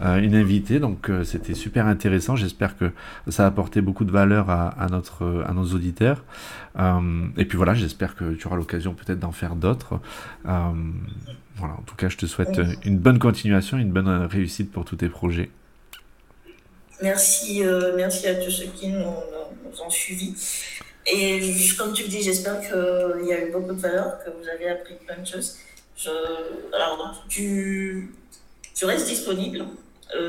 une 0.00 0.34
invitée. 0.34 0.80
Donc 0.80 1.10
c'était 1.24 1.52
super 1.52 1.86
intéressant. 1.86 2.36
J'espère 2.36 2.78
que 2.78 2.92
ça 3.28 3.44
a 3.44 3.48
apporté 3.48 3.82
beaucoup 3.82 4.06
de 4.06 4.12
valeur 4.12 4.48
à 4.48 4.86
nos 4.88 5.64
auditeurs. 5.74 6.24
et 6.78 7.44
puis 7.44 7.56
voilà, 7.58 7.74
j'espère 7.74 8.16
que 8.16 8.32
tu 8.32 8.46
auras 8.46 8.56
l'occasion 8.56 8.94
peut-être 8.94 9.20
d'en 9.20 9.32
faire 9.32 9.56
d'autres. 9.56 10.00
Voilà, 11.60 11.74
en 11.74 11.82
tout 11.82 11.94
cas, 11.94 12.08
je 12.08 12.16
te 12.16 12.24
souhaite 12.24 12.58
euh, 12.58 12.72
une 12.86 12.98
bonne 12.98 13.18
continuation, 13.18 13.76
une 13.76 13.92
bonne 13.92 14.08
euh, 14.08 14.26
réussite 14.26 14.72
pour 14.72 14.86
tous 14.86 14.96
tes 14.96 15.10
projets. 15.10 15.50
Merci, 17.02 17.62
euh, 17.62 17.92
merci 17.96 18.26
à 18.26 18.34
tous 18.36 18.50
ceux 18.50 18.66
qui 18.68 18.88
nous, 18.88 19.04
ont 19.04 19.90
suivis. 19.90 20.34
Et 21.06 21.38
comme 21.76 21.92
tu 21.92 22.04
le 22.04 22.08
dis, 22.08 22.22
j'espère 22.22 22.60
qu'il 22.60 23.28
y 23.28 23.32
a 23.32 23.46
eu 23.46 23.52
beaucoup 23.52 23.74
de 23.74 23.80
valeur, 23.80 24.24
que 24.24 24.30
vous 24.30 24.48
avez 24.48 24.70
appris 24.70 24.94
plein 25.06 25.18
de 25.18 25.26
choses. 25.26 25.58
alors, 26.72 27.24
tu, 27.28 28.10
tu 28.74 28.84
restes 28.86 29.06
disponible. 29.06 29.64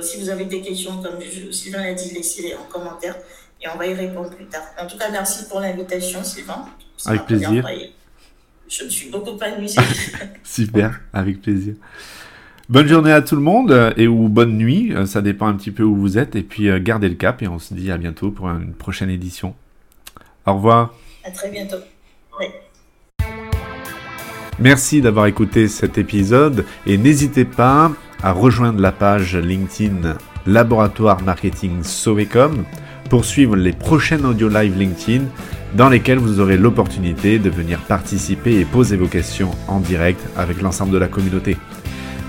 si 0.02 0.20
vous 0.20 0.30
avez 0.30 0.46
des 0.46 0.62
questions, 0.62 1.02
comme 1.02 1.20
Sylvain 1.52 1.84
l'a 1.84 1.94
dit, 1.94 2.14
laissez-les 2.14 2.56
en 2.56 2.64
commentaire 2.64 3.16
et 3.62 3.68
on 3.74 3.78
va 3.78 3.88
y 3.88 3.94
répondre 3.94 4.30
plus 4.30 4.48
tard. 4.48 4.64
En 4.78 4.88
tout 4.88 4.98
cas, 4.98 5.10
merci 5.10 5.46
pour 5.48 5.62
l'invitation, 5.62 6.24
Sylvain. 6.24 6.66
Avec 7.06 7.26
plaisir 7.26 7.66
je 8.72 8.86
me 8.86 8.90
suis 8.90 9.10
beaucoup 9.10 9.38
amusée. 9.42 9.82
Super, 10.44 11.02
avec 11.14 11.42
plaisir. 11.42 11.76
Bonne 12.70 12.88
journée 12.88 13.12
à 13.12 13.22
tout 13.22 13.36
le 13.36 13.42
monde 13.42 13.94
et 13.98 14.08
ou 14.08 14.30
bonne 14.30 14.58
nuit, 14.58 14.94
euh, 14.94 15.06
ça 15.06 15.22
dépend 15.22 15.48
un 15.48 15.56
petit 15.56 15.72
peu 15.72 15.84
où 15.84 15.96
vous 15.96 16.18
êtes. 16.18 16.38
Et 16.38 16.42
puis 16.42 16.70
euh, 16.70 16.80
gardez 16.80 17.10
le 17.10 17.16
cap 17.16 17.42
et 17.42 17.48
on 17.48 17.60
se 17.60 17.74
dit 17.74 17.92
à 17.92 17.98
bientôt 17.98 18.32
pour 18.32 18.48
une 18.48 18.74
prochaine 18.74 19.10
édition. 19.10 19.56
Au 20.46 20.54
revoir. 20.54 20.96
À 21.26 21.32
très 21.32 21.52
bientôt. 21.52 21.78
Merci 24.60 25.02
d'avoir 25.02 25.26
écouté 25.26 25.68
cet 25.68 25.98
épisode 25.98 26.66
et 26.86 26.98
n'hésitez 26.98 27.46
pas 27.46 27.92
à 28.22 28.32
rejoindre 28.32 28.80
la 28.80 28.92
page 28.92 29.36
LinkedIn 29.36 30.16
Laboratoire 30.46 31.22
Marketing 31.24 31.84
Sovecom 31.84 32.64
pour 33.10 33.26
suivre 33.26 33.56
les 33.56 33.74
prochaines 33.74 34.26
audio 34.26 34.48
live 34.48 34.78
LinkedIn 34.78 35.26
dans 35.76 35.90
lesquels 35.90 36.18
vous 36.18 36.40
aurez 36.40 36.58
l'opportunité 36.58 37.40
de 37.40 37.50
venir 37.50 37.80
participer 37.80 38.60
et 38.60 38.66
poser 38.66 38.98
vos 38.98 39.08
questions 39.08 39.52
en 39.68 39.80
direct 39.80 40.22
avec 40.38 40.62
l'ensemble 40.62 40.92
de 40.92 40.98
la 40.98 41.08
communauté. 41.08 41.58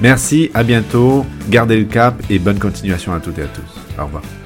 Merci, 0.01 0.51
à 0.55 0.65
bientôt, 0.65 1.25
gardez 1.49 1.77
le 1.77 1.85
cap 1.85 2.21
et 2.29 2.39
bonne 2.39 2.59
continuation 2.59 3.13
à 3.13 3.21
toutes 3.21 3.39
et 3.39 3.43
à 3.43 3.47
tous. 3.47 4.01
Au 4.01 4.05
revoir. 4.05 4.42